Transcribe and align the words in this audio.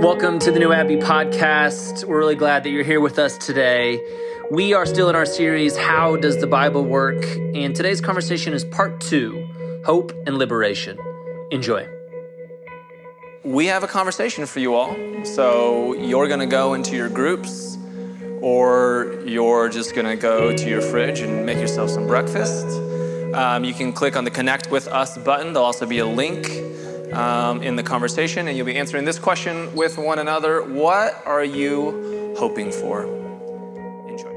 Welcome 0.00 0.38
to 0.40 0.50
the 0.50 0.58
New 0.58 0.72
Abbey 0.72 0.96
podcast. 0.96 2.04
We're 2.04 2.18
really 2.18 2.34
glad 2.34 2.64
that 2.64 2.70
you're 2.70 2.84
here 2.84 3.00
with 3.00 3.18
us 3.18 3.38
today. 3.38 4.00
We 4.50 4.74
are 4.74 4.86
still 4.86 5.08
in 5.08 5.16
our 5.16 5.24
series, 5.24 5.76
How 5.76 6.16
Does 6.16 6.38
the 6.38 6.46
Bible 6.46 6.84
Work? 6.84 7.24
And 7.54 7.74
today's 7.74 8.00
conversation 8.00 8.52
is 8.52 8.64
part 8.64 9.00
two 9.00 9.48
Hope 9.84 10.12
and 10.26 10.36
Liberation. 10.36 10.98
Enjoy. 11.50 11.88
We 13.44 13.66
have 13.66 13.82
a 13.82 13.86
conversation 13.86 14.46
for 14.46 14.60
you 14.60 14.74
all. 14.74 14.96
So 15.24 15.94
you're 15.94 16.28
going 16.28 16.40
to 16.40 16.46
go 16.46 16.74
into 16.74 16.96
your 16.96 17.08
groups, 17.08 17.78
or 18.40 19.22
you're 19.24 19.68
just 19.68 19.94
going 19.94 20.06
to 20.06 20.16
go 20.16 20.54
to 20.54 20.68
your 20.68 20.82
fridge 20.82 21.20
and 21.20 21.46
make 21.46 21.58
yourself 21.58 21.90
some 21.90 22.06
breakfast. 22.06 22.66
Um, 23.34 23.64
you 23.64 23.74
can 23.74 23.92
click 23.92 24.16
on 24.16 24.24
the 24.24 24.30
Connect 24.30 24.70
with 24.70 24.86
Us 24.88 25.16
button. 25.18 25.52
There'll 25.54 25.66
also 25.66 25.86
be 25.86 25.98
a 25.98 26.06
link 26.06 26.46
um, 27.12 27.62
in 27.62 27.76
the 27.76 27.82
conversation, 27.82 28.48
and 28.48 28.56
you'll 28.56 28.66
be 28.66 28.76
answering 28.76 29.04
this 29.04 29.18
question 29.18 29.74
with 29.74 29.98
one 29.98 30.18
another 30.18 30.62
What 30.62 31.22
are 31.26 31.44
you 31.44 32.34
hoping 32.38 32.70
for? 32.70 33.04
Enjoy. 34.08 34.30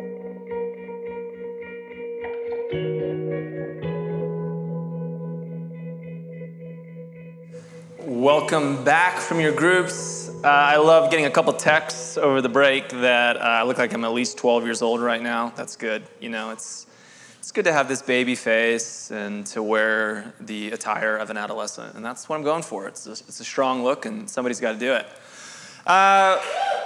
Welcome 7.99 8.83
back 8.83 9.19
from 9.19 9.39
your 9.39 9.53
groups. 9.53 10.29
Uh, 10.43 10.47
I 10.47 10.77
love 10.77 11.11
getting 11.11 11.25
a 11.25 11.31
couple 11.31 11.53
texts 11.53 12.17
over 12.17 12.41
the 12.41 12.49
break 12.49 12.89
that 12.89 13.37
uh, 13.37 13.39
I 13.39 13.63
look 13.63 13.77
like 13.77 13.93
I'm 13.93 14.03
at 14.03 14.13
least 14.13 14.37
12 14.37 14.65
years 14.65 14.81
old 14.81 15.01
right 15.01 15.21
now. 15.21 15.53
That's 15.55 15.75
good. 15.75 16.03
You 16.19 16.29
know, 16.29 16.51
it's 16.51 16.86
it's 17.47 17.53
good 17.53 17.63
to 17.63 17.71
have 17.71 17.87
this 17.87 18.01
baby 18.01 18.35
face 18.35 19.09
and 19.09 19.45
to 19.45 19.63
wear 19.63 20.33
the 20.41 20.69
attire 20.71 21.15
of 21.15 21.29
an 21.29 21.37
adolescent. 21.37 21.95
And 21.95 22.03
that's 22.03 22.27
what 22.27 22.35
I'm 22.35 22.43
going 22.43 22.61
for. 22.61 22.89
It's 22.89 23.07
a, 23.07 23.11
it's 23.11 23.39
a 23.39 23.45
strong 23.45 23.85
look, 23.85 24.05
and 24.05 24.29
somebody's 24.29 24.59
got 24.59 24.73
to 24.73 24.77
do 24.77 24.91
it. 24.91 25.07
Uh, 25.85 26.41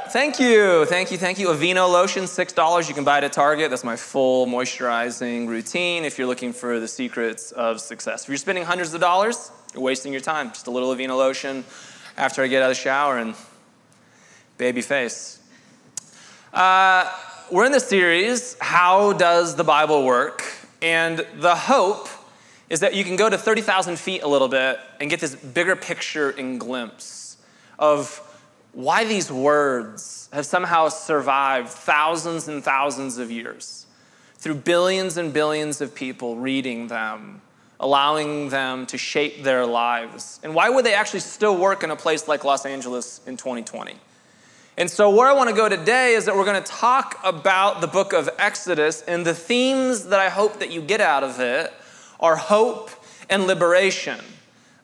thank 0.09 0.39
you, 0.39 0.85
thank 0.85 1.09
you, 1.09 1.17
thank 1.17 1.39
you. 1.39 1.47
Aveeno 1.47 1.91
lotion, 1.91 2.25
$6. 2.25 2.87
You 2.87 2.93
can 2.93 3.03
buy 3.03 3.17
it 3.17 3.23
at 3.23 3.33
Target. 3.33 3.71
That's 3.71 3.83
my 3.83 3.95
full 3.95 4.45
moisturizing 4.45 5.47
routine 5.47 6.05
if 6.05 6.19
you're 6.19 6.27
looking 6.27 6.53
for 6.53 6.79
the 6.79 6.87
secrets 6.87 7.51
of 7.53 7.81
success. 7.81 8.21
If 8.21 8.29
you're 8.29 8.37
spending 8.37 8.63
hundreds 8.63 8.93
of 8.93 9.01
dollars, 9.01 9.49
you're 9.73 9.81
wasting 9.81 10.11
your 10.11 10.21
time. 10.21 10.49
Just 10.49 10.67
a 10.67 10.71
little 10.71 10.95
Aveeno 10.95 11.17
lotion 11.17 11.65
after 12.17 12.43
I 12.43 12.47
get 12.47 12.61
out 12.61 12.69
of 12.69 12.77
the 12.77 12.83
shower 12.83 13.17
and 13.17 13.33
baby 14.59 14.81
face. 14.81 15.39
Uh, 16.53 17.11
we're 17.51 17.65
in 17.65 17.73
the 17.73 17.81
series, 17.81 18.55
How 18.61 19.11
Does 19.11 19.57
the 19.57 19.63
Bible 19.65 20.05
Work? 20.05 20.60
And 20.81 21.25
the 21.35 21.55
hope 21.55 22.09
is 22.69 22.79
that 22.79 22.95
you 22.95 23.03
can 23.03 23.15
go 23.15 23.29
to 23.29 23.37
30,000 23.37 23.99
feet 23.99 24.23
a 24.23 24.27
little 24.27 24.47
bit 24.47 24.79
and 24.99 25.09
get 25.09 25.19
this 25.19 25.35
bigger 25.35 25.75
picture 25.75 26.29
and 26.31 26.59
glimpse 26.59 27.37
of 27.77 28.27
why 28.73 29.03
these 29.03 29.31
words 29.31 30.29
have 30.31 30.45
somehow 30.45 30.87
survived 30.87 31.69
thousands 31.69 32.47
and 32.47 32.63
thousands 32.63 33.17
of 33.17 33.29
years 33.29 33.85
through 34.35 34.55
billions 34.55 35.17
and 35.17 35.33
billions 35.33 35.81
of 35.81 35.93
people 35.93 36.37
reading 36.37 36.87
them, 36.87 37.41
allowing 37.79 38.49
them 38.49 38.85
to 38.87 38.97
shape 38.97 39.43
their 39.43 39.65
lives. 39.65 40.39
And 40.41 40.55
why 40.55 40.69
would 40.69 40.85
they 40.85 40.93
actually 40.93 41.19
still 41.19 41.57
work 41.57 41.83
in 41.83 41.91
a 41.91 41.95
place 41.95 42.27
like 42.27 42.43
Los 42.43 42.65
Angeles 42.65 43.21
in 43.27 43.37
2020? 43.37 43.95
And 44.81 44.89
so, 44.89 45.11
where 45.11 45.27
I 45.27 45.33
want 45.33 45.47
to 45.47 45.55
go 45.55 45.69
today 45.69 46.15
is 46.15 46.25
that 46.25 46.35
we're 46.35 46.43
going 46.43 46.59
to 46.59 46.71
talk 46.71 47.19
about 47.23 47.81
the 47.81 47.87
book 47.87 48.13
of 48.13 48.27
Exodus, 48.39 49.03
and 49.03 49.23
the 49.23 49.35
themes 49.35 50.05
that 50.05 50.19
I 50.19 50.29
hope 50.29 50.57
that 50.57 50.71
you 50.71 50.81
get 50.81 50.99
out 50.99 51.23
of 51.23 51.39
it 51.39 51.71
are 52.19 52.35
hope 52.35 52.89
and 53.29 53.45
liberation. 53.45 54.19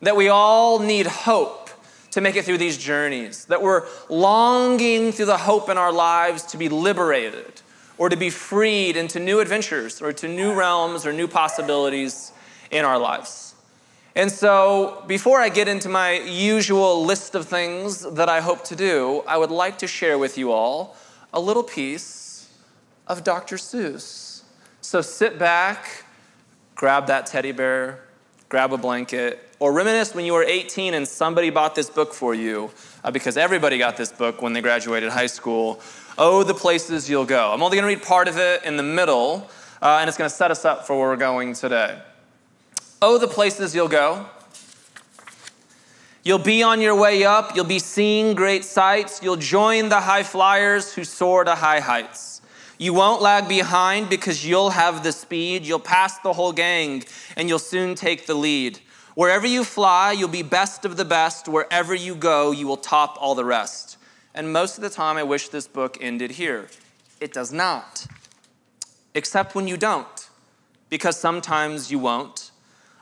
That 0.02 0.14
we 0.14 0.28
all 0.28 0.78
need 0.78 1.08
hope 1.08 1.70
to 2.12 2.20
make 2.20 2.36
it 2.36 2.44
through 2.44 2.58
these 2.58 2.78
journeys, 2.78 3.46
that 3.46 3.60
we're 3.60 3.88
longing 4.08 5.10
through 5.10 5.26
the 5.26 5.36
hope 5.36 5.68
in 5.68 5.76
our 5.76 5.92
lives 5.92 6.44
to 6.44 6.58
be 6.58 6.68
liberated 6.68 7.60
or 7.98 8.08
to 8.08 8.16
be 8.16 8.30
freed 8.30 8.96
into 8.96 9.18
new 9.18 9.40
adventures 9.40 10.00
or 10.00 10.12
to 10.12 10.28
new 10.28 10.54
realms 10.54 11.06
or 11.06 11.12
new 11.12 11.26
possibilities 11.26 12.30
in 12.70 12.84
our 12.84 13.00
lives. 13.00 13.47
And 14.14 14.32
so, 14.32 15.04
before 15.06 15.38
I 15.40 15.48
get 15.48 15.68
into 15.68 15.88
my 15.88 16.12
usual 16.20 17.04
list 17.04 17.34
of 17.34 17.46
things 17.46 18.00
that 18.14 18.28
I 18.28 18.40
hope 18.40 18.64
to 18.64 18.76
do, 18.76 19.22
I 19.28 19.36
would 19.36 19.50
like 19.50 19.78
to 19.78 19.86
share 19.86 20.18
with 20.18 20.36
you 20.36 20.50
all 20.50 20.96
a 21.32 21.40
little 21.40 21.62
piece 21.62 22.48
of 23.06 23.22
Dr. 23.22 23.56
Seuss. 23.56 24.42
So, 24.80 25.02
sit 25.02 25.38
back, 25.38 26.04
grab 26.74 27.06
that 27.06 27.26
teddy 27.26 27.52
bear, 27.52 28.00
grab 28.48 28.72
a 28.72 28.78
blanket, 28.78 29.46
or 29.60 29.72
reminisce 29.72 30.14
when 30.14 30.24
you 30.24 30.32
were 30.32 30.44
18 30.44 30.94
and 30.94 31.06
somebody 31.06 31.50
bought 31.50 31.74
this 31.74 31.90
book 31.90 32.14
for 32.14 32.34
you, 32.34 32.70
uh, 33.04 33.10
because 33.10 33.36
everybody 33.36 33.78
got 33.78 33.96
this 33.96 34.10
book 34.10 34.40
when 34.40 34.52
they 34.52 34.60
graduated 34.60 35.10
high 35.10 35.26
school. 35.26 35.80
Oh, 36.16 36.42
the 36.42 36.54
places 36.54 37.08
you'll 37.08 37.26
go. 37.26 37.52
I'm 37.52 37.62
only 37.62 37.76
going 37.76 37.88
to 37.88 37.94
read 37.94 38.04
part 38.04 38.26
of 38.26 38.38
it 38.38 38.64
in 38.64 38.76
the 38.76 38.82
middle, 38.82 39.50
uh, 39.82 39.98
and 40.00 40.08
it's 40.08 40.18
going 40.18 40.30
to 40.30 40.34
set 40.34 40.50
us 40.50 40.64
up 40.64 40.86
for 40.86 40.98
where 40.98 41.08
we're 41.08 41.16
going 41.16 41.54
today. 41.54 42.00
Oh, 43.00 43.16
the 43.18 43.28
places 43.28 43.74
you'll 43.74 43.88
go. 43.88 44.26
You'll 46.24 46.38
be 46.38 46.64
on 46.64 46.80
your 46.80 46.96
way 46.96 47.24
up. 47.24 47.54
You'll 47.54 47.64
be 47.64 47.78
seeing 47.78 48.34
great 48.34 48.64
sights. 48.64 49.20
You'll 49.22 49.36
join 49.36 49.88
the 49.88 50.00
high 50.00 50.24
flyers 50.24 50.92
who 50.92 51.04
soar 51.04 51.44
to 51.44 51.54
high 51.54 51.78
heights. 51.80 52.42
You 52.76 52.92
won't 52.92 53.22
lag 53.22 53.48
behind 53.48 54.08
because 54.08 54.44
you'll 54.44 54.70
have 54.70 55.04
the 55.04 55.12
speed. 55.12 55.64
You'll 55.64 55.78
pass 55.78 56.18
the 56.18 56.32
whole 56.32 56.52
gang 56.52 57.04
and 57.36 57.48
you'll 57.48 57.60
soon 57.60 57.94
take 57.94 58.26
the 58.26 58.34
lead. 58.34 58.80
Wherever 59.14 59.46
you 59.46 59.64
fly, 59.64 60.12
you'll 60.12 60.28
be 60.28 60.42
best 60.42 60.84
of 60.84 60.96
the 60.96 61.04
best. 61.04 61.48
Wherever 61.48 61.94
you 61.94 62.14
go, 62.14 62.50
you 62.50 62.66
will 62.66 62.76
top 62.76 63.16
all 63.20 63.34
the 63.34 63.44
rest. 63.44 63.96
And 64.34 64.52
most 64.52 64.76
of 64.76 64.82
the 64.82 64.90
time, 64.90 65.16
I 65.16 65.22
wish 65.22 65.48
this 65.48 65.66
book 65.66 65.98
ended 66.00 66.32
here. 66.32 66.68
It 67.20 67.32
does 67.32 67.52
not. 67.52 68.06
Except 69.14 69.54
when 69.54 69.66
you 69.66 69.76
don't, 69.76 70.28
because 70.88 71.16
sometimes 71.16 71.90
you 71.90 71.98
won't. 71.98 72.47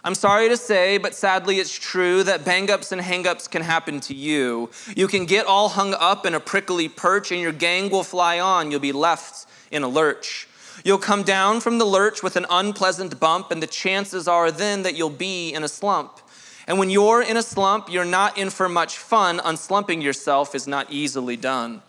I'm 0.07 0.15
sorry 0.15 0.49
to 0.49 0.57
say, 0.57 0.99
but 0.99 1.17
sadly 1.17 1.59
it's 1.59 1.77
true 1.77 2.23
that 2.23 2.45
bang 2.45 2.71
ups 2.71 2.93
and 2.93 3.01
hang 3.01 3.27
ups 3.27 3.49
can 3.49 3.63
happen 3.63 3.99
to 4.03 4.15
you. 4.15 4.71
You 4.95 5.09
can 5.09 5.27
get 5.27 5.47
all 5.47 5.69
hung 5.69 5.95
up 5.95 6.25
in 6.25 6.33
a 6.33 6.39
prickly 6.39 6.89
perch 6.89 7.33
and 7.33 7.41
your 7.41 7.51
gang 7.51 7.91
will 7.91 8.05
fly 8.05 8.39
on. 8.39 8.71
You'll 8.71 8.79
be 8.79 8.93
left 8.93 9.49
in 9.73 9.83
a 9.83 9.89
lurch. 9.89 10.47
You'll 10.85 10.99
come 10.99 11.25
down 11.25 11.59
from 11.59 11.79
the 11.79 11.85
lurch 11.85 12.23
with 12.23 12.37
an 12.37 12.47
unpleasant 12.49 13.19
bump, 13.19 13.51
and 13.51 13.61
the 13.61 13.67
chances 13.67 14.29
are 14.29 14.53
then 14.53 14.85
that 14.85 14.95
you'll 14.95 15.11
be 15.11 15.53
in 15.53 15.65
a 15.65 15.69
slump. 15.69 16.21
And 16.69 16.79
when 16.79 16.89
you're 16.89 17.23
in 17.23 17.37
a 17.37 17.43
slump, 17.43 17.91
you're 17.91 18.05
not 18.05 18.39
in 18.39 18.51
for 18.51 18.69
much 18.69 18.99
fun. 18.99 19.41
Unslumping 19.41 20.05
yourself 20.05 20.55
is 20.55 20.69
not 20.69 20.87
easily 20.89 21.37
done. 21.37 21.83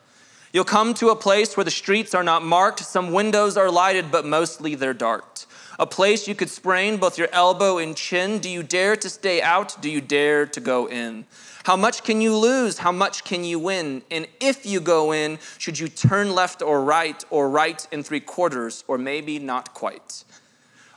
You'll 0.51 0.63
come 0.63 0.95
to 0.95 1.09
a 1.09 1.15
place 1.15 1.55
where 1.55 1.65
the 1.65 1.69
streets 1.69 2.15
are 2.15 2.23
not 2.23 2.43
marked, 2.43 2.79
some 2.79 3.11
windows 3.11 3.57
are 3.57 3.69
lighted, 3.69 4.09
but 4.09 4.25
mostly 4.25 4.73
they're 4.73 4.95
dark 4.95 5.37
a 5.79 5.85
place 5.85 6.27
you 6.27 6.35
could 6.35 6.49
sprain 6.49 6.97
both 6.97 7.17
your 7.17 7.29
elbow 7.31 7.77
and 7.77 7.95
chin. 7.95 8.39
Do 8.39 8.49
you 8.49 8.63
dare 8.63 8.95
to 8.95 9.09
stay 9.09 9.41
out? 9.41 9.81
Do 9.81 9.89
you 9.89 10.01
dare 10.01 10.45
to 10.47 10.59
go 10.59 10.87
in? 10.87 11.25
How 11.65 11.75
much 11.75 12.03
can 12.03 12.21
you 12.21 12.35
lose? 12.35 12.77
How 12.77 12.91
much 12.91 13.23
can 13.23 13.43
you 13.43 13.59
win? 13.59 14.01
And 14.09 14.27
if 14.39 14.65
you 14.65 14.79
go 14.79 15.11
in, 15.11 15.37
should 15.57 15.77
you 15.77 15.87
turn 15.87 16.33
left 16.33 16.61
or 16.61 16.81
right, 16.81 17.23
or 17.29 17.49
right 17.49 17.85
in 17.91 18.03
three 18.03 18.21
quarters, 18.21 18.83
or 18.87 18.97
maybe 18.97 19.37
not 19.37 19.73
quite? 19.73 20.23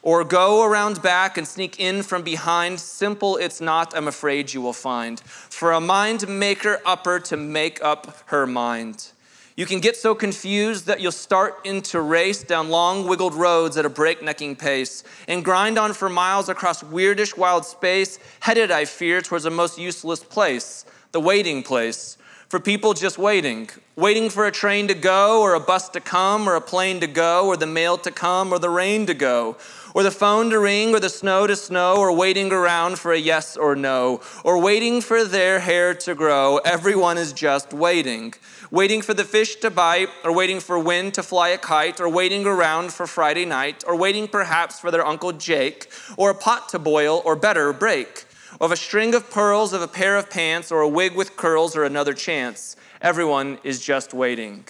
Or 0.02 0.24
go 0.24 0.64
around 0.64 1.02
back 1.02 1.36
and 1.36 1.46
sneak 1.46 1.78
in 1.78 2.02
from 2.02 2.22
behind? 2.22 2.80
Simple 2.80 3.36
it's 3.36 3.60
not, 3.60 3.94
I'm 3.96 4.08
afraid 4.08 4.54
you 4.54 4.62
will 4.62 4.72
find. 4.72 5.20
For 5.20 5.72
a 5.72 5.80
mind 5.80 6.26
maker 6.28 6.80
upper 6.86 7.18
to 7.20 7.36
make 7.36 7.82
up 7.82 8.16
her 8.26 8.46
mind. 8.46 9.08
You 9.60 9.66
can 9.66 9.80
get 9.80 9.94
so 9.94 10.14
confused 10.14 10.86
that 10.86 11.02
you'll 11.02 11.12
start 11.12 11.66
into 11.66 12.00
race 12.00 12.42
down 12.42 12.70
long 12.70 13.06
wiggled 13.06 13.34
roads 13.34 13.76
at 13.76 13.84
a 13.84 13.90
breaknecking 13.90 14.56
pace 14.56 15.04
and 15.28 15.44
grind 15.44 15.76
on 15.78 15.92
for 15.92 16.08
miles 16.08 16.48
across 16.48 16.82
weirdish 16.82 17.36
wild 17.36 17.66
space, 17.66 18.18
headed, 18.40 18.70
I 18.70 18.86
fear, 18.86 19.20
towards 19.20 19.44
a 19.44 19.50
most 19.50 19.78
useless 19.78 20.24
place, 20.24 20.86
the 21.12 21.20
waiting 21.20 21.62
place, 21.62 22.16
for 22.48 22.58
people 22.58 22.94
just 22.94 23.18
waiting, 23.18 23.68
waiting 23.96 24.30
for 24.30 24.46
a 24.46 24.50
train 24.50 24.88
to 24.88 24.94
go 24.94 25.42
or 25.42 25.52
a 25.52 25.60
bus 25.60 25.90
to 25.90 26.00
come 26.00 26.48
or 26.48 26.54
a 26.54 26.62
plane 26.62 26.98
to 27.00 27.06
go 27.06 27.46
or 27.46 27.58
the 27.58 27.66
mail 27.66 27.98
to 27.98 28.10
come 28.10 28.54
or 28.54 28.58
the 28.58 28.70
rain 28.70 29.04
to 29.04 29.12
go 29.12 29.58
or 29.94 30.02
the 30.02 30.10
phone 30.10 30.50
to 30.50 30.58
ring 30.58 30.94
or 30.94 31.00
the 31.00 31.08
snow 31.08 31.46
to 31.46 31.56
snow 31.56 31.96
or 31.96 32.12
waiting 32.14 32.52
around 32.52 32.98
for 32.98 33.12
a 33.12 33.18
yes 33.18 33.56
or 33.56 33.74
no 33.74 34.20
or 34.44 34.58
waiting 34.58 35.00
for 35.00 35.24
their 35.24 35.60
hair 35.60 35.94
to 35.94 36.14
grow. 36.14 36.58
Everyone 36.58 37.18
is 37.18 37.32
just 37.32 37.72
waiting 37.72 38.34
waiting 38.70 39.02
for 39.02 39.14
the 39.14 39.24
fish 39.24 39.56
to 39.56 39.70
bite, 39.70 40.08
or 40.24 40.32
waiting 40.32 40.60
for 40.60 40.78
wind 40.78 41.14
to 41.14 41.22
fly 41.22 41.48
a 41.48 41.58
kite, 41.58 42.00
or 42.00 42.08
waiting 42.08 42.46
around 42.46 42.92
for 42.92 43.06
Friday 43.06 43.44
night, 43.44 43.82
or 43.86 43.96
waiting 43.96 44.28
perhaps 44.28 44.78
for 44.78 44.90
their 44.90 45.04
Uncle 45.04 45.32
Jake, 45.32 45.90
or 46.16 46.30
a 46.30 46.34
pot 46.34 46.68
to 46.68 46.78
boil, 46.78 47.20
or 47.24 47.34
better, 47.34 47.72
break, 47.72 48.24
of 48.60 48.70
a 48.70 48.76
string 48.76 49.14
of 49.14 49.30
pearls, 49.30 49.72
of 49.72 49.82
a 49.82 49.88
pair 49.88 50.16
of 50.16 50.30
pants, 50.30 50.70
or 50.70 50.80
a 50.80 50.88
wig 50.88 51.14
with 51.14 51.36
curls, 51.36 51.76
or 51.76 51.84
another 51.84 52.14
chance. 52.14 52.76
Everyone 53.02 53.58
is 53.64 53.80
just 53.80 54.14
waiting. 54.14 54.66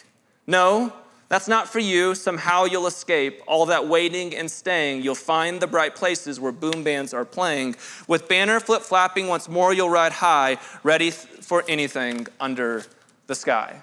No, 0.46 0.92
that's 1.30 1.46
not 1.46 1.68
for 1.68 1.78
you. 1.78 2.16
Somehow 2.16 2.64
you'll 2.64 2.88
escape 2.88 3.40
all 3.46 3.66
that 3.66 3.86
waiting 3.86 4.34
and 4.34 4.50
staying. 4.50 5.02
You'll 5.02 5.14
find 5.14 5.60
the 5.60 5.68
bright 5.68 5.94
places 5.94 6.40
where 6.40 6.50
boom 6.50 6.82
bands 6.82 7.14
are 7.14 7.24
playing. 7.24 7.76
With 8.08 8.28
banner 8.28 8.58
flip 8.58 8.82
flapping, 8.82 9.28
once 9.28 9.48
more 9.48 9.72
you'll 9.72 9.90
ride 9.90 10.10
high, 10.10 10.58
ready 10.82 11.12
for 11.12 11.62
anything 11.68 12.26
under 12.40 12.82
the 13.28 13.36
sky. 13.36 13.80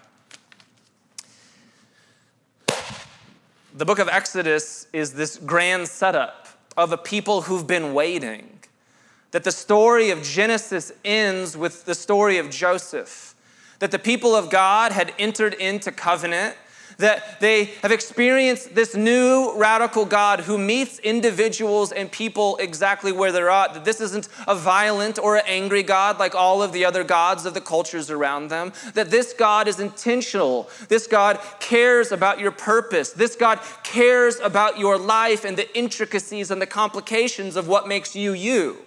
The 3.74 3.86
book 3.86 4.00
of 4.00 4.10
Exodus 4.10 4.88
is 4.92 5.14
this 5.14 5.38
grand 5.38 5.88
setup 5.88 6.50
of 6.76 6.92
a 6.92 6.98
people 6.98 7.44
who've 7.44 7.66
been 7.66 7.94
waiting. 7.94 8.60
That 9.32 9.46
the 9.46 9.54
story 9.54 10.10
of 10.10 10.22
Genesis 10.22 10.92
ends 11.06 11.56
with 11.56 11.86
the 11.86 11.96
story 11.96 12.40
of 12.40 12.50
Joseph. 12.50 13.36
That 13.80 13.92
the 13.92 14.00
people 14.00 14.36
of 14.36 14.50
God 14.50 14.92
had 14.92 15.14
entered 15.18 15.54
into 15.54 15.94
covenant 15.94 16.58
that 16.98 17.40
they 17.40 17.66
have 17.84 17.92
experienced 17.92 18.74
this 18.74 18.96
new 18.96 19.54
radical 19.56 20.06
God 20.06 20.42
who 20.42 20.58
meets 20.58 21.00
individuals 21.00 21.92
and 21.92 22.12
people 22.12 22.58
exactly 22.58 23.12
where 23.12 23.32
they're 23.32 23.50
at. 23.50 23.74
That 23.76 23.86
this 23.86 24.02
isn't 24.02 24.28
a 24.48 24.56
violent 24.56 25.20
or 25.20 25.36
an 25.36 25.44
angry 25.46 25.84
God 25.84 26.18
like 26.18 26.34
all 26.34 26.64
of 26.64 26.74
the 26.74 26.86
other 26.86 27.04
gods 27.04 27.46
of 27.46 27.54
the 27.54 27.62
cultures 27.62 28.10
around 28.10 28.50
them. 28.50 28.74
That 28.96 29.12
this 29.12 29.34
God 29.34 29.68
is 29.68 29.80
intentional. 29.80 30.70
This 30.90 31.06
God 31.06 31.40
cares 31.60 32.12
about 32.12 32.40
your 32.40 32.52
purpose. 32.52 33.12
This 33.12 33.36
God 33.36 33.60
cares 33.84 34.40
about 34.40 34.80
your 34.80 34.98
life 34.98 35.46
and 35.46 35.56
the 35.56 35.78
intricacies 35.78 36.50
and 36.50 36.62
the 36.62 36.68
complications 36.68 37.56
of 37.56 37.68
what 37.68 37.88
makes 37.88 38.16
you 38.16 38.34
you. 38.34 38.78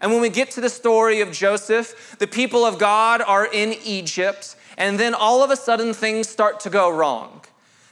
And 0.00 0.12
when 0.12 0.20
we 0.20 0.28
get 0.28 0.50
to 0.52 0.60
the 0.60 0.68
story 0.68 1.22
of 1.22 1.32
Joseph, 1.32 2.16
the 2.18 2.26
people 2.26 2.66
of 2.66 2.78
God 2.78 3.22
are 3.22 3.46
in 3.46 3.74
Egypt 3.84 4.56
and 4.76 4.98
then 4.98 5.14
all 5.14 5.42
of 5.42 5.50
a 5.50 5.56
sudden 5.56 5.92
things 5.92 6.28
start 6.28 6.60
to 6.60 6.70
go 6.70 6.90
wrong. 6.90 7.42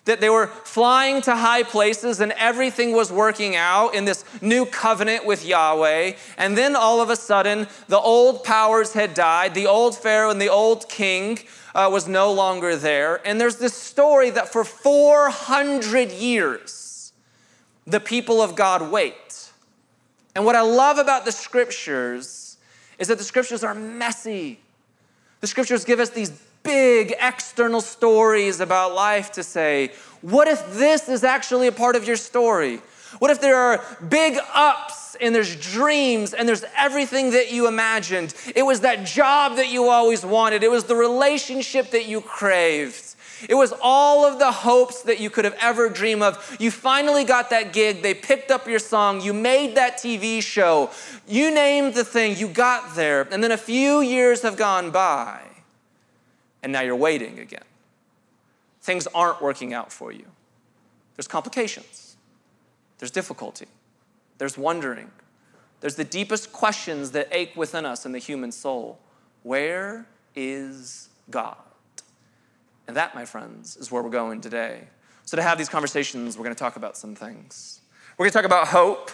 That 0.04 0.20
they 0.20 0.30
were 0.30 0.48
flying 0.48 1.22
to 1.22 1.36
high 1.36 1.62
places 1.62 2.20
and 2.20 2.32
everything 2.32 2.92
was 2.92 3.12
working 3.12 3.54
out 3.54 3.94
in 3.94 4.04
this 4.04 4.24
new 4.42 4.66
covenant 4.66 5.24
with 5.24 5.46
Yahweh. 5.46 6.14
And 6.36 6.58
then 6.58 6.74
all 6.74 7.00
of 7.00 7.08
a 7.08 7.14
sudden, 7.14 7.68
the 7.86 8.00
old 8.00 8.42
powers 8.42 8.94
had 8.94 9.14
died. 9.14 9.54
The 9.54 9.66
old 9.66 9.96
Pharaoh 9.96 10.30
and 10.30 10.40
the 10.40 10.48
old 10.48 10.88
king 10.88 11.38
uh, 11.72 11.88
was 11.92 12.08
no 12.08 12.32
longer 12.32 12.74
there. 12.74 13.24
And 13.24 13.40
there's 13.40 13.56
this 13.56 13.74
story 13.74 14.30
that 14.30 14.50
for 14.50 14.64
400 14.64 16.10
years, 16.10 17.12
the 17.86 18.00
people 18.00 18.42
of 18.42 18.56
God 18.56 18.90
wait. 18.90 19.52
And 20.34 20.44
what 20.44 20.56
I 20.56 20.62
love 20.62 20.98
about 20.98 21.24
the 21.24 21.32
scriptures 21.32 22.56
is 22.98 23.08
that 23.08 23.18
the 23.18 23.24
scriptures 23.24 23.62
are 23.62 23.74
messy. 23.74 24.60
The 25.40 25.46
scriptures 25.46 25.84
give 25.84 26.00
us 26.00 26.10
these 26.10 26.32
big 26.62 27.14
external 27.20 27.80
stories 27.80 28.60
about 28.60 28.94
life 28.94 29.32
to 29.32 29.42
say, 29.42 29.92
what 30.20 30.48
if 30.48 30.74
this 30.74 31.08
is 31.08 31.24
actually 31.24 31.66
a 31.66 31.72
part 31.72 31.96
of 31.96 32.06
your 32.06 32.16
story? 32.16 32.80
What 33.18 33.30
if 33.30 33.40
there 33.40 33.56
are 33.56 33.84
big 34.08 34.38
ups 34.54 35.16
and 35.20 35.34
there's 35.34 35.54
dreams 35.56 36.32
and 36.32 36.48
there's 36.48 36.64
everything 36.76 37.32
that 37.32 37.52
you 37.52 37.68
imagined? 37.68 38.34
It 38.54 38.62
was 38.62 38.80
that 38.80 39.04
job 39.04 39.56
that 39.56 39.70
you 39.70 39.88
always 39.88 40.24
wanted, 40.24 40.62
it 40.62 40.70
was 40.70 40.84
the 40.84 40.96
relationship 40.96 41.90
that 41.90 42.06
you 42.06 42.20
craved. 42.20 43.08
It 43.48 43.54
was 43.54 43.74
all 43.82 44.24
of 44.24 44.38
the 44.38 44.52
hopes 44.52 45.02
that 45.02 45.18
you 45.18 45.28
could 45.28 45.44
have 45.44 45.56
ever 45.60 45.88
dreamed 45.88 46.22
of. 46.22 46.56
You 46.60 46.70
finally 46.70 47.24
got 47.24 47.50
that 47.50 47.72
gig. 47.72 48.00
They 48.00 48.14
picked 48.14 48.52
up 48.52 48.68
your 48.68 48.78
song. 48.78 49.20
You 49.20 49.32
made 49.32 49.74
that 49.74 49.96
TV 49.98 50.40
show. 50.40 50.90
You 51.26 51.52
named 51.52 51.94
the 51.94 52.04
thing. 52.04 52.36
You 52.36 52.46
got 52.46 52.94
there. 52.94 53.26
And 53.32 53.42
then 53.42 53.50
a 53.50 53.56
few 53.56 54.00
years 54.00 54.42
have 54.42 54.56
gone 54.56 54.92
by 54.92 55.40
and 56.62 56.72
now 56.72 56.80
you're 56.80 56.96
waiting 56.96 57.38
again. 57.38 57.64
Things 58.80 59.06
aren't 59.14 59.40
working 59.40 59.72
out 59.72 59.92
for 59.92 60.12
you. 60.12 60.26
There's 61.16 61.28
complications, 61.28 62.16
there's 62.98 63.10
difficulty, 63.10 63.66
there's 64.38 64.56
wondering, 64.56 65.10
there's 65.80 65.96
the 65.96 66.04
deepest 66.04 66.52
questions 66.52 67.10
that 67.10 67.28
ache 67.32 67.56
within 67.56 67.84
us 67.84 68.06
in 68.06 68.12
the 68.12 68.18
human 68.18 68.52
soul. 68.52 68.98
Where 69.42 70.06
is 70.34 71.08
God? 71.28 71.56
And 72.86 72.96
that, 72.96 73.14
my 73.14 73.24
friends, 73.24 73.76
is 73.76 73.90
where 73.90 74.02
we're 74.02 74.10
going 74.10 74.40
today. 74.40 74.82
So, 75.24 75.36
to 75.36 75.42
have 75.42 75.58
these 75.58 75.68
conversations, 75.68 76.36
we're 76.36 76.44
going 76.44 76.54
to 76.54 76.58
talk 76.58 76.76
about 76.76 76.96
some 76.96 77.14
things. 77.14 77.80
We're 78.16 78.24
going 78.24 78.32
to 78.32 78.38
talk 78.38 78.44
about 78.44 78.68
hope. 78.68 79.10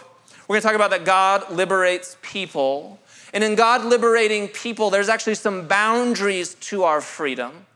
We're 0.47 0.55
going 0.55 0.62
to 0.62 0.67
talk 0.67 0.75
about 0.75 0.91
that 0.91 1.05
God 1.05 1.50
liberates 1.50 2.17
people 2.23 2.99
and 3.33 3.45
in 3.45 3.55
God 3.55 3.85
liberating 3.85 4.49
people, 4.49 4.91
there's 4.91 5.09
actually 5.09 5.35
some 5.35 5.67
boundaries 5.67 6.55
to 6.55 6.85
our 6.85 7.01
freedom. 7.01 7.67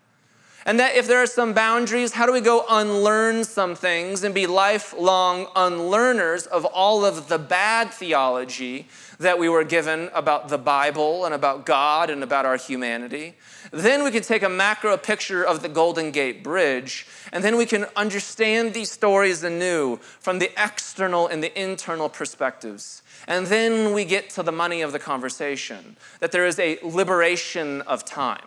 And 0.65 0.79
that 0.79 0.95
if 0.95 1.09
there 1.09 1.21
are 1.21 1.27
some 1.27 1.53
boundaries, 1.53 2.13
how 2.13 2.27
do 2.27 2.33
we 2.33 2.41
go 2.41 2.65
unlearn 2.71 3.45
some 3.45 3.75
things 3.75 4.23
and 4.23 4.35
be 4.35 4.47
lifelong 4.47 5.49
unlearners 5.57 6.47
of 6.47 6.65
all 6.65 7.05
of 7.05 7.29
the 7.29 7.39
bad 7.39 7.93
theology 7.93 8.87
that 9.19 9.39
we 9.39 9.49
were 9.49 9.65
given 9.65 10.09
about 10.15 10.49
the 10.49 10.59
Bible 10.59 11.25
and 11.25 11.35
about 11.35 11.67
God 11.67 12.11
and 12.11 12.23
about 12.23 12.47
our 12.47 12.57
humanity? 12.57 13.35
Then 13.73 14.05
we 14.05 14.13
can 14.13 14.23
take 14.23 14.43
a 14.43 14.49
macro 14.49 14.97
picture 14.97 15.45
of 15.45 15.63
the 15.63 15.69
Golden 15.69 16.13
Gate 16.13 16.45
Bridge, 16.45 17.07
and 17.33 17.43
then 17.43 17.57
we 17.57 17.67
can 17.67 17.87
understand 17.97 18.73
these 18.73 18.91
stories 18.91 19.43
anew 19.43 19.97
from 20.21 20.39
the 20.39 20.51
external 20.63 21.27
and 21.27 21.43
the 21.43 21.61
internal 21.61 22.09
perspectives. 22.09 23.03
And 23.27 23.47
then 23.47 23.95
we 23.95 24.05
get 24.05 24.31
to 24.31 24.43
the 24.43 24.53
money 24.53 24.83
of 24.83 24.93
the 24.93 24.99
conversation 24.99 25.97
that 26.21 26.33
there 26.33 26.47
is 26.47 26.59
a 26.59 26.79
liberation 26.83 27.83
of 27.83 28.05
time. 28.05 28.43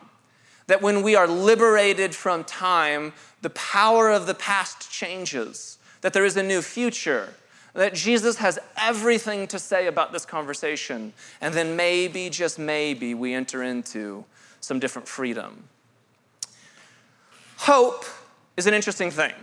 That 0.67 0.81
when 0.81 1.03
we 1.03 1.15
are 1.15 1.27
liberated 1.27 2.15
from 2.15 2.43
time, 2.43 3.13
the 3.41 3.49
power 3.51 4.09
of 4.09 4.25
the 4.25 4.33
past 4.33 4.91
changes, 4.91 5.77
that 6.01 6.13
there 6.13 6.25
is 6.25 6.37
a 6.37 6.43
new 6.43 6.61
future, 6.61 7.33
that 7.73 7.93
Jesus 7.93 8.37
has 8.37 8.57
everything 8.77 9.47
to 9.47 9.59
say 9.59 9.87
about 9.87 10.11
this 10.11 10.25
conversation. 10.25 11.13
And 11.41 11.53
then 11.53 11.75
maybe, 11.75 12.29
just 12.29 12.57
maybe, 12.57 13.13
we 13.13 13.33
enter 13.33 13.61
into 13.61 14.25
some 14.61 14.79
different 14.79 15.07
freedom. 15.07 15.65
Hope 17.57 18.05
is 18.57 18.65
an 18.65 18.73
interesting 18.73 19.11
thing. 19.11 19.33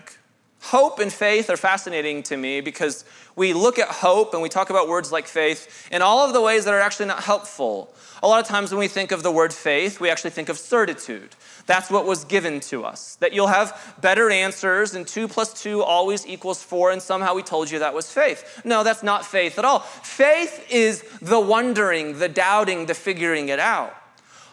Hope 0.67 1.01
and 1.01 1.13
faith 1.13 1.51
are 1.51 1.57
fascinating 1.57 2.23
to 2.25 2.37
me 2.37 2.61
because 2.61 3.05
we 3.35 3.53
look 3.53 3.81
at 3.81 3.89
hope 3.89 4.33
and 4.33 4.41
we 4.41 4.49
talk 4.49 4.71
about 4.71 4.89
words 4.89 5.11
like 5.11 5.27
faith 5.27 5.89
in 5.91 6.03
all 6.03 6.25
of 6.25 6.33
the 6.33 6.41
ways 6.41 6.65
that 6.65 6.73
are 6.73 6.81
actually 6.81 7.07
not 7.07 7.25
helpful. 7.25 7.93
A 8.23 8.29
lot 8.29 8.41
of 8.41 8.47
times 8.47 8.71
when 8.71 8.79
we 8.79 8.87
think 8.87 9.11
of 9.11 9.25
the 9.25 9.33
word 9.33 9.53
faith, 9.53 9.99
we 9.99 10.09
actually 10.09 10.31
think 10.31 10.49
of 10.49 10.57
certitude. 10.57 11.35
That's 11.67 11.91
what 11.91 12.07
was 12.07 12.25
given 12.25 12.61
to 12.61 12.85
us. 12.85 13.17
That 13.17 13.33
you'll 13.33 13.49
have 13.49 13.97
better 14.01 14.31
answers 14.31 14.95
and 14.95 15.07
two 15.07 15.27
plus 15.27 15.53
two 15.53 15.83
always 15.83 16.25
equals 16.29 16.63
four, 16.63 16.93
and 16.93 17.03
somehow 17.03 17.35
we 17.35 17.43
told 17.43 17.69
you 17.69 17.81
that 17.81 17.93
was 17.93 18.13
faith. 18.13 18.63
No, 18.65 18.85
that's 18.85 19.03
not 19.03 19.27
faith 19.27 19.59
at 19.59 19.65
all. 19.65 19.81
Faith 19.81 20.65
is 20.71 21.03
the 21.21 21.41
wondering, 21.41 22.21
the 22.21 22.29
doubting, 22.29 22.87
the 22.87 22.95
figuring 22.95 23.49
it 23.49 23.59
out. 23.59 23.93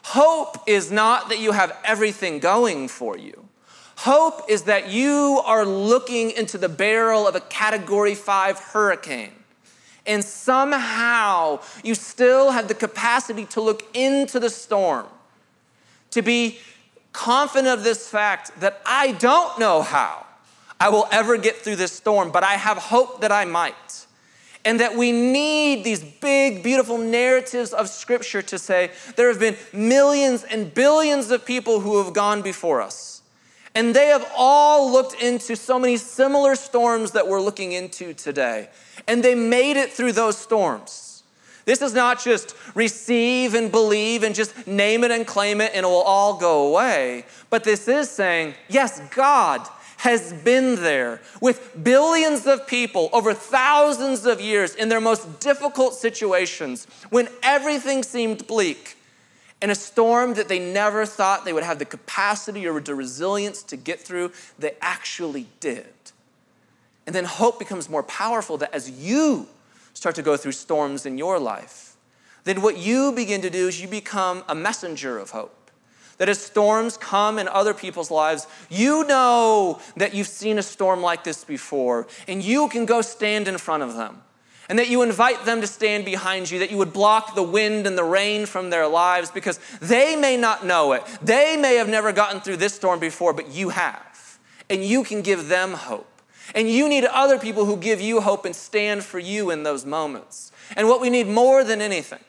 Hope 0.01 0.57
is 0.65 0.91
not 0.91 1.29
that 1.29 1.37
you 1.37 1.51
have 1.51 1.77
everything 1.83 2.39
going 2.39 2.87
for 2.87 3.15
you. 3.15 3.48
Hope 4.03 4.43
is 4.47 4.61
that 4.61 4.89
you 4.89 5.41
are 5.43 5.65
looking 5.65 6.31
into 6.31 6.57
the 6.57 6.69
barrel 6.69 7.27
of 7.27 7.35
a 7.35 7.41
category 7.41 8.15
five 8.15 8.57
hurricane. 8.57 9.33
And 10.05 10.23
somehow 10.23 11.59
you 11.83 11.95
still 11.95 12.51
have 12.51 12.69
the 12.69 12.75
capacity 12.75 13.43
to 13.47 13.59
look 13.59 13.83
into 13.93 14.39
the 14.39 14.49
storm, 14.49 15.05
to 16.11 16.21
be 16.21 16.59
confident 17.11 17.77
of 17.77 17.83
this 17.83 18.07
fact 18.07 18.57
that 18.61 18.81
I 18.85 19.11
don't 19.11 19.59
know 19.59 19.81
how 19.81 20.25
I 20.79 20.87
will 20.87 21.09
ever 21.11 21.35
get 21.35 21.57
through 21.57 21.75
this 21.75 21.91
storm, 21.91 22.31
but 22.31 22.41
I 22.41 22.53
have 22.53 22.77
hope 22.77 23.19
that 23.19 23.33
I 23.33 23.43
might. 23.43 24.05
And 24.63 24.79
that 24.79 24.95
we 24.95 25.11
need 25.11 25.83
these 25.83 26.01
big, 26.01 26.63
beautiful 26.63 26.97
narratives 26.97 27.73
of 27.73 27.89
Scripture 27.89 28.41
to 28.43 28.57
say 28.57 28.91
there 29.17 29.27
have 29.27 29.41
been 29.41 29.57
millions 29.73 30.45
and 30.45 30.73
billions 30.73 31.31
of 31.31 31.45
people 31.45 31.81
who 31.81 32.01
have 32.01 32.13
gone 32.13 32.41
before 32.41 32.81
us 32.81 33.18
and 33.79 33.95
they 33.95 34.07
have 34.07 34.29
all 34.35 34.91
looked 34.91 35.13
into 35.21 35.55
so 35.55 35.79
many 35.79 35.95
similar 35.95 36.55
storms 36.55 37.11
that 37.11 37.25
we're 37.25 37.39
looking 37.39 37.71
into 37.71 38.13
today. 38.13 38.67
And 39.07 39.23
they 39.23 39.35
made 39.35 39.77
it 39.77 39.93
through 39.93 40.11
those 40.11 40.37
storms. 40.37 41.23
This 41.63 41.81
is 41.81 41.93
not 41.93 42.21
just 42.21 42.55
receive 42.75 43.53
and 43.53 43.71
believe 43.71 44.23
and 44.23 44.35
just 44.35 44.67
name 44.67 45.05
it 45.05 45.11
and 45.11 45.25
claim 45.25 45.61
it 45.61 45.71
and 45.73 45.85
it 45.85 45.87
will 45.87 46.01
all 46.01 46.37
go 46.37 46.67
away. 46.67 47.23
But 47.49 47.63
this 47.63 47.87
is 47.87 48.09
saying, 48.09 48.55
yes, 48.67 48.99
God 49.11 49.65
has 49.95 50.33
been 50.33 50.75
there 50.75 51.21
with 51.39 51.81
billions 51.81 52.47
of 52.47 52.67
people 52.67 53.09
over 53.13 53.33
thousands 53.33 54.25
of 54.25 54.41
years 54.41 54.75
in 54.75 54.89
their 54.89 54.99
most 54.99 55.39
difficult 55.39 55.93
situations 55.93 56.85
when 57.11 57.29
everything 57.43 58.03
seemed 58.03 58.45
bleak 58.45 58.97
in 59.61 59.69
a 59.69 59.75
storm 59.75 60.35
that 60.35 60.47
they 60.47 60.59
never 60.59 61.05
thought 61.05 61.43
they 61.43 61.53
would 61.53 61.63
have 61.63 61.79
the 61.79 61.85
capacity 61.85 62.67
or 62.67 62.79
the 62.79 62.95
resilience 62.95 63.61
to 63.63 63.75
get 63.75 63.99
through, 63.99 64.31
they 64.57 64.75
actually 64.81 65.47
did. 65.59 65.87
And 67.05 67.13
then 67.13 67.25
hope 67.25 67.59
becomes 67.59 67.89
more 67.89 68.03
powerful 68.03 68.57
that 68.57 68.73
as 68.73 68.89
you 68.89 69.47
start 69.93 70.15
to 70.15 70.21
go 70.21 70.37
through 70.37 70.53
storms 70.53 71.05
in 71.05 71.17
your 71.17 71.39
life, 71.39 71.97
then 72.45 72.61
what 72.61 72.77
you 72.77 73.11
begin 73.11 73.41
to 73.41 73.49
do 73.49 73.67
is 73.67 73.81
you 73.81 73.87
become 73.87 74.43
a 74.47 74.55
messenger 74.55 75.17
of 75.17 75.31
hope. 75.31 75.55
That 76.19 76.29
as 76.29 76.41
storms 76.41 76.97
come 76.97 77.39
in 77.39 77.47
other 77.47 77.73
people's 77.73 78.11
lives, 78.11 78.47
you 78.69 79.05
know 79.05 79.79
that 79.97 80.13
you've 80.13 80.27
seen 80.27 80.57
a 80.57 80.63
storm 80.63 81.01
like 81.01 81.23
this 81.23 81.43
before, 81.43 82.07
and 82.27 82.43
you 82.43 82.67
can 82.69 82.85
go 82.85 83.01
stand 83.01 83.47
in 83.47 83.57
front 83.57 83.83
of 83.83 83.95
them 83.95 84.21
and 84.69 84.77
that 84.77 84.87
you 84.87 85.01
invite 85.01 85.45
them 85.45 85.61
to 85.61 85.67
stand 85.67 86.05
behind 86.05 86.49
you, 86.49 86.59
that 86.59 86.69
you 86.69 86.77
would 86.77 86.93
block 86.93 87.33
the 87.33 87.43
wind 87.43 87.87
and 87.87 87.97
the 87.97 88.03
rain 88.03 88.45
from 88.45 88.69
their 88.69 88.87
lives 88.87 89.31
because 89.31 89.59
they 89.81 90.15
may 90.15 90.37
not 90.37 90.63
know 90.63 90.93
it. 90.93 91.03
They 91.23 91.57
may 91.57 91.75
have 91.75 91.89
never 91.89 92.11
gotten 92.11 92.39
through 92.39 92.57
this 92.57 92.75
storm 92.75 92.99
before, 92.99 93.33
but 93.33 93.49
you 93.49 93.69
have. 93.69 94.39
And 94.69 94.83
you 94.83 95.03
can 95.03 95.23
give 95.23 95.47
them 95.47 95.73
hope. 95.73 96.05
And 96.53 96.69
you 96.69 96.87
need 96.87 97.05
other 97.05 97.39
people 97.39 97.65
who 97.65 97.77
give 97.77 97.99
you 97.99 98.21
hope 98.21 98.45
and 98.45 98.55
stand 98.55 99.03
for 99.03 99.17
you 99.17 99.49
in 99.49 99.63
those 99.63 99.85
moments. 99.85 100.51
And 100.77 100.87
what 100.87 101.01
we 101.01 101.09
need 101.09 101.27
more 101.27 101.63
than 101.63 101.81
anything, 101.81 102.23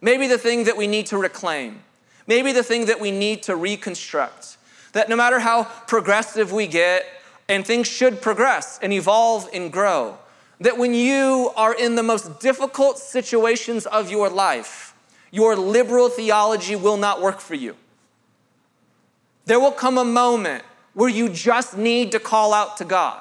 maybe 0.00 0.28
the 0.28 0.38
thing 0.38 0.64
that 0.64 0.76
we 0.76 0.86
need 0.86 1.06
to 1.06 1.18
reclaim, 1.18 1.82
maybe 2.28 2.52
the 2.52 2.62
thing 2.62 2.86
that 2.86 3.00
we 3.00 3.10
need 3.10 3.42
to 3.44 3.56
reconstruct, 3.56 4.58
that 4.92 5.08
no 5.08 5.16
matter 5.16 5.40
how 5.40 5.64
progressive 5.64 6.52
we 6.52 6.68
get, 6.68 7.04
and 7.48 7.66
things 7.66 7.88
should 7.88 8.22
progress 8.22 8.78
and 8.80 8.92
evolve 8.92 9.48
and 9.52 9.72
grow, 9.72 10.18
that 10.60 10.78
when 10.78 10.94
you 10.94 11.52
are 11.56 11.74
in 11.74 11.96
the 11.96 12.02
most 12.02 12.40
difficult 12.40 12.98
situations 12.98 13.86
of 13.86 14.10
your 14.10 14.28
life, 14.28 14.94
your 15.30 15.56
liberal 15.56 16.08
theology 16.08 16.76
will 16.76 16.96
not 16.96 17.20
work 17.20 17.40
for 17.40 17.54
you. 17.54 17.76
There 19.46 19.60
will 19.60 19.72
come 19.72 19.98
a 19.98 20.04
moment 20.04 20.64
where 20.94 21.08
you 21.08 21.28
just 21.28 21.76
need 21.76 22.12
to 22.12 22.20
call 22.20 22.54
out 22.54 22.76
to 22.78 22.84
God. 22.84 23.20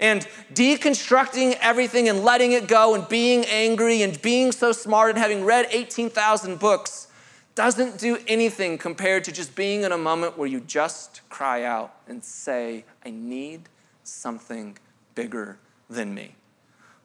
And 0.00 0.26
deconstructing 0.52 1.56
everything 1.60 2.08
and 2.08 2.24
letting 2.24 2.52
it 2.52 2.66
go 2.66 2.96
and 2.96 3.08
being 3.08 3.44
angry 3.44 4.02
and 4.02 4.20
being 4.20 4.50
so 4.50 4.72
smart 4.72 5.10
and 5.10 5.18
having 5.18 5.44
read 5.44 5.68
18,000 5.70 6.58
books 6.58 7.06
doesn't 7.54 7.98
do 7.98 8.18
anything 8.26 8.78
compared 8.78 9.22
to 9.24 9.32
just 9.32 9.54
being 9.54 9.82
in 9.82 9.92
a 9.92 9.98
moment 9.98 10.36
where 10.36 10.48
you 10.48 10.58
just 10.58 11.20
cry 11.28 11.62
out 11.62 11.94
and 12.08 12.24
say, 12.24 12.84
I 13.06 13.10
need 13.10 13.68
something 14.02 14.76
bigger 15.14 15.58
than 15.92 16.14
me. 16.14 16.34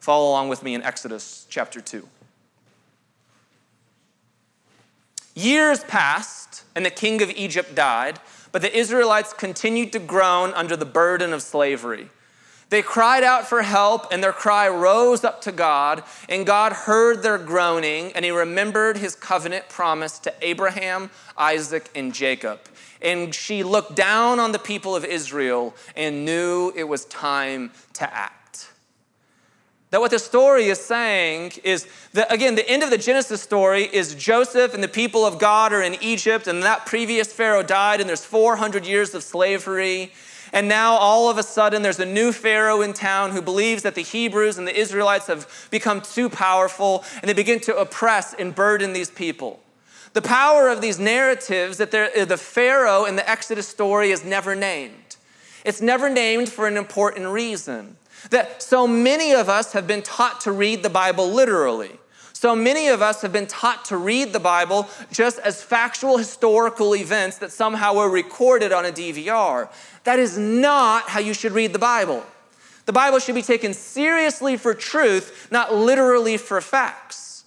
Follow 0.00 0.30
along 0.30 0.48
with 0.48 0.62
me 0.62 0.74
in 0.74 0.82
Exodus 0.82 1.46
chapter 1.48 1.80
2. 1.80 2.06
Years 5.34 5.84
passed, 5.84 6.64
and 6.74 6.84
the 6.84 6.90
king 6.90 7.22
of 7.22 7.30
Egypt 7.30 7.74
died, 7.74 8.18
but 8.50 8.62
the 8.62 8.76
Israelites 8.76 9.32
continued 9.32 9.92
to 9.92 9.98
groan 9.98 10.52
under 10.54 10.76
the 10.76 10.84
burden 10.84 11.32
of 11.32 11.42
slavery. 11.42 12.08
They 12.70 12.82
cried 12.82 13.22
out 13.22 13.46
for 13.46 13.62
help, 13.62 14.12
and 14.12 14.22
their 14.22 14.32
cry 14.32 14.68
rose 14.68 15.24
up 15.24 15.40
to 15.42 15.52
God, 15.52 16.02
and 16.28 16.44
God 16.44 16.72
heard 16.72 17.22
their 17.22 17.38
groaning, 17.38 18.12
and 18.12 18.24
He 18.24 18.30
remembered 18.30 18.98
His 18.98 19.14
covenant 19.14 19.68
promise 19.68 20.18
to 20.20 20.34
Abraham, 20.42 21.10
Isaac, 21.36 21.88
and 21.94 22.12
Jacob. 22.12 22.60
And 23.00 23.34
she 23.34 23.62
looked 23.62 23.94
down 23.94 24.38
on 24.40 24.52
the 24.52 24.58
people 24.58 24.96
of 24.96 25.04
Israel 25.04 25.74
and 25.96 26.24
knew 26.24 26.72
it 26.74 26.84
was 26.84 27.04
time 27.06 27.70
to 27.94 28.12
act. 28.12 28.37
That 29.90 30.00
what 30.00 30.10
the 30.10 30.18
story 30.18 30.66
is 30.66 30.78
saying 30.78 31.52
is 31.64 31.86
that, 32.12 32.30
again, 32.30 32.56
the 32.56 32.68
end 32.68 32.82
of 32.82 32.90
the 32.90 32.98
Genesis 32.98 33.40
story 33.40 33.84
is 33.84 34.14
Joseph 34.14 34.74
and 34.74 34.82
the 34.82 34.88
people 34.88 35.24
of 35.24 35.38
God 35.38 35.72
are 35.72 35.80
in 35.80 35.96
Egypt, 36.02 36.46
and 36.46 36.62
that 36.62 36.84
previous 36.84 37.32
Pharaoh 37.32 37.62
died, 37.62 38.00
and 38.00 38.08
there's 38.08 38.24
400 38.24 38.86
years 38.86 39.14
of 39.14 39.22
slavery. 39.22 40.12
And 40.52 40.68
now 40.68 40.94
all 40.94 41.30
of 41.30 41.38
a 41.38 41.42
sudden 41.42 41.82
there's 41.82 42.00
a 42.00 42.06
new 42.06 42.32
Pharaoh 42.32 42.82
in 42.82 42.92
town 42.92 43.30
who 43.30 43.40
believes 43.40 43.82
that 43.82 43.94
the 43.94 44.02
Hebrews 44.02 44.58
and 44.58 44.66
the 44.66 44.78
Israelites 44.78 45.26
have 45.26 45.68
become 45.70 46.02
too 46.02 46.28
powerful, 46.28 47.02
and 47.22 47.28
they 47.28 47.34
begin 47.34 47.60
to 47.60 47.76
oppress 47.76 48.34
and 48.34 48.54
burden 48.54 48.92
these 48.92 49.10
people. 49.10 49.60
The 50.12 50.22
power 50.22 50.68
of 50.68 50.80
these 50.80 50.98
narratives 50.98 51.78
that 51.78 51.94
uh, 51.94 52.24
the 52.24 52.36
Pharaoh 52.36 53.04
in 53.04 53.16
the 53.16 53.28
Exodus 53.28 53.68
story 53.68 54.10
is 54.10 54.24
never 54.24 54.54
named. 54.54 55.16
It's 55.64 55.80
never 55.80 56.10
named 56.10 56.48
for 56.48 56.66
an 56.66 56.76
important 56.76 57.28
reason. 57.28 57.96
That 58.30 58.62
so 58.62 58.86
many 58.86 59.32
of 59.32 59.48
us 59.48 59.72
have 59.72 59.86
been 59.86 60.02
taught 60.02 60.40
to 60.42 60.52
read 60.52 60.82
the 60.82 60.90
Bible 60.90 61.30
literally. 61.30 61.98
So 62.32 62.54
many 62.54 62.86
of 62.86 63.02
us 63.02 63.22
have 63.22 63.32
been 63.32 63.48
taught 63.48 63.84
to 63.86 63.96
read 63.96 64.32
the 64.32 64.38
Bible 64.38 64.88
just 65.10 65.40
as 65.40 65.60
factual 65.60 66.18
historical 66.18 66.94
events 66.94 67.38
that 67.38 67.50
somehow 67.50 67.94
were 67.96 68.08
recorded 68.08 68.70
on 68.70 68.86
a 68.86 68.92
DVR. 68.92 69.68
That 70.04 70.20
is 70.20 70.38
not 70.38 71.08
how 71.08 71.18
you 71.18 71.34
should 71.34 71.50
read 71.50 71.72
the 71.72 71.80
Bible. 71.80 72.24
The 72.86 72.92
Bible 72.92 73.18
should 73.18 73.34
be 73.34 73.42
taken 73.42 73.74
seriously 73.74 74.56
for 74.56 74.72
truth, 74.72 75.48
not 75.50 75.74
literally 75.74 76.36
for 76.36 76.60
facts. 76.60 77.44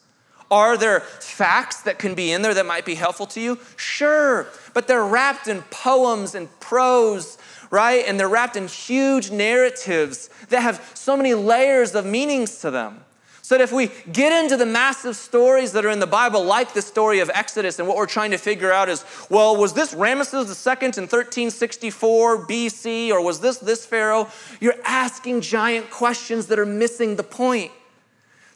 Are 0.52 0.76
there 0.78 1.00
facts 1.00 1.82
that 1.84 1.98
can 1.98 2.14
be 2.14 2.34
in 2.34 2.42
there 2.42 2.54
that 2.54 2.66
might 2.66 2.84
be 2.84 2.96
helpful 2.96 3.26
to 3.28 3.40
you? 3.40 3.58
Sure, 3.78 4.48
but 4.74 4.90
they're 4.90 5.06
wrapped 5.06 5.48
in 5.48 5.62
poems 5.72 6.36
and 6.36 6.50
prose, 6.60 7.38
right? 7.72 8.04
And 8.06 8.20
they're 8.20 8.30
wrapped 8.30 8.56
in 8.56 8.68
huge 8.68 9.32
narratives 9.32 10.30
that 10.50 10.62
have 10.62 10.92
so 10.94 11.18
many 11.18 11.34
layers 11.34 11.96
of 11.96 12.06
meanings 12.06 12.60
to 12.60 12.70
them. 12.70 13.04
So 13.42 13.58
that 13.58 13.64
if 13.64 13.72
we 13.72 13.90
get 14.12 14.32
into 14.44 14.56
the 14.56 14.66
massive 14.66 15.16
stories 15.16 15.72
that 15.74 15.84
are 15.84 15.90
in 15.90 16.00
the 16.00 16.08
Bible, 16.08 16.44
like 16.44 16.74
the 16.74 16.82
story 16.82 17.20
of 17.20 17.30
Exodus, 17.34 17.80
and 17.80 17.88
what 17.88 17.98
we're 17.98 18.06
trying 18.06 18.32
to 18.32 18.38
figure 18.38 18.72
out 18.72 18.88
is, 18.88 19.04
well, 19.30 19.58
was 19.58 19.74
this 19.74 19.94
Ramesses 19.94 20.46
II 20.46 20.84
in 20.84 21.08
1364 21.08 22.48
BC, 22.48 23.10
or 23.10 23.22
was 23.22 23.40
this 23.40 23.58
this 23.58 23.86
Pharaoh? 23.86 24.30
You're 24.62 24.76
asking 24.86 25.42
giant 25.42 25.90
questions 25.90 26.48
that 26.48 26.60
are 26.60 26.66
missing 26.66 27.16
the 27.16 27.24
point. 27.24 27.72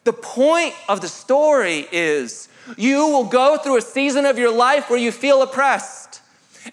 The 0.05 0.13
point 0.13 0.75
of 0.88 1.01
the 1.01 1.07
story 1.07 1.88
is 1.91 2.48
you 2.77 3.07
will 3.07 3.25
go 3.25 3.57
through 3.57 3.77
a 3.77 3.81
season 3.81 4.25
of 4.25 4.38
your 4.38 4.55
life 4.55 4.89
where 4.89 5.00
you 5.00 5.12
feel 5.12 5.41
oppressed. 5.41 6.22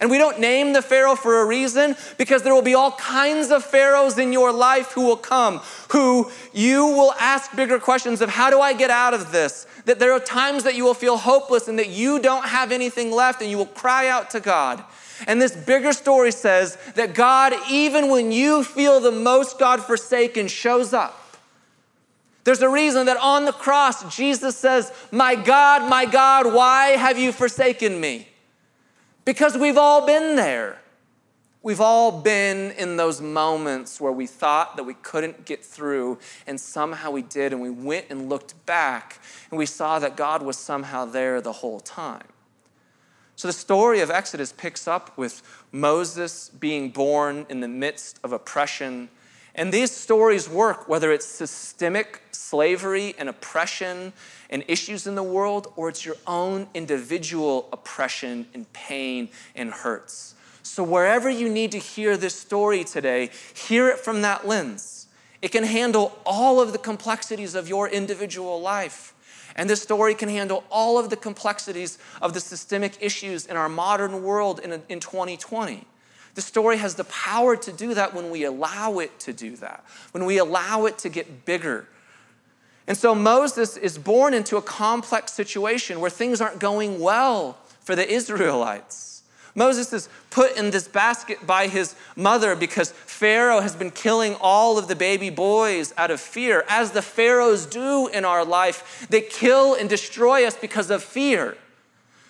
And 0.01 0.09
we 0.09 0.17
don't 0.17 0.39
name 0.39 0.73
the 0.73 0.81
Pharaoh 0.81 1.15
for 1.15 1.41
a 1.41 1.45
reason 1.45 1.95
because 2.17 2.41
there 2.41 2.53
will 2.53 2.63
be 2.63 2.73
all 2.73 2.93
kinds 2.93 3.51
of 3.51 3.63
Pharaohs 3.63 4.17
in 4.17 4.33
your 4.33 4.51
life 4.51 4.91
who 4.93 5.01
will 5.01 5.17
come, 5.17 5.59
who 5.89 6.31
you 6.51 6.85
will 6.85 7.13
ask 7.19 7.55
bigger 7.55 7.79
questions 7.79 8.21
of 8.21 8.29
how 8.29 8.49
do 8.49 8.59
I 8.59 8.73
get 8.73 8.89
out 8.89 9.13
of 9.13 9.31
this? 9.31 9.67
That 9.85 9.99
there 9.99 10.11
are 10.13 10.19
times 10.19 10.63
that 10.63 10.75
you 10.75 10.83
will 10.83 10.95
feel 10.95 11.17
hopeless 11.17 11.67
and 11.67 11.77
that 11.77 11.89
you 11.89 12.19
don't 12.19 12.45
have 12.45 12.71
anything 12.71 13.11
left 13.11 13.41
and 13.41 13.51
you 13.51 13.57
will 13.57 13.65
cry 13.67 14.07
out 14.07 14.31
to 14.31 14.39
God. 14.39 14.83
And 15.27 15.41
this 15.41 15.55
bigger 15.55 15.93
story 15.93 16.31
says 16.31 16.77
that 16.95 17.13
God, 17.13 17.53
even 17.69 18.09
when 18.09 18.31
you 18.31 18.63
feel 18.63 18.99
the 18.99 19.11
most 19.11 19.59
God 19.59 19.81
forsaken, 19.83 20.47
shows 20.47 20.91
up. 20.91 21.19
There's 22.43 22.61
a 22.61 22.69
reason 22.69 23.05
that 23.05 23.17
on 23.17 23.45
the 23.45 23.53
cross, 23.53 24.15
Jesus 24.15 24.57
says, 24.57 24.91
My 25.11 25.35
God, 25.35 25.89
my 25.89 26.05
God, 26.05 26.53
why 26.53 26.89
have 26.89 27.17
you 27.17 27.31
forsaken 27.31 28.01
me? 28.01 28.27
Because 29.25 29.57
we've 29.57 29.77
all 29.77 30.05
been 30.05 30.35
there. 30.35 30.79
We've 31.61 31.79
all 31.79 32.11
been 32.21 32.71
in 32.71 32.97
those 32.97 33.21
moments 33.21 34.01
where 34.01 34.11
we 34.11 34.27
thought 34.27 34.75
that 34.75 34.83
we 34.83 34.95
couldn't 34.95 35.45
get 35.45 35.63
through, 35.63 36.19
and 36.45 36.59
somehow 36.59 37.11
we 37.11 37.21
did, 37.21 37.53
and 37.53 37.61
we 37.61 37.69
went 37.69 38.07
and 38.09 38.27
looked 38.27 38.65
back, 38.65 39.19
and 39.49 39.57
we 39.57 39.65
saw 39.65 39.97
that 39.99 40.17
God 40.17 40.43
was 40.43 40.57
somehow 40.57 41.05
there 41.05 41.39
the 41.39 41.53
whole 41.53 41.79
time. 41.79 42.27
So 43.37 43.47
the 43.47 43.53
story 43.53 44.01
of 44.01 44.11
Exodus 44.11 44.51
picks 44.51 44.89
up 44.89 45.17
with 45.17 45.41
Moses 45.71 46.49
being 46.49 46.89
born 46.89 47.45
in 47.49 47.61
the 47.61 47.67
midst 47.69 48.19
of 48.25 48.33
oppression 48.33 49.09
and 49.55 49.71
these 49.71 49.91
stories 49.91 50.49
work 50.49 50.87
whether 50.87 51.11
it's 51.11 51.25
systemic 51.25 52.21
slavery 52.31 53.15
and 53.17 53.29
oppression 53.29 54.13
and 54.49 54.63
issues 54.67 55.07
in 55.07 55.15
the 55.15 55.23
world, 55.23 55.73
or 55.75 55.89
it's 55.89 56.05
your 56.05 56.17
own 56.27 56.67
individual 56.73 57.67
oppression 57.73 58.45
and 58.53 58.71
pain 58.73 59.29
and 59.55 59.71
hurts. 59.71 60.35
So, 60.61 60.83
wherever 60.83 61.29
you 61.29 61.49
need 61.49 61.71
to 61.71 61.79
hear 61.79 62.15
this 62.15 62.35
story 62.35 62.83
today, 62.83 63.31
hear 63.53 63.89
it 63.89 63.99
from 63.99 64.21
that 64.21 64.47
lens. 64.47 65.07
It 65.41 65.51
can 65.51 65.63
handle 65.63 66.17
all 66.25 66.61
of 66.61 66.71
the 66.71 66.77
complexities 66.77 67.53
of 67.53 67.67
your 67.67 67.89
individual 67.89 68.61
life. 68.61 69.13
And 69.55 69.69
this 69.69 69.81
story 69.81 70.15
can 70.15 70.29
handle 70.29 70.63
all 70.71 70.97
of 70.97 71.09
the 71.09 71.17
complexities 71.17 71.97
of 72.21 72.33
the 72.33 72.39
systemic 72.39 72.97
issues 73.01 73.45
in 73.45 73.57
our 73.57 73.69
modern 73.69 74.23
world 74.23 74.59
in, 74.59 74.81
in 74.89 74.99
2020. 74.99 75.85
The 76.35 76.41
story 76.41 76.77
has 76.77 76.95
the 76.95 77.03
power 77.05 77.55
to 77.55 77.71
do 77.71 77.93
that 77.93 78.13
when 78.13 78.31
we 78.31 78.43
allow 78.43 78.99
it 78.99 79.19
to 79.21 79.33
do 79.33 79.55
that, 79.57 79.83
when 80.11 80.25
we 80.25 80.37
allow 80.37 80.85
it 80.85 80.97
to 80.99 81.09
get 81.09 81.45
bigger. 81.45 81.87
And 82.87 82.97
so 82.97 83.15
Moses 83.15 83.77
is 83.77 83.97
born 83.97 84.33
into 84.33 84.57
a 84.57 84.61
complex 84.61 85.31
situation 85.31 85.99
where 85.99 86.09
things 86.09 86.41
aren't 86.41 86.59
going 86.59 86.99
well 86.99 87.57
for 87.81 87.95
the 87.95 88.09
Israelites. 88.11 89.23
Moses 89.55 89.93
is 89.93 90.09
put 90.31 90.57
in 90.57 90.71
this 90.71 90.87
basket 90.87 91.45
by 91.45 91.67
his 91.67 91.95
mother 92.15 92.55
because 92.55 92.91
Pharaoh 92.91 93.61
has 93.61 93.75
been 93.75 93.91
killing 93.91 94.35
all 94.41 94.79
of 94.79 94.87
the 94.87 94.95
baby 94.95 95.29
boys 95.29 95.93
out 95.95 96.09
of 96.09 96.19
fear, 96.19 96.65
as 96.67 96.91
the 96.91 97.03
Pharaohs 97.03 97.67
do 97.67 98.07
in 98.07 98.25
our 98.25 98.43
life. 98.43 99.05
They 99.09 99.21
kill 99.21 99.75
and 99.75 99.87
destroy 99.87 100.45
us 100.45 100.57
because 100.57 100.89
of 100.89 101.03
fear. 101.03 101.55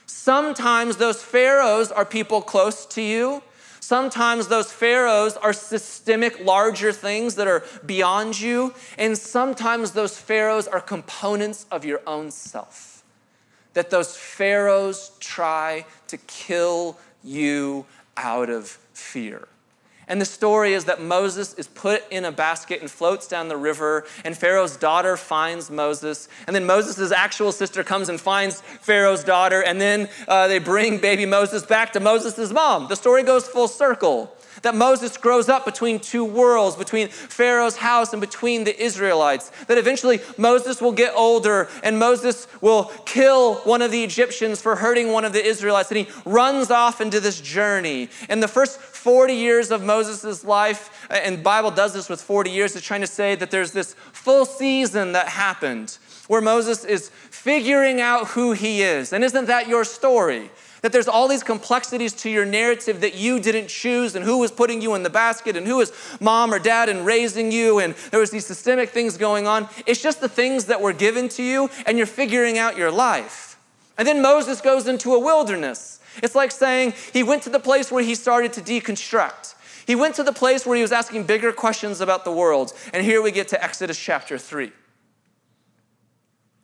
Sometimes 0.06 0.98
those 0.98 1.24
Pharaohs 1.24 1.92
are 1.92 2.06
people 2.06 2.42
close 2.42 2.86
to 2.88 3.02
you, 3.02 3.42
Sometimes 3.84 4.48
those 4.48 4.72
pharaohs 4.72 5.36
are 5.36 5.52
systemic, 5.52 6.40
larger 6.40 6.94
things 6.94 7.36
that 7.36 7.48
are 7.48 7.66
beyond 7.86 8.40
you. 8.40 8.74
And 8.98 9.18
sometimes 9.18 9.92
those 9.92 10.18
pharaohs 10.18 10.70
are 10.70 10.80
components 10.80 11.66
of 11.70 11.84
your 11.84 12.00
own 12.08 12.32
self. 12.32 13.04
That 13.74 13.90
those 13.90 14.16
pharaohs 14.16 15.12
try 15.20 15.86
to 16.08 16.16
kill 16.16 16.98
you 17.26 17.86
out 18.16 18.50
of 18.50 18.70
fear. 18.94 19.50
And 20.14 20.22
the 20.22 20.26
story 20.26 20.74
is 20.74 20.86
that 20.86 21.02
Moses 21.02 21.56
is 21.56 21.66
put 21.66 22.04
in 22.12 22.24
a 22.24 22.32
basket 22.32 22.82
and 22.82 22.92
floats 22.92 23.28
down 23.28 23.48
the 23.48 23.58
river, 23.58 24.06
and 24.24 24.38
Pharaoh's 24.38 24.78
daughter 24.78 25.18
finds 25.18 25.72
Moses. 25.72 26.30
And 26.46 26.56
then 26.56 26.68
Moses' 26.68 27.12
actual 27.12 27.52
sister 27.52 27.84
comes 27.84 28.10
and 28.10 28.22
finds 28.22 28.62
Pharaoh's 28.62 29.24
daughter, 29.24 29.64
and 29.64 29.82
then 29.82 30.10
uh, 30.28 30.48
they 30.48 30.60
bring 30.60 31.00
baby 31.00 31.26
Moses 31.26 31.64
back 31.64 31.94
to 31.94 32.00
Moses' 32.00 32.52
mom. 32.52 32.90
The 32.90 32.96
story 32.96 33.24
goes 33.24 33.48
full 33.48 33.68
circle 33.68 34.32
that 34.62 34.76
Moses 34.76 35.18
grows 35.18 35.50
up 35.50 35.66
between 35.66 36.00
two 36.00 36.24
worlds, 36.24 36.76
between 36.76 37.08
Pharaoh's 37.08 37.78
house 37.78 38.14
and 38.14 38.22
between 38.22 38.64
the 38.64 38.82
Israelites. 38.82 39.52
That 39.68 39.78
eventually 39.78 40.20
Moses 40.38 40.82
will 40.82 40.92
get 40.92 41.14
older 41.16 41.68
and 41.84 42.00
Moses 42.00 42.48
will 42.62 42.86
kill 43.06 43.56
one 43.56 43.82
of 43.82 43.92
the 43.92 44.04
Egyptians 44.04 44.62
for 44.62 44.76
hurting 44.76 45.12
one 45.12 45.26
of 45.26 45.34
the 45.34 45.44
Israelites. 45.44 45.90
And 45.90 46.00
he 46.00 46.08
runs 46.26 46.72
off 46.72 47.02
into 47.02 47.20
this 47.20 47.42
journey. 47.42 48.10
And 48.30 48.42
the 48.42 48.48
first 48.48 48.80
40 48.80 49.34
years 49.34 49.72
of 49.72 49.84
Moses' 49.84 50.44
life, 50.44 51.08
and 51.10 51.44
Bible 51.44 51.72
does 51.72 51.94
this 51.94 52.10
with 52.10 52.22
40 52.22 52.52
years, 52.52 52.76
is 52.76 52.82
trying 52.82 53.02
to 53.02 53.08
say 53.08 53.36
that 53.36 53.52
there's 53.52 53.72
this 53.72 53.96
full 54.12 54.46
season 54.46 55.12
that 55.14 55.28
happened 55.28 55.98
where 56.28 56.42
Moses 56.42 56.86
is 56.86 57.10
figuring 57.10 58.00
out 58.00 58.28
who 58.30 58.54
he 58.54 58.82
is. 58.82 59.12
And 59.12 59.24
isn't 59.24 59.46
that 59.46 59.68
your 59.68 59.84
story? 59.84 60.50
That 60.84 60.92
there's 60.92 61.08
all 61.08 61.30
these 61.30 61.44
complexities 61.44 62.12
to 62.12 62.30
your 62.30 62.46
narrative 62.46 63.02
that 63.02 63.16
you 63.16 63.40
didn't 63.40 63.70
choose 63.70 64.16
and 64.16 64.24
who 64.24 64.38
was 64.38 64.52
putting 64.52 64.82
you 64.82 64.94
in 64.96 65.02
the 65.02 65.10
basket 65.10 65.56
and 65.56 65.66
who 65.66 65.78
was 65.78 65.94
mom 66.20 66.54
or 66.54 66.60
dad 66.60 66.90
and 66.90 67.06
raising 67.06 67.52
you 67.52 67.80
and 67.80 67.96
there 68.12 68.20
was 68.20 68.32
these 68.32 68.46
systemic 68.46 68.90
things 68.90 69.18
going 69.18 69.48
on. 69.48 69.68
It's 69.88 70.02
just 70.02 70.20
the 70.20 70.28
things 70.28 70.66
that 70.66 70.82
were 70.82 70.92
given 70.92 71.30
to 71.30 71.44
you 71.44 71.70
and 71.88 71.98
you're 71.98 72.06
figuring 72.06 72.58
out 72.58 72.78
your 72.78 72.92
life. 72.92 73.58
And 73.98 74.06
then 74.06 74.22
Moses 74.22 74.60
goes 74.60 74.86
into 74.86 75.14
a 75.14 75.20
wilderness. 75.20 76.02
It's 76.22 76.36
like 76.36 76.52
saying 76.52 76.94
he 77.14 77.24
went 77.24 77.44
to 77.44 77.50
the 77.50 77.60
place 77.60 77.90
where 77.90 78.04
he 78.04 78.14
started 78.14 78.52
to 78.54 78.62
deconstruct. 78.62 79.56
He 79.88 79.96
went 79.96 80.16
to 80.16 80.24
the 80.24 80.34
place 80.34 80.66
where 80.66 80.76
he 80.76 80.82
was 80.82 80.92
asking 80.92 81.24
bigger 81.24 81.54
questions 81.54 82.02
about 82.02 82.26
the 82.26 82.32
world. 82.32 82.74
And 82.94 83.06
here 83.06 83.22
we 83.22 83.32
get 83.32 83.48
to 83.50 83.64
Exodus 83.64 83.98
chapter 83.98 84.38
3. 84.38 84.72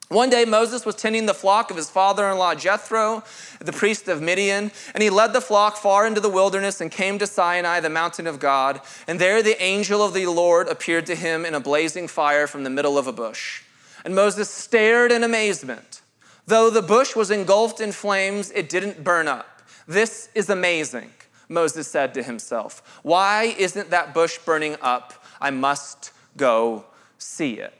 One 0.09 0.31
day, 0.31 0.43
Moses 0.43 0.87
was 0.87 0.95
tending 0.95 1.27
the 1.27 1.35
flock 1.35 1.69
of 1.69 1.77
his 1.77 1.91
father 1.91 2.27
in 2.27 2.39
law 2.39 2.55
Jethro, 2.55 3.23
the 3.59 3.71
priest 3.71 4.07
of 4.07 4.23
Midian, 4.23 4.71
and 4.95 5.03
he 5.03 5.11
led 5.11 5.33
the 5.33 5.41
flock 5.41 5.77
far 5.77 6.07
into 6.07 6.19
the 6.19 6.29
wilderness 6.29 6.81
and 6.81 6.91
came 6.91 7.19
to 7.19 7.27
Sinai, 7.27 7.79
the 7.79 7.91
mountain 7.91 8.25
of 8.25 8.39
God. 8.39 8.81
And 9.07 9.19
there 9.19 9.43
the 9.43 9.61
angel 9.61 10.03
of 10.03 10.15
the 10.15 10.25
Lord 10.25 10.67
appeared 10.67 11.05
to 11.05 11.15
him 11.15 11.45
in 11.45 11.53
a 11.53 11.59
blazing 11.59 12.07
fire 12.07 12.47
from 12.47 12.63
the 12.63 12.71
middle 12.71 12.97
of 12.97 13.05
a 13.05 13.11
bush. 13.11 13.61
And 14.03 14.15
Moses 14.15 14.49
stared 14.49 15.11
in 15.11 15.23
amazement. 15.23 16.01
Though 16.47 16.71
the 16.71 16.81
bush 16.81 17.15
was 17.15 17.29
engulfed 17.29 17.79
in 17.79 17.91
flames, 17.91 18.49
it 18.49 18.67
didn't 18.67 19.03
burn 19.03 19.27
up. 19.27 19.61
This 19.87 20.29
is 20.33 20.49
amazing, 20.49 21.11
Moses 21.47 21.87
said 21.87 22.15
to 22.15 22.23
himself. 22.23 22.99
Why 23.03 23.55
isn't 23.59 23.91
that 23.91 24.15
bush 24.15 24.39
burning 24.39 24.75
up? 24.81 25.13
I 25.39 25.51
must 25.51 26.13
go 26.35 26.85
see 27.19 27.59
it. 27.59 27.78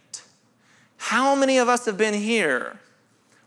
How 0.99 1.33
many 1.33 1.57
of 1.57 1.69
us 1.69 1.85
have 1.85 1.97
been 1.97 2.13
here 2.13 2.77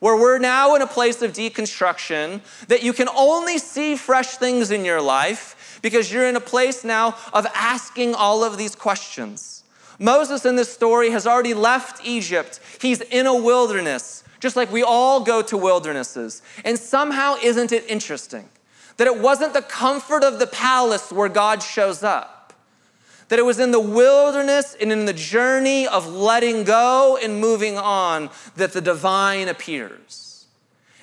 where 0.01 0.17
we're 0.17 0.39
now 0.39 0.75
in 0.75 0.83
a 0.83 0.87
place 0.87 1.23
of 1.23 1.33
deconstruction 1.33 2.41
that 2.67 2.83
you 2.83 2.93
can 2.93 3.09
only 3.11 3.59
see 3.59 3.95
fresh 3.95 4.37
things 4.37 4.71
in 4.71 4.85
your 4.85 5.01
life 5.01 5.79
because 5.83 6.11
you're 6.11 6.27
in 6.27 6.35
a 6.35 6.41
place 6.41 6.83
now 6.83 7.15
of 7.33 7.47
asking 7.55 8.15
all 8.15 8.43
of 8.43 8.57
these 8.57 8.75
questions? 8.75 9.65
Moses 9.99 10.47
in 10.47 10.57
this 10.57 10.73
story 10.73 11.11
has 11.11 11.27
already 11.27 11.53
left 11.53 12.05
Egypt. 12.05 12.59
He's 12.81 13.03
in 13.03 13.27
a 13.27 13.37
wilderness, 13.37 14.25
just 14.41 14.57
like 14.57 14.73
we 14.73 14.83
all 14.83 15.23
go 15.23 15.43
to 15.43 15.57
wildernesses. 15.57 16.41
And 16.65 16.79
somehow, 16.79 17.37
isn't 17.43 17.71
it 17.71 17.89
interesting 17.89 18.49
that 18.97 19.07
it 19.07 19.19
wasn't 19.19 19.53
the 19.53 19.63
comfort 19.63 20.25
of 20.25 20.39
the 20.39 20.47
palace 20.47 21.13
where 21.13 21.29
God 21.29 21.63
shows 21.63 22.03
up? 22.03 22.32
That 23.29 23.39
it 23.39 23.45
was 23.45 23.59
in 23.59 23.71
the 23.71 23.81
wilderness 23.81 24.77
and 24.81 24.93
in 24.93 25.05
the 25.05 25.13
journey 25.13 25.87
of 25.87 26.07
letting 26.07 26.65
go 26.65 27.19
and 27.23 27.41
moving 27.41 27.77
on 27.79 28.31
that 28.57 28.73
the 28.73 28.81
divine 28.81 29.49
appears. 29.49 30.47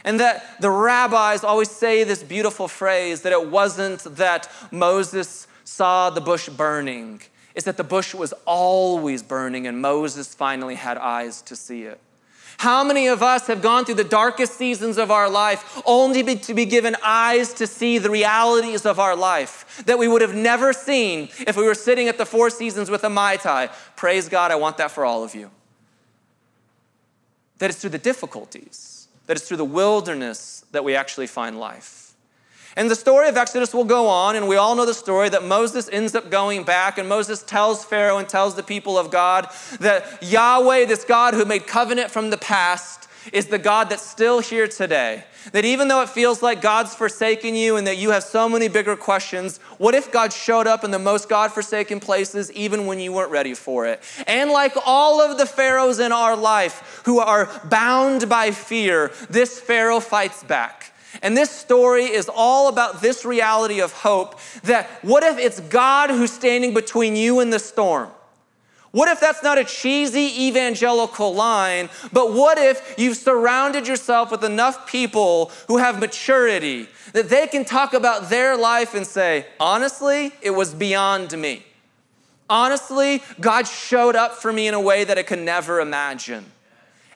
And 0.04 0.20
that 0.20 0.62
the 0.62 0.70
rabbis 0.70 1.44
always 1.44 1.70
say 1.70 2.04
this 2.04 2.24
beautiful 2.24 2.68
phrase 2.68 3.22
that 3.22 3.34
it 3.34 3.50
wasn't 3.50 4.00
that 4.16 4.50
Moses 4.72 5.48
saw 5.64 6.10
the 6.10 6.22
bush 6.22 6.50
burning, 6.50 7.22
it's 7.56 7.66
that 7.66 7.78
the 7.78 7.84
bush 7.84 8.14
was 8.14 8.34
always 8.46 9.22
burning 9.22 9.68
and 9.68 9.82
Moses 9.82 10.34
finally 10.34 10.76
had 10.76 10.98
eyes 10.98 11.42
to 11.44 11.56
see 11.56 11.84
it. 11.84 12.00
How 12.60 12.84
many 12.84 13.08
of 13.08 13.24
us 13.24 13.48
have 13.48 13.62
gone 13.62 13.86
through 13.86 13.96
the 13.96 14.04
darkest 14.04 14.58
seasons 14.58 14.98
of 14.98 15.12
our 15.12 15.30
life 15.30 15.82
only 15.86 16.36
to 16.36 16.54
be 16.54 16.66
given 16.66 16.98
eyes 17.02 17.54
to 17.54 17.66
see 17.66 18.00
the 18.00 18.10
realities 18.10 18.86
of 18.86 19.00
our 19.00 19.16
life 19.16 19.82
that 19.86 19.98
we 19.98 20.10
would 20.10 20.22
have 20.22 20.36
never 20.36 20.74
seen 20.74 21.30
if 21.48 21.56
we 21.56 21.64
were 21.64 21.74
sitting 21.74 22.10
at 22.10 22.18
the 22.18 22.26
Four 22.26 22.50
Seasons 22.50 22.90
with 22.90 23.06
a 23.06 23.10
Mai 23.10 23.38
Tai? 23.38 23.68
Praise 23.96 24.28
God, 24.28 24.52
I 24.52 24.58
want 24.58 24.76
that 24.76 24.92
for 24.92 25.06
all 25.06 25.24
of 25.24 25.34
you. 25.34 25.52
That 27.60 27.70
it's 27.70 27.80
through 27.80 27.92
the 27.92 27.98
difficulties, 27.98 29.08
that 29.28 29.38
it's 29.38 29.48
through 29.48 29.56
the 29.56 29.64
wilderness 29.64 30.66
that 30.74 30.84
we 30.84 30.96
actually 30.96 31.28
find 31.28 31.58
life. 31.58 31.99
And 32.80 32.90
the 32.90 32.96
story 32.96 33.28
of 33.28 33.36
Exodus 33.36 33.74
will 33.74 33.84
go 33.84 34.08
on, 34.08 34.38
and 34.38 34.48
we 34.48 34.56
all 34.56 34.74
know 34.74 34.86
the 34.86 34.94
story 34.94 35.28
that 35.28 35.44
Moses 35.44 35.90
ends 35.92 36.16
up 36.16 36.32
going 36.32 36.64
back, 36.64 36.98
and 36.98 37.10
Moses 37.10 37.44
tells 37.44 37.84
Pharaoh 37.84 38.20
and 38.20 38.30
tells 38.30 38.56
the 38.56 38.64
people 38.64 38.98
of 38.98 39.12
God 39.12 39.50
that 39.82 40.24
Yahweh, 40.24 40.86
this 40.86 41.04
God 41.04 41.34
who 41.34 41.44
made 41.44 41.68
covenant 41.68 42.10
from 42.10 42.30
the 42.30 42.38
past, 42.38 43.10
is 43.34 43.48
the 43.48 43.58
God 43.58 43.90
that's 43.90 44.10
still 44.10 44.40
here 44.40 44.66
today. 44.66 45.26
That 45.52 45.66
even 45.66 45.90
though 45.90 46.02
it 46.02 46.08
feels 46.08 46.42
like 46.42 46.62
God's 46.62 46.96
forsaken 46.96 47.54
you 47.54 47.76
and 47.76 47.86
that 47.86 47.98
you 47.98 48.12
have 48.12 48.24
so 48.24 48.48
many 48.48 48.70
bigger 48.70 48.96
questions, 48.96 49.58
what 49.78 49.94
if 49.94 50.10
God 50.10 50.32
showed 50.32 50.66
up 50.66 50.86
in 50.86 50.92
the 50.92 51.00
most 51.00 51.28
God 51.28 51.52
forsaken 51.52 52.00
places 52.00 52.50
even 52.54 52.86
when 52.86 52.98
you 52.98 53.12
weren't 53.12 53.32
ready 53.32 53.56
for 53.56 53.88
it? 53.88 54.02
And 54.26 54.52
like 54.52 54.74
all 54.86 55.20
of 55.20 55.38
the 55.38 55.46
pharaohs 55.46 56.00
in 56.00 56.14
our 56.14 56.38
life 56.38 57.02
who 57.04 57.20
are 57.20 57.50
bound 57.66 58.30
by 58.30 58.52
fear, 58.52 59.12
this 59.30 59.60
Pharaoh 59.60 60.00
fights 60.00 60.46
back. 60.46 60.89
And 61.22 61.36
this 61.36 61.52
story 61.52 62.06
is 62.06 62.30
all 62.34 62.70
about 62.70 63.02
this 63.02 63.26
reality 63.26 63.82
of 63.82 63.92
hope 63.92 64.40
that 64.64 64.88
what 65.02 65.24
if 65.24 65.38
it's 65.38 65.60
God 65.60 66.10
who's 66.10 66.32
standing 66.32 66.74
between 66.74 67.16
you 67.16 67.40
and 67.40 67.52
the 67.52 67.60
storm? 67.60 68.10
What 68.92 69.08
if 69.08 69.20
that's 69.20 69.44
not 69.44 69.60
a 69.60 69.64
cheesy 69.64 70.48
evangelical 70.48 71.34
line, 71.36 71.90
but 72.12 72.34
what 72.34 72.58
if 72.58 72.96
you've 72.98 73.18
surrounded 73.18 73.88
yourself 73.88 74.32
with 74.32 74.44
enough 74.44 74.88
people 74.88 75.52
who 75.68 75.78
have 75.78 76.00
maturity 76.00 76.88
that 77.14 77.30
they 77.30 77.46
can 77.46 77.66
talk 77.66 77.94
about 77.94 78.30
their 78.30 78.58
life 78.58 78.96
and 78.96 79.06
say, 79.06 79.46
honestly, 79.60 80.32
it 80.42 80.52
was 80.52 80.74
beyond 80.74 81.38
me. 81.38 81.64
Honestly, 82.50 83.22
God 83.40 83.68
showed 83.68 84.16
up 84.16 84.34
for 84.34 84.52
me 84.52 84.68
in 84.68 84.74
a 84.74 84.82
way 84.82 85.04
that 85.04 85.20
I 85.20 85.24
could 85.24 85.40
never 85.40 85.80
imagine 85.80 86.46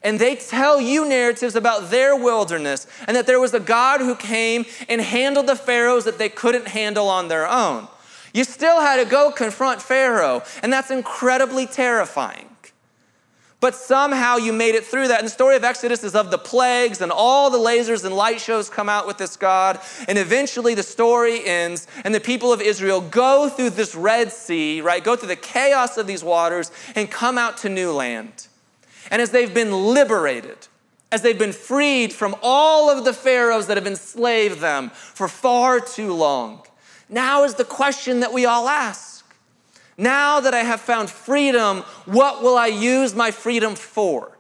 and 0.04 0.20
they 0.20 0.36
tell 0.36 0.82
you 0.82 1.08
narratives 1.08 1.56
about 1.56 1.90
their 1.90 2.16
wilderness 2.16 2.88
and 3.08 3.16
that 3.16 3.26
there 3.26 3.40
was 3.40 3.54
a 3.54 3.60
God 3.60 4.02
who 4.02 4.16
came 4.16 4.66
and 4.90 5.02
handled 5.02 5.48
the 5.48 5.56
pharaohs 5.56 6.06
that 6.06 6.18
they 6.18 6.30
couldn't 6.30 6.68
handle 6.68 7.08
on 7.08 7.28
their 7.28 7.48
own. 7.48 7.88
You 8.34 8.44
still 8.44 8.82
had 8.82 8.98
to 8.98 9.06
go 9.06 9.32
confront 9.32 9.82
Pharaoh, 9.82 10.42
and 10.64 10.74
that's 10.74 10.90
incredibly 10.90 11.68
terrifying. 11.68 12.50
But 13.60 13.76
somehow 13.76 14.36
you 14.36 14.52
made 14.52 14.76
it 14.76 14.84
through 14.84 15.08
that. 15.08 15.20
And 15.20 15.28
the 15.28 15.32
story 15.32 15.56
of 15.56 15.64
Exodus 15.64 16.04
is 16.04 16.16
of 16.16 16.32
the 16.32 16.38
plagues, 16.38 17.00
and 17.00 17.14
all 17.14 17.50
the 17.50 17.58
lasers 17.58 18.04
and 18.04 18.14
light 18.14 18.42
shows 18.42 18.70
come 18.70 18.90
out 18.90 19.08
with 19.08 19.18
this 19.18 19.38
God. 19.38 19.80
And 20.10 20.18
eventually 20.18 20.76
the 20.76 20.84
story 20.84 21.46
ends, 21.46 21.88
and 22.04 22.14
the 22.14 22.20
people 22.20 22.52
of 22.52 22.60
Israel 22.60 23.00
go 23.00 23.48
through 23.48 23.70
this 23.70 23.96
Red 23.96 24.34
Sea, 24.34 24.82
right? 24.82 25.02
Go 25.02 25.16
through 25.16 25.30
the 25.30 25.38
chaos 25.38 25.96
of 25.96 26.08
these 26.08 26.26
waters 26.26 26.74
and 26.94 27.10
come 27.10 27.38
out 27.38 27.56
to 27.60 27.70
new 27.70 27.94
land. 27.94 28.48
And 29.12 29.22
as 29.22 29.32
they've 29.32 29.54
been 29.54 29.72
liberated, 29.72 30.68
as 31.12 31.22
they've 31.22 31.38
been 31.38 31.54
freed 31.54 32.12
from 32.12 32.36
all 32.42 32.90
of 32.90 33.06
the 33.06 33.14
pharaohs 33.14 33.68
that 33.68 33.78
have 33.78 33.88
enslaved 33.88 34.60
them 34.60 34.90
for 34.90 35.28
far 35.28 35.80
too 35.80 36.14
long, 36.14 36.64
now 37.10 37.44
is 37.44 37.56
the 37.56 37.66
question 37.66 38.22
that 38.22 38.34
we 38.34 38.46
all 38.46 38.68
ask. 38.68 39.24
Now 39.98 40.40
that 40.40 40.56
I 40.56 40.62
have 40.62 40.82
found 40.82 41.10
freedom, 41.10 41.82
what 42.06 42.42
will 42.42 42.58
I 42.58 42.68
use 42.68 43.14
my 43.14 43.30
freedom 43.30 43.76
for? 43.76 44.38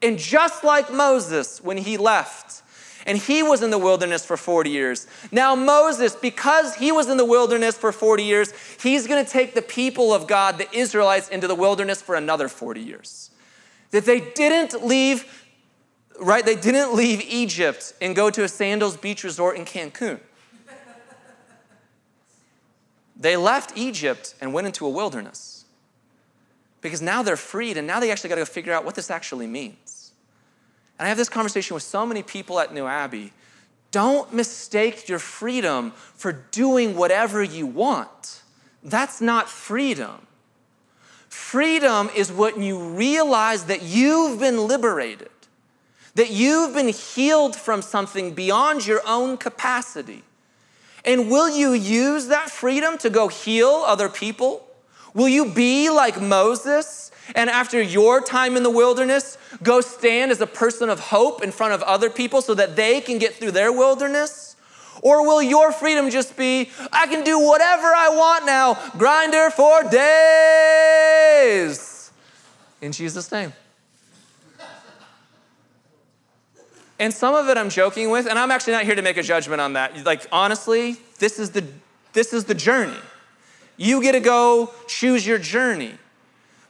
And 0.00 0.18
just 0.18 0.62
like 0.62 0.92
Moses 0.92 1.60
when 1.62 1.76
he 1.76 1.96
left, 1.96 2.62
and 3.04 3.18
he 3.18 3.42
was 3.42 3.62
in 3.62 3.70
the 3.70 3.78
wilderness 3.78 4.24
for 4.24 4.36
40 4.36 4.70
years. 4.70 5.08
Now, 5.32 5.56
Moses, 5.56 6.14
because 6.14 6.76
he 6.76 6.92
was 6.92 7.08
in 7.08 7.16
the 7.16 7.24
wilderness 7.24 7.76
for 7.76 7.90
40 7.90 8.22
years, 8.22 8.54
he's 8.80 9.08
gonna 9.08 9.24
take 9.24 9.54
the 9.54 9.62
people 9.62 10.14
of 10.14 10.28
God, 10.28 10.58
the 10.58 10.72
Israelites, 10.72 11.28
into 11.28 11.48
the 11.48 11.56
wilderness 11.56 12.00
for 12.00 12.14
another 12.14 12.48
40 12.48 12.80
years 12.80 13.31
that 13.92 14.04
they 14.04 14.20
didn't 14.20 14.84
leave, 14.84 15.46
right? 16.20 16.44
They 16.44 16.56
didn't 16.56 16.94
leave 16.94 17.22
Egypt 17.22 17.94
and 18.02 18.16
go 18.16 18.28
to 18.30 18.42
a 18.42 18.48
Sandals 18.48 18.96
Beach 18.96 19.22
resort 19.22 19.56
in 19.56 19.64
Cancun. 19.64 20.18
They 23.16 23.36
left 23.36 23.76
Egypt 23.76 24.34
and 24.40 24.52
went 24.52 24.66
into 24.66 24.84
a 24.84 24.88
wilderness 24.88 25.64
because 26.80 27.00
now 27.00 27.22
they're 27.22 27.36
freed 27.36 27.76
and 27.76 27.86
now 27.86 28.00
they 28.00 28.10
actually 28.10 28.30
got 28.30 28.36
to 28.36 28.46
figure 28.46 28.72
out 28.72 28.84
what 28.84 28.96
this 28.96 29.10
actually 29.10 29.46
means. 29.46 30.12
And 30.98 31.06
I 31.06 31.08
have 31.08 31.18
this 31.18 31.28
conversation 31.28 31.74
with 31.74 31.84
so 31.84 32.04
many 32.04 32.22
people 32.24 32.58
at 32.58 32.74
New 32.74 32.86
Abbey. 32.86 33.32
Don't 33.92 34.32
mistake 34.32 35.08
your 35.08 35.20
freedom 35.20 35.92
for 36.14 36.32
doing 36.32 36.96
whatever 36.96 37.42
you 37.42 37.66
want. 37.66 38.42
That's 38.82 39.20
not 39.20 39.48
freedom. 39.48 40.26
Freedom 41.32 42.10
is 42.14 42.30
when 42.30 42.62
you 42.62 42.78
realize 42.78 43.64
that 43.64 43.80
you've 43.80 44.38
been 44.38 44.66
liberated, 44.68 45.30
that 46.14 46.30
you've 46.30 46.74
been 46.74 46.88
healed 46.88 47.56
from 47.56 47.80
something 47.80 48.34
beyond 48.34 48.86
your 48.86 49.00
own 49.06 49.38
capacity. 49.38 50.24
And 51.06 51.30
will 51.30 51.48
you 51.48 51.72
use 51.72 52.26
that 52.26 52.50
freedom 52.50 52.98
to 52.98 53.08
go 53.08 53.28
heal 53.28 53.82
other 53.86 54.10
people? 54.10 54.68
Will 55.14 55.28
you 55.28 55.50
be 55.50 55.88
like 55.88 56.20
Moses 56.20 57.10
and 57.34 57.48
after 57.48 57.80
your 57.80 58.20
time 58.20 58.54
in 58.54 58.62
the 58.62 58.70
wilderness, 58.70 59.38
go 59.62 59.80
stand 59.80 60.32
as 60.32 60.40
a 60.42 60.46
person 60.46 60.90
of 60.90 61.00
hope 61.00 61.42
in 61.42 61.50
front 61.50 61.72
of 61.72 61.82
other 61.84 62.10
people 62.10 62.42
so 62.42 62.52
that 62.52 62.76
they 62.76 63.00
can 63.00 63.16
get 63.16 63.32
through 63.32 63.52
their 63.52 63.72
wilderness? 63.72 64.51
Or 65.00 65.26
will 65.26 65.42
your 65.42 65.72
freedom 65.72 66.10
just 66.10 66.36
be, 66.36 66.70
I 66.92 67.06
can 67.06 67.24
do 67.24 67.38
whatever 67.38 67.86
I 67.86 68.10
want 68.10 68.44
now, 68.46 68.74
Grindr 68.74 69.50
for 69.52 69.82
days? 71.48 72.10
In 72.80 72.92
Jesus' 72.92 73.32
name. 73.32 73.52
And 76.98 77.12
some 77.12 77.34
of 77.34 77.48
it 77.48 77.56
I'm 77.56 77.70
joking 77.70 78.10
with, 78.10 78.26
and 78.28 78.38
I'm 78.38 78.52
actually 78.52 78.74
not 78.74 78.84
here 78.84 78.94
to 78.94 79.02
make 79.02 79.16
a 79.16 79.22
judgment 79.24 79.60
on 79.60 79.72
that. 79.72 80.04
Like, 80.04 80.26
honestly, 80.30 80.98
this 81.18 81.40
is 81.40 81.50
the, 81.50 81.64
this 82.12 82.32
is 82.32 82.44
the 82.44 82.54
journey. 82.54 83.00
You 83.76 84.00
get 84.02 84.12
to 84.12 84.20
go 84.20 84.70
choose 84.86 85.26
your 85.26 85.38
journey. 85.38 85.94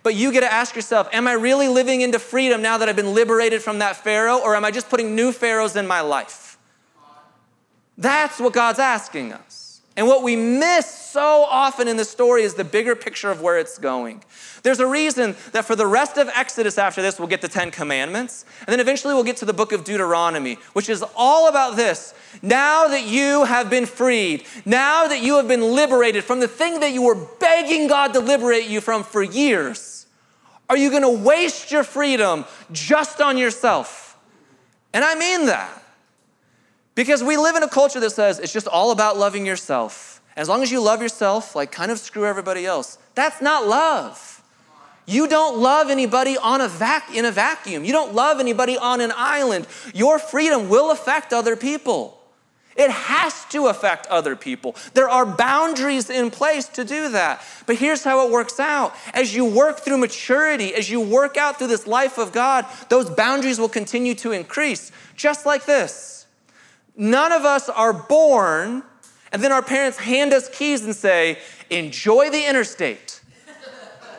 But 0.03 0.15
you 0.15 0.33
get 0.33 0.41
to 0.41 0.53
ask 0.53 0.75
yourself, 0.75 1.09
am 1.13 1.29
I 1.29 1.33
really 1.35 1.69
living 1.69 2.01
into 2.01 2.19
freedom 2.19 2.63
now 2.63 2.79
that 2.79 2.89
I've 2.89 2.97
been 2.97 3.15
liberated 3.15 3.63
from 3.63 3.79
that 3.81 3.97
Pharaoh, 3.97 4.39
or 4.39 4.57
am 4.57 4.65
I 4.65 4.71
just 4.71 4.89
putting 4.89 5.15
new 5.15 5.33
Pharaohs 5.33 5.77
in 5.77 5.87
my 5.87 6.01
life? 6.01 6.52
That's 7.99 8.41
what 8.41 8.53
God's 8.53 8.79
asking 8.79 9.33
us. 9.33 9.63
And 9.97 10.07
what 10.07 10.23
we 10.23 10.37
miss 10.37 10.87
so 10.87 11.45
often 11.45 11.87
in 11.87 11.99
the 11.99 12.05
story 12.05 12.45
is 12.45 12.55
the 12.55 12.65
bigger 12.65 12.97
picture 12.97 13.31
of 13.31 13.43
where 13.43 13.59
it's 13.59 13.77
going. 13.77 14.23
There's 14.63 14.81
a 14.81 14.87
reason 14.87 15.37
that 15.53 15.67
for 15.67 15.77
the 15.77 15.87
rest 15.87 16.17
of 16.17 16.31
Exodus 16.35 16.79
after 16.79 17.03
this, 17.03 17.19
we'll 17.19 17.29
get 17.29 17.43
the 17.43 17.49
Ten 17.49 17.71
Commandments. 17.71 18.47
And 18.61 18.69
then 18.69 18.81
eventually 18.81 19.13
we'll 19.13 19.25
get 19.25 19.37
to 19.39 19.45
the 19.45 19.53
book 19.53 19.73
of 19.73 19.85
Deuteronomy, 19.85 20.55
which 20.73 20.89
is 20.89 21.05
all 21.15 21.49
about 21.49 21.77
this. 21.77 22.15
Now 22.41 22.89
that 22.89 23.05
you 23.05 23.45
have 23.45 23.69
been 23.69 23.85
freed, 23.85 24.45
now 24.65 25.09
that 25.09 25.23
you 25.23 25.37
have 25.37 25.47
been 25.47 25.61
liberated 25.75 26.25
from 26.25 26.41
the 26.41 26.49
thing 26.49 26.81
that 26.81 26.93
you 26.93 27.03
were 27.03 27.27
begging 27.39 27.87
God 27.87 28.15
to 28.15 28.21
liberate 28.21 28.67
you 28.67 28.81
from 28.81 29.03
for 29.03 29.23
years, 29.23 30.07
are 30.71 30.77
you 30.77 30.89
going 30.89 31.03
to 31.03 31.23
waste 31.23 31.71
your 31.71 31.85
freedom 31.85 32.47
just 32.71 33.21
on 33.21 33.37
yourself? 33.37 34.17
And 34.95 35.05
I 35.05 35.17
mean 35.17 35.47
that. 35.47 35.82
Because 36.95 37.23
we 37.23 37.37
live 37.37 37.57
in 37.57 37.63
a 37.63 37.69
culture 37.69 38.01
that 38.01 38.11
says 38.11 38.39
it's 38.39 38.53
just 38.53 38.67
all 38.67 38.91
about 38.91 39.17
loving 39.17 39.47
yourself. 39.47 40.21
As 40.37 40.49
long 40.49 40.63
as 40.63 40.71
you 40.71 40.81
love 40.81 41.03
yourself, 41.03 41.55
like 41.55 41.73
kind 41.73 41.91
of 41.91 41.99
screw 41.99 42.27
everybody 42.27 42.67
else. 42.67 42.99
That's 43.15 43.41
not 43.41 43.67
love. 43.67 44.43
You 45.07 45.27
don't 45.27 45.59
love 45.59 45.91
anybody 45.91 46.37
on 46.39 46.61
a 46.61 46.69
vac- 46.69 47.15
in 47.15 47.25
a 47.25 47.33
vacuum. 47.33 47.85
You 47.85 47.93
don't 47.93 48.15
love 48.15 48.41
anybody 48.41 48.79
on 48.79 49.01
an 49.01 49.13
island. 49.15 49.67
Your 49.95 50.19
freedom 50.19 50.69
will 50.69 50.91
affect 50.91 51.33
other 51.33 51.57
people. 51.57 52.19
It 52.77 52.91
has 52.91 53.45
to 53.47 53.67
affect 53.67 54.07
other 54.07 54.35
people. 54.35 54.77
There 54.95 55.09
are 55.09 55.27
boundaries 55.27 56.09
in 56.09 56.31
place 56.31 56.69
to 56.69 56.85
do 56.85 57.11
that. 57.11 57.43
But 57.67 57.77
here's 57.77 58.03
how 58.03 58.27
it 58.27 58.33
works 58.33 58.59
out. 58.59 58.95
As 59.13 59.35
you 59.35 59.45
work 59.45 59.81
through 59.81 59.99
maturity, 59.99 60.75
as 60.75 60.89
you 60.89 61.01
work 61.01 61.37
out 61.37 61.59
through 61.59 61.67
this 61.67 61.87
life 61.87 62.17
of 62.17 62.33
God, 62.33 62.65
those 62.89 63.11
boundaries 63.11 63.59
will 63.59 63.69
continue 63.69 64.15
to 64.17 64.33
increase, 64.33 64.91
just 65.17 65.45
like 65.45 65.67
this. 65.67 66.22
None 66.97 67.33
of 67.33 67.45
us 67.45 67.69
are 67.69 67.93
born, 67.93 68.83
and 69.33 69.43
then 69.43 69.53
our 69.53 69.63
parents 69.63 69.99
hand 69.99 70.33
us 70.33 70.49
keys 70.49 70.85
and 70.85 70.95
say, 70.95 71.39
Enjoy 71.71 72.31
the 72.31 72.47
interstate. 72.47 73.21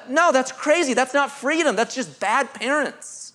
No, 0.09 0.31
that's 0.31 0.51
crazy. 0.51 0.93
That's 0.93 1.13
not 1.13 1.31
freedom. 1.31 1.75
That's 1.75 1.95
just 1.95 2.19
bad 2.19 2.53
parents. 2.53 3.33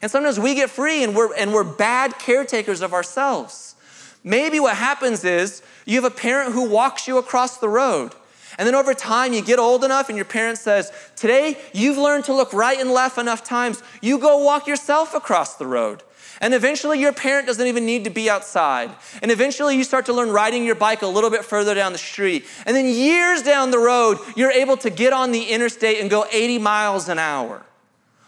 And 0.00 0.10
sometimes 0.10 0.38
we 0.38 0.54
get 0.54 0.70
free 0.70 1.02
and 1.02 1.14
we're, 1.14 1.34
and 1.34 1.52
we're 1.52 1.64
bad 1.64 2.18
caretakers 2.18 2.80
of 2.80 2.92
ourselves. 2.92 3.74
Maybe 4.22 4.60
what 4.60 4.76
happens 4.76 5.24
is 5.24 5.62
you 5.84 6.00
have 6.00 6.10
a 6.10 6.14
parent 6.14 6.52
who 6.52 6.68
walks 6.68 7.06
you 7.06 7.18
across 7.18 7.58
the 7.58 7.68
road. 7.68 8.12
And 8.58 8.66
then 8.66 8.74
over 8.74 8.94
time, 8.94 9.32
you 9.32 9.42
get 9.42 9.58
old 9.58 9.84
enough, 9.84 10.08
and 10.08 10.16
your 10.16 10.24
parent 10.24 10.58
says, 10.58 10.90
Today, 11.14 11.58
you've 11.74 11.98
learned 11.98 12.24
to 12.24 12.34
look 12.34 12.52
right 12.52 12.78
and 12.80 12.90
left 12.90 13.18
enough 13.18 13.44
times. 13.44 13.82
You 14.00 14.18
go 14.18 14.38
walk 14.38 14.66
yourself 14.66 15.14
across 15.14 15.56
the 15.56 15.66
road. 15.66 16.02
And 16.40 16.54
eventually, 16.54 17.00
your 17.00 17.12
parent 17.12 17.46
doesn't 17.46 17.66
even 17.66 17.86
need 17.86 18.04
to 18.04 18.10
be 18.10 18.28
outside. 18.28 18.90
And 19.22 19.30
eventually, 19.30 19.76
you 19.76 19.84
start 19.84 20.06
to 20.06 20.12
learn 20.12 20.30
riding 20.30 20.64
your 20.64 20.74
bike 20.74 21.02
a 21.02 21.06
little 21.06 21.30
bit 21.30 21.44
further 21.44 21.74
down 21.74 21.92
the 21.92 21.98
street. 21.98 22.44
And 22.66 22.76
then, 22.76 22.86
years 22.86 23.42
down 23.42 23.70
the 23.70 23.78
road, 23.78 24.18
you're 24.36 24.50
able 24.50 24.76
to 24.78 24.90
get 24.90 25.12
on 25.12 25.32
the 25.32 25.44
interstate 25.44 26.00
and 26.00 26.10
go 26.10 26.26
80 26.30 26.58
miles 26.58 27.08
an 27.08 27.18
hour. 27.18 27.66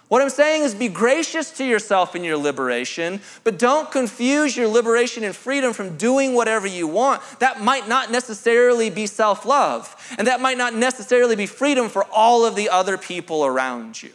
What 0.09 0.23
I'm 0.23 0.31
saying 0.31 0.63
is 0.63 0.75
be 0.75 0.89
gracious 0.89 1.51
to 1.53 1.65
yourself 1.65 2.17
in 2.17 2.25
your 2.25 2.39
liberation, 2.39 3.21
but 3.45 3.59
don't 3.59 3.91
confuse 3.91 4.57
your 4.57 4.67
liberation 4.67 5.23
and 5.23 5.37
freedom 5.37 5.75
from 5.75 5.99
doing 5.99 6.33
whatever 6.33 6.67
you 6.67 6.87
want. 6.87 7.21
That 7.41 7.61
might 7.61 7.89
not 7.89 8.11
necessarily 8.11 8.89
be 8.89 9.07
self 9.07 9.45
love, 9.45 9.95
and 10.17 10.27
that 10.27 10.41
might 10.41 10.57
not 10.57 10.75
necessarily 10.75 11.37
be 11.37 11.45
freedom 11.45 11.91
for 11.91 12.05
all 12.05 12.47
of 12.47 12.57
the 12.57 12.71
other 12.71 12.97
people 12.97 13.45
around 13.45 14.03
you. 14.03 14.13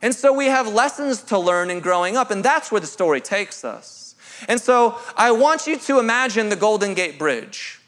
And 0.00 0.14
so 0.14 0.32
we 0.32 0.46
have 0.46 0.72
lessons 0.72 1.22
to 1.24 1.38
learn 1.38 1.70
in 1.70 1.80
growing 1.80 2.16
up, 2.16 2.30
and 2.30 2.44
that's 2.44 2.70
where 2.70 2.80
the 2.80 2.86
story 2.86 3.20
takes 3.20 3.64
us. 3.64 4.14
And 4.48 4.60
so 4.60 4.98
I 5.16 5.32
want 5.32 5.66
you 5.66 5.76
to 5.78 5.98
imagine 5.98 6.48
the 6.48 6.56
Golden 6.56 6.94
Gate 6.94 7.18
Bridge. 7.18 7.80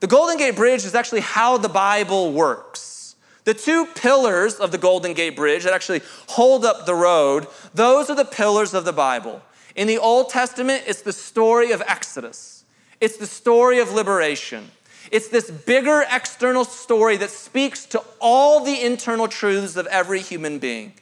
The 0.00 0.08
Golden 0.08 0.36
Gate 0.36 0.56
Bridge 0.56 0.84
is 0.84 0.94
actually 0.94 1.20
how 1.20 1.56
the 1.56 1.68
Bible 1.68 2.32
works. 2.32 3.14
The 3.44 3.54
two 3.54 3.86
pillars 3.86 4.56
of 4.56 4.72
the 4.72 4.78
Golden 4.78 5.14
Gate 5.14 5.36
Bridge 5.36 5.62
that 5.62 5.72
actually 5.72 6.02
hold 6.28 6.64
up 6.64 6.84
the 6.84 6.96
road, 6.96 7.46
those 7.72 8.10
are 8.10 8.16
the 8.16 8.24
pillars 8.24 8.74
of 8.74 8.84
the 8.84 8.92
Bible. 8.92 9.40
In 9.76 9.86
the 9.86 9.98
Old 9.98 10.30
Testament, 10.30 10.82
it's 10.86 11.02
the 11.02 11.12
story 11.12 11.70
of 11.70 11.80
Exodus, 11.86 12.64
it's 13.00 13.18
the 13.18 13.26
story 13.26 13.78
of 13.78 13.92
liberation. 13.92 14.70
It's 15.12 15.28
this 15.28 15.48
bigger 15.52 16.04
external 16.10 16.64
story 16.64 17.16
that 17.18 17.30
speaks 17.30 17.86
to 17.86 18.02
all 18.20 18.64
the 18.64 18.82
internal 18.82 19.28
truths 19.28 19.76
of 19.76 19.86
every 19.86 20.20
human 20.20 20.58
being. 20.58 20.94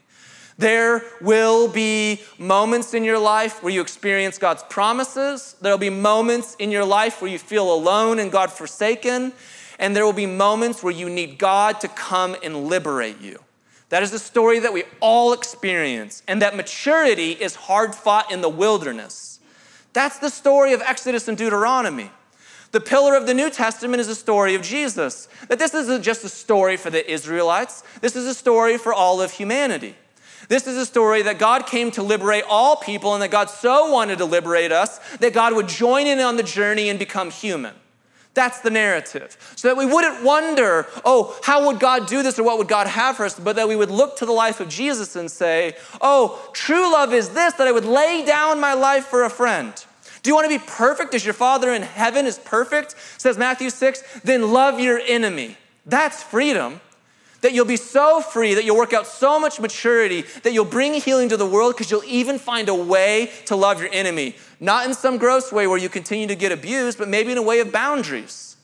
There 0.57 1.03
will 1.21 1.69
be 1.69 2.21
moments 2.39 2.95
in 2.95 3.03
your 3.03 3.19
life 3.19 3.63
where 3.63 3.73
you 3.73 3.81
experience 3.81 4.39
God's 4.39 4.63
promises. 4.65 5.57
There'll 5.61 5.79
be 5.79 5.91
moments 5.91 6.55
in 6.59 6.71
your 6.71 6.85
life 6.85 7.21
where 7.21 7.31
you 7.31 7.39
feel 7.39 7.73
alone 7.73 8.19
and 8.19 8.31
God 8.31 8.53
forsaken. 8.53 9.33
And 9.79 9.97
there 9.97 10.05
will 10.05 10.13
be 10.13 10.27
moments 10.27 10.83
where 10.83 10.93
you 10.93 11.11
need 11.11 11.39
God 11.39 11.81
to 11.81 11.89
come 11.89 12.37
and 12.45 12.67
liberate 12.67 13.21
you. 13.21 13.41
That 13.89 14.03
is 14.03 14.13
the 14.13 14.19
story 14.19 14.61
that 14.61 14.73
we 14.73 14.85
all 15.01 15.33
experience. 15.33 16.23
And 16.29 16.41
that 16.41 16.57
maturity 16.57 17.33
is 17.33 17.57
hard 17.57 17.95
fought 17.95 18.31
in 18.31 18.41
the 18.41 18.49
wilderness. 18.49 19.41
That's 19.93 20.19
the 20.19 20.31
story 20.31 20.73
of 20.73 20.83
Exodus 20.83 21.27
and 21.27 21.37
Deuteronomy. 21.37 22.11
The 22.71 22.81
pillar 22.81 23.17
of 23.17 23.27
the 23.27 23.35
New 23.35 23.51
Testament 23.51 24.01
is 24.01 24.09
the 24.09 24.17
story 24.17 24.55
of 24.57 24.63
Jesus. 24.63 25.29
That 25.49 25.59
this 25.59 25.75
isn't 25.75 26.03
just 26.03 26.25
a 26.25 26.29
story 26.29 26.77
for 26.77 26.91
the 26.91 27.09
Israelites, 27.09 27.85
this 28.01 28.17
is 28.17 28.27
a 28.27 28.35
story 28.35 28.79
for 28.79 28.93
all 28.93 29.21
of 29.21 29.33
humanity. 29.33 29.97
This 30.49 30.67
is 30.67 30.77
a 30.77 30.87
story 30.87 31.23
that 31.23 31.39
God 31.39 31.67
came 31.67 31.91
to 31.93 32.03
liberate 32.03 32.45
all 32.49 32.77
people 32.77 33.15
and 33.15 33.23
that 33.23 33.31
God 33.31 33.51
so 33.51 33.91
wanted 33.91 34.19
to 34.19 34.25
liberate 34.25 34.73
us 34.73 34.99
that 35.19 35.33
God 35.33 35.55
would 35.55 35.69
join 35.69 36.07
in 36.07 36.21
on 36.21 36.37
the 36.37 36.43
journey 36.43 36.89
and 36.89 36.99
become 36.99 37.31
human. 37.31 37.75
That's 38.35 38.61
the 38.61 38.71
narrative. 38.71 39.37
So 39.55 39.69
that 39.69 39.77
we 39.77 39.87
wouldn't 39.87 40.25
wonder, 40.25 40.87
oh, 41.05 41.39
how 41.45 41.67
would 41.67 41.79
God 41.79 42.09
do 42.09 42.23
this 42.23 42.39
or 42.39 42.43
what 42.43 42.59
would 42.59 42.69
God 42.69 42.89
have 42.89 43.17
for 43.17 43.25
us, 43.25 43.39
but 43.39 43.57
that 43.57 43.69
we 43.69 43.77
would 43.77 43.93
look 43.93 44.17
to 44.19 44.27
the 44.27 44.33
life 44.33 44.59
of 44.61 44.69
Jesus 44.69 45.15
and 45.15 45.31
say, 45.31 45.77
oh, 46.01 46.51
true 46.53 46.93
love 46.93 47.15
is 47.15 47.31
this, 47.31 47.55
that 47.55 47.69
I 47.69 47.73
would 47.73 47.85
lay 47.85 48.25
down 48.25 48.61
my 48.61 48.75
life 48.75 49.07
for 49.07 49.23
a 49.23 49.31
friend. 49.31 49.73
Do 50.23 50.31
you 50.31 50.35
want 50.35 50.51
to 50.51 50.59
be 50.59 50.65
perfect 50.67 51.15
as 51.15 51.25
your 51.25 51.35
Father 51.35 51.73
in 51.73 51.83
heaven 51.83 52.27
is 52.27 52.39
perfect? 52.39 52.97
Says 53.19 53.39
Matthew 53.39 53.71
6, 53.71 54.21
then 54.25 54.53
love 54.53 54.81
your 54.81 54.99
enemy. 54.99 55.57
That's 55.87 56.23
freedom 56.23 56.81
that 57.45 57.53
you'll 57.53 57.67
be 57.67 57.77
so 57.77 58.23
free, 58.23 58.55
that 58.55 58.65
you'll 58.65 58.79
work 58.79 58.95
out 58.95 59.07
so 59.07 59.39
much 59.39 59.61
maturity, 59.61 60.23
that 60.45 60.55
you'll 60.55 60.65
bring 60.65 60.95
healing 60.95 61.29
to 61.29 61.37
the 61.37 61.45
world 61.45 61.75
because 61.75 61.91
you'll 61.91 62.03
even 62.05 62.39
find 62.39 62.71
a 62.71 62.75
way 62.75 63.31
to 63.45 63.55
love 63.55 63.83
your 63.83 63.91
enemy. 63.93 64.35
Not 64.61 64.87
in 64.87 64.95
some 64.95 65.19
gross 65.19 65.53
way 65.53 65.67
where 65.67 65.77
you 65.77 65.91
continue 65.91 66.27
to 66.27 66.35
get 66.35 66.53
abused, 66.53 66.97
but 66.97 67.07
maybe 67.07 67.33
in 67.33 67.37
a 67.37 67.43
way 67.43 67.61
of 67.61 67.71
boundaries. 67.71 68.57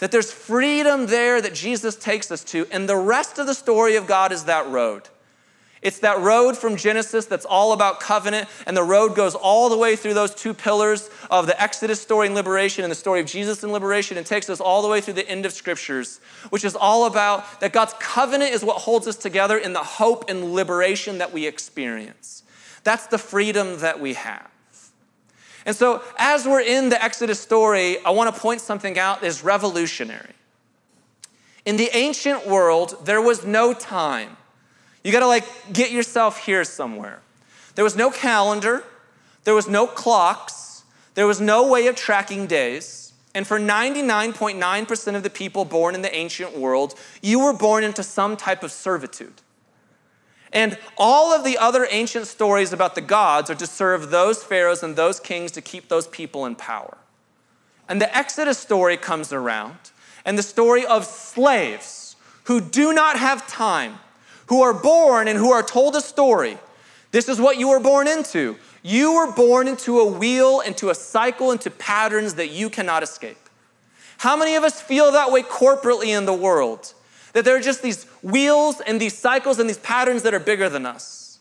That 0.00 0.10
there's 0.10 0.32
freedom 0.32 1.06
there 1.06 1.40
that 1.40 1.54
Jesus 1.54 1.94
takes 1.94 2.32
us 2.32 2.42
to, 2.46 2.66
and 2.72 2.88
the 2.88 2.96
rest 2.96 3.38
of 3.38 3.46
the 3.46 3.54
story 3.54 3.94
of 3.94 4.08
God 4.08 4.32
is 4.32 4.46
that 4.46 4.66
road. 4.66 5.08
It's 5.82 6.00
that 6.00 6.20
road 6.20 6.58
from 6.58 6.76
Genesis 6.76 7.24
that's 7.24 7.46
all 7.46 7.72
about 7.72 8.00
covenant, 8.00 8.48
and 8.66 8.76
the 8.76 8.82
road 8.82 9.14
goes 9.14 9.34
all 9.34 9.70
the 9.70 9.78
way 9.78 9.96
through 9.96 10.12
those 10.12 10.34
two 10.34 10.52
pillars 10.52 11.08
of 11.30 11.46
the 11.46 11.60
Exodus 11.60 12.00
story 12.00 12.26
and 12.26 12.34
liberation 12.34 12.84
and 12.84 12.90
the 12.90 12.96
story 12.96 13.20
of 13.20 13.26
Jesus 13.26 13.62
and 13.62 13.72
liberation, 13.72 14.18
and 14.18 14.26
takes 14.26 14.50
us 14.50 14.60
all 14.60 14.82
the 14.82 14.88
way 14.88 15.00
through 15.00 15.14
the 15.14 15.28
end 15.28 15.46
of 15.46 15.52
scriptures, 15.52 16.20
which 16.50 16.64
is 16.64 16.76
all 16.76 17.06
about 17.06 17.60
that 17.60 17.72
God's 17.72 17.94
covenant 17.98 18.52
is 18.52 18.62
what 18.62 18.76
holds 18.76 19.06
us 19.06 19.16
together 19.16 19.56
in 19.56 19.72
the 19.72 19.82
hope 19.82 20.28
and 20.28 20.52
liberation 20.52 21.16
that 21.16 21.32
we 21.32 21.46
experience. 21.46 22.42
That's 22.84 23.06
the 23.06 23.18
freedom 23.18 23.78
that 23.78 24.00
we 24.00 24.14
have. 24.14 24.50
And 25.64 25.74
so, 25.74 26.02
as 26.18 26.46
we're 26.46 26.62
in 26.62 26.90
the 26.90 27.02
Exodus 27.02 27.40
story, 27.40 27.98
I 28.04 28.10
want 28.10 28.34
to 28.34 28.40
point 28.40 28.60
something 28.60 28.98
out 28.98 29.22
that's 29.22 29.44
revolutionary. 29.44 30.34
In 31.64 31.76
the 31.76 31.90
ancient 31.94 32.46
world, 32.46 32.96
there 33.04 33.20
was 33.20 33.44
no 33.44 33.72
time. 33.72 34.36
You 35.02 35.12
gotta 35.12 35.26
like 35.26 35.72
get 35.72 35.90
yourself 35.90 36.44
here 36.44 36.64
somewhere. 36.64 37.20
There 37.74 37.84
was 37.84 37.96
no 37.96 38.10
calendar, 38.10 38.84
there 39.44 39.54
was 39.54 39.68
no 39.68 39.86
clocks, 39.86 40.84
there 41.14 41.26
was 41.26 41.40
no 41.40 41.66
way 41.66 41.86
of 41.86 41.96
tracking 41.96 42.46
days. 42.46 43.12
And 43.34 43.46
for 43.46 43.60
99.9% 43.60 45.14
of 45.14 45.22
the 45.22 45.30
people 45.30 45.64
born 45.64 45.94
in 45.94 46.02
the 46.02 46.14
ancient 46.14 46.56
world, 46.56 46.94
you 47.22 47.38
were 47.38 47.52
born 47.52 47.84
into 47.84 48.02
some 48.02 48.36
type 48.36 48.64
of 48.64 48.72
servitude. 48.72 49.40
And 50.52 50.76
all 50.98 51.32
of 51.32 51.44
the 51.44 51.56
other 51.56 51.86
ancient 51.90 52.26
stories 52.26 52.72
about 52.72 52.96
the 52.96 53.00
gods 53.00 53.48
are 53.48 53.54
to 53.54 53.66
serve 53.66 54.10
those 54.10 54.42
pharaohs 54.42 54.82
and 54.82 54.96
those 54.96 55.20
kings 55.20 55.52
to 55.52 55.60
keep 55.60 55.88
those 55.88 56.08
people 56.08 56.44
in 56.44 56.56
power. 56.56 56.98
And 57.88 58.00
the 58.00 58.16
Exodus 58.16 58.58
story 58.58 58.96
comes 58.96 59.32
around, 59.32 59.78
and 60.24 60.36
the 60.36 60.42
story 60.42 60.84
of 60.84 61.04
slaves 61.04 62.16
who 62.44 62.60
do 62.60 62.92
not 62.92 63.16
have 63.16 63.46
time, 63.46 64.00
who 64.50 64.62
are 64.62 64.74
born 64.74 65.28
and 65.28 65.38
who 65.38 65.52
are 65.52 65.62
told 65.62 65.94
a 65.94 66.00
story. 66.00 66.58
This 67.12 67.28
is 67.28 67.40
what 67.40 67.56
you 67.56 67.68
were 67.68 67.78
born 67.78 68.08
into. 68.08 68.56
You 68.82 69.14
were 69.14 69.30
born 69.30 69.68
into 69.68 70.00
a 70.00 70.10
wheel, 70.10 70.58
into 70.58 70.90
a 70.90 70.94
cycle, 70.94 71.52
into 71.52 71.70
patterns 71.70 72.34
that 72.34 72.50
you 72.50 72.68
cannot 72.68 73.04
escape. 73.04 73.38
How 74.18 74.36
many 74.36 74.56
of 74.56 74.64
us 74.64 74.80
feel 74.80 75.12
that 75.12 75.30
way 75.30 75.42
corporately 75.42 76.08
in 76.08 76.26
the 76.26 76.32
world? 76.34 76.94
That 77.32 77.44
there 77.44 77.54
are 77.54 77.60
just 77.60 77.80
these 77.80 78.06
wheels 78.22 78.80
and 78.80 79.00
these 79.00 79.16
cycles 79.16 79.60
and 79.60 79.68
these 79.68 79.78
patterns 79.78 80.24
that 80.24 80.34
are 80.34 80.40
bigger 80.40 80.68
than 80.68 80.84
us. 80.84 81.38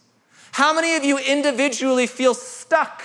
How 0.52 0.72
many 0.72 0.96
of 0.96 1.04
you 1.04 1.18
individually 1.18 2.06
feel 2.06 2.36
stuck? 2.36 3.02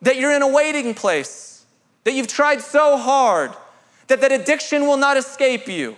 That 0.00 0.16
you're 0.16 0.32
in 0.32 0.42
a 0.42 0.48
waiting 0.48 0.94
place, 0.94 1.64
that 2.04 2.12
you've 2.12 2.28
tried 2.28 2.60
so 2.60 2.96
hard, 2.96 3.50
that 4.06 4.20
that 4.20 4.30
addiction 4.30 4.86
will 4.86 4.96
not 4.96 5.16
escape 5.16 5.66
you, 5.66 5.96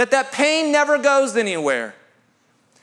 that 0.00 0.12
that 0.12 0.32
pain 0.32 0.72
never 0.72 0.96
goes 0.96 1.36
anywhere. 1.36 1.94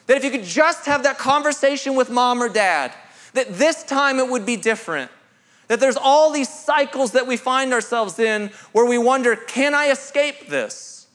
That 0.06 0.18
if 0.18 0.24
you 0.24 0.30
could 0.30 0.44
just 0.44 0.86
have 0.86 1.02
that 1.02 1.18
conversation 1.18 1.96
with 1.96 2.12
mom 2.12 2.44
or 2.44 2.48
dad, 2.48 2.94
that 3.34 3.56
this 3.56 3.82
time 3.84 4.20
it 4.20 4.30
would 4.30 4.46
be 4.46 4.56
different. 4.56 5.10
That 5.68 5.80
there's 5.80 5.98
all 5.98 6.32
these 6.32 6.48
cycles 6.48 7.14
that 7.14 7.26
we 7.26 7.36
find 7.36 7.74
ourselves 7.74 8.20
in 8.20 8.52
where 8.72 8.86
we 8.86 9.00
wonder, 9.00 9.36
can 9.36 9.74
I 9.74 9.88
escape 9.88 10.48
this? 10.50 11.08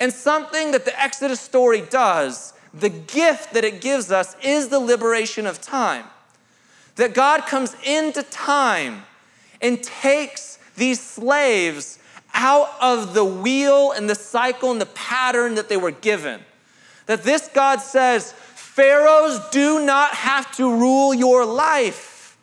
And 0.00 0.10
something 0.10 0.70
that 0.70 0.86
the 0.86 0.98
Exodus 0.98 1.42
story 1.42 1.82
does, 1.82 2.54
the 2.72 2.88
gift 2.88 3.52
that 3.52 3.62
it 3.62 3.82
gives 3.82 4.10
us, 4.10 4.34
is 4.42 4.68
the 4.68 4.80
liberation 4.80 5.46
of 5.46 5.60
time. 5.60 6.06
That 6.96 7.12
God 7.12 7.42
comes 7.42 7.76
into 7.84 8.22
time 8.22 9.02
and 9.60 9.82
takes 9.82 10.58
these 10.76 10.98
slaves 10.98 11.98
out 12.34 12.70
of 12.80 13.14
the 13.14 13.24
wheel 13.24 13.92
and 13.92 14.08
the 14.08 14.14
cycle 14.14 14.70
and 14.70 14.80
the 14.80 14.86
pattern 14.86 15.54
that 15.54 15.68
they 15.68 15.76
were 15.76 15.90
given. 15.90 16.40
That 17.06 17.24
this 17.24 17.48
God 17.52 17.80
says, 17.80 18.32
Pharaohs 18.32 19.40
do 19.50 19.84
not 19.84 20.14
have 20.14 20.54
to 20.56 20.70
rule 20.70 21.12
your 21.12 21.44
life. 21.44 22.38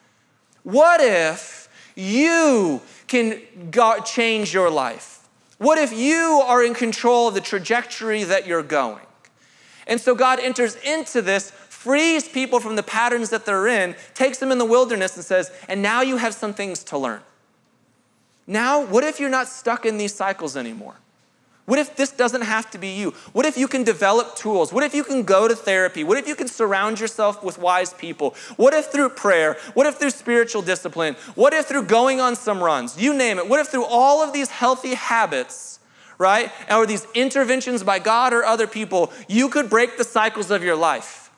What 0.63 1.01
if 1.01 1.69
you 1.95 2.81
can 3.07 3.41
change 4.05 4.53
your 4.53 4.69
life? 4.69 5.27
What 5.57 5.77
if 5.77 5.91
you 5.91 6.41
are 6.45 6.63
in 6.63 6.73
control 6.73 7.27
of 7.27 7.33
the 7.33 7.41
trajectory 7.41 8.23
that 8.23 8.47
you're 8.47 8.63
going? 8.63 9.05
And 9.87 9.99
so 9.99 10.13
God 10.13 10.39
enters 10.39 10.75
into 10.75 11.21
this, 11.21 11.51
frees 11.51 12.27
people 12.27 12.59
from 12.59 12.75
the 12.75 12.83
patterns 12.83 13.31
that 13.31 13.45
they're 13.45 13.67
in, 13.67 13.95
takes 14.13 14.37
them 14.37 14.51
in 14.51 14.59
the 14.59 14.65
wilderness, 14.65 15.15
and 15.15 15.25
says, 15.25 15.51
and 15.67 15.81
now 15.81 16.01
you 16.01 16.17
have 16.17 16.35
some 16.35 16.53
things 16.53 16.83
to 16.85 16.97
learn. 16.97 17.21
Now, 18.49 18.83
what 18.83 19.03
if 19.03 19.19
you're 19.19 19.29
not 19.29 19.47
stuck 19.47 19.85
in 19.85 19.99
these 19.99 20.13
cycles 20.13 20.57
anymore? 20.57 20.95
What 21.67 21.77
if 21.77 21.95
this 21.95 22.11
doesn't 22.11 22.41
have 22.41 22.71
to 22.71 22.79
be 22.79 22.95
you? 22.95 23.11
What 23.31 23.45
if 23.45 23.55
you 23.55 23.67
can 23.67 23.83
develop 23.83 24.35
tools? 24.35 24.73
What 24.73 24.83
if 24.83 24.95
you 24.95 25.03
can 25.03 25.21
go 25.21 25.47
to 25.47 25.55
therapy? 25.55 26.03
What 26.03 26.17
if 26.17 26.27
you 26.27 26.33
can 26.33 26.47
surround 26.47 26.99
yourself 26.99 27.43
with 27.43 27.59
wise 27.59 27.93
people? 27.93 28.33
What 28.57 28.73
if 28.73 28.87
through 28.87 29.09
prayer? 29.09 29.55
What 29.75 29.85
if 29.85 29.97
through 29.97 30.09
spiritual 30.09 30.63
discipline? 30.63 31.15
What 31.35 31.53
if 31.53 31.67
through 31.67 31.83
going 31.83 32.19
on 32.19 32.35
some 32.35 32.63
runs? 32.63 32.99
You 32.99 33.13
name 33.13 33.37
it. 33.37 33.47
What 33.47 33.59
if 33.59 33.67
through 33.67 33.85
all 33.85 34.23
of 34.23 34.33
these 34.33 34.49
healthy 34.49 34.95
habits, 34.95 35.77
right? 36.17 36.51
Or 36.71 36.87
these 36.87 37.05
interventions 37.13 37.83
by 37.83 37.99
God 37.99 38.33
or 38.33 38.43
other 38.43 38.65
people, 38.65 39.13
you 39.27 39.47
could 39.49 39.69
break 39.69 39.95
the 39.95 40.03
cycles 40.03 40.49
of 40.49 40.63
your 40.63 40.75
life? 40.75 41.28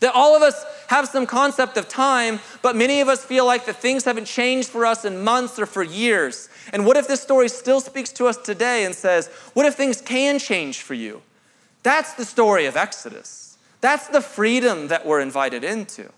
That 0.00 0.14
all 0.14 0.36
of 0.36 0.42
us 0.42 0.64
have 0.88 1.08
some 1.08 1.26
concept 1.26 1.76
of 1.76 1.88
time, 1.88 2.40
but 2.60 2.76
many 2.76 3.00
of 3.00 3.08
us 3.08 3.24
feel 3.24 3.46
like 3.46 3.64
that 3.66 3.76
things 3.76 4.04
haven't 4.04 4.26
changed 4.26 4.68
for 4.68 4.84
us 4.84 5.04
in 5.04 5.24
months 5.24 5.58
or 5.58 5.64
for 5.64 5.82
years. 5.82 6.48
And 6.72 6.84
what 6.84 6.96
if 6.96 7.08
this 7.08 7.22
story 7.22 7.48
still 7.48 7.80
speaks 7.80 8.12
to 8.12 8.26
us 8.26 8.36
today 8.36 8.84
and 8.84 8.94
says, 8.94 9.28
what 9.54 9.64
if 9.64 9.74
things 9.74 10.02
can 10.02 10.38
change 10.38 10.82
for 10.82 10.94
you? 10.94 11.22
That's 11.82 12.14
the 12.14 12.24
story 12.24 12.66
of 12.66 12.76
Exodus. 12.76 13.56
That's 13.80 14.08
the 14.08 14.20
freedom 14.20 14.88
that 14.88 15.06
we're 15.06 15.20
invited 15.20 15.64
into. 15.64 16.10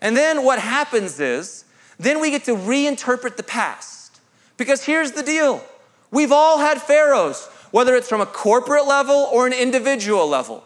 And 0.00 0.16
then 0.16 0.44
what 0.44 0.58
happens 0.58 1.20
is, 1.20 1.64
then 1.98 2.20
we 2.20 2.30
get 2.30 2.44
to 2.44 2.56
reinterpret 2.56 3.36
the 3.36 3.42
past. 3.42 4.20
Because 4.56 4.84
here's 4.84 5.12
the 5.12 5.22
deal 5.22 5.62
we've 6.10 6.32
all 6.32 6.58
had 6.58 6.80
pharaohs, 6.80 7.46
whether 7.70 7.94
it's 7.94 8.08
from 8.08 8.20
a 8.20 8.26
corporate 8.26 8.86
level 8.86 9.28
or 9.32 9.46
an 9.46 9.52
individual 9.52 10.28
level. 10.28 10.64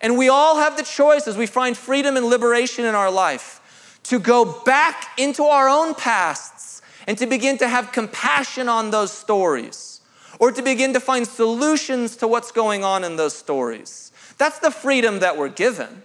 And 0.00 0.16
we 0.16 0.28
all 0.28 0.56
have 0.56 0.76
the 0.76 0.82
choice 0.82 1.26
as 1.26 1.36
we 1.36 1.46
find 1.46 1.76
freedom 1.76 2.16
and 2.16 2.26
liberation 2.26 2.84
in 2.84 2.94
our 2.94 3.10
life 3.10 4.00
to 4.04 4.18
go 4.18 4.62
back 4.62 5.18
into 5.18 5.44
our 5.44 5.68
own 5.68 5.94
pasts 5.94 6.82
and 7.06 7.18
to 7.18 7.26
begin 7.26 7.58
to 7.58 7.68
have 7.68 7.92
compassion 7.92 8.68
on 8.68 8.90
those 8.90 9.12
stories 9.12 10.00
or 10.38 10.50
to 10.50 10.62
begin 10.62 10.94
to 10.94 11.00
find 11.00 11.26
solutions 11.26 12.16
to 12.16 12.26
what's 12.26 12.50
going 12.50 12.82
on 12.82 13.04
in 13.04 13.16
those 13.16 13.36
stories. 13.36 14.10
That's 14.38 14.58
the 14.58 14.70
freedom 14.70 15.18
that 15.20 15.36
we're 15.36 15.50
given. 15.50 16.02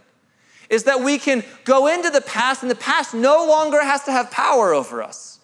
Is 0.69 0.83
that 0.83 0.99
we 0.99 1.19
can 1.19 1.43
go 1.63 1.87
into 1.87 2.09
the 2.09 2.21
past 2.21 2.63
and 2.63 2.71
the 2.71 2.75
past 2.75 3.13
no 3.13 3.45
longer 3.45 3.81
has 3.81 4.03
to 4.03 4.11
have 4.11 4.31
power 4.31 4.73
over 4.73 5.01
us. 5.01 5.39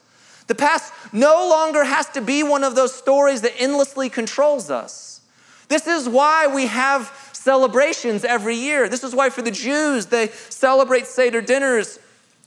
The 0.47 0.55
past 0.55 0.91
no 1.13 1.47
longer 1.47 1.85
has 1.85 2.09
to 2.09 2.21
be 2.21 2.43
one 2.43 2.63
of 2.63 2.75
those 2.75 2.93
stories 2.93 3.41
that 3.41 3.53
endlessly 3.57 4.09
controls 4.09 4.69
us. 4.69 5.21
This 5.69 5.87
is 5.87 6.09
why 6.09 6.47
we 6.47 6.65
have 6.65 7.07
celebrations 7.43 8.23
every 8.23 8.55
year. 8.55 8.87
This 8.87 9.03
is 9.03 9.15
why 9.15 9.29
for 9.31 9.41
the 9.41 9.51
Jews, 9.51 10.05
they 10.07 10.27
celebrate 10.27 11.07
Seder 11.07 11.41
dinners. 11.41 11.99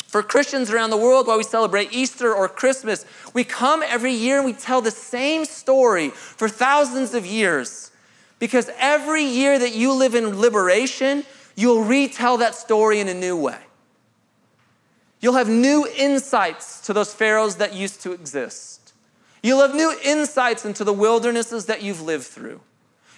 For 0.07 0.23
Christians 0.23 0.71
around 0.71 0.91
the 0.91 0.97
world, 0.97 1.27
why 1.27 1.37
we 1.37 1.43
celebrate 1.43 1.93
Easter 1.93 2.33
or 2.33 2.49
Christmas, 2.49 3.05
we 3.35 3.43
come 3.43 3.83
every 3.83 4.13
year 4.13 4.37
and 4.37 4.45
we 4.45 4.53
tell 4.53 4.81
the 4.81 4.93
same 4.93 5.45
story 5.45 6.11
for 6.11 6.49
thousands 6.49 7.15
of 7.15 7.27
years. 7.27 7.91
Because 8.39 8.71
every 8.79 9.25
year 9.25 9.59
that 9.59 9.75
you 9.75 9.93
live 9.93 10.15
in 10.15 10.41
liberation, 10.41 11.25
you'll 11.57 11.83
retell 11.83 12.37
that 12.37 12.55
story 12.55 13.01
in 13.01 13.09
a 13.09 13.15
new 13.15 13.37
way. 13.37 13.59
You'll 15.21 15.35
have 15.35 15.49
new 15.49 15.89
insights 15.97 16.81
to 16.83 16.93
those 16.93 17.13
pharaohs 17.13 17.57
that 17.57 17.75
used 17.75 18.01
to 18.03 18.13
exist. 18.13 18.93
You'll 19.43 19.63
have 19.63 19.75
new 19.75 19.93
insights 20.05 20.65
into 20.65 20.85
the 20.85 20.93
wildernesses 20.93 21.67
that 21.67 21.83
you've 21.83 22.03
lived 22.03 22.27
through. 22.27 22.61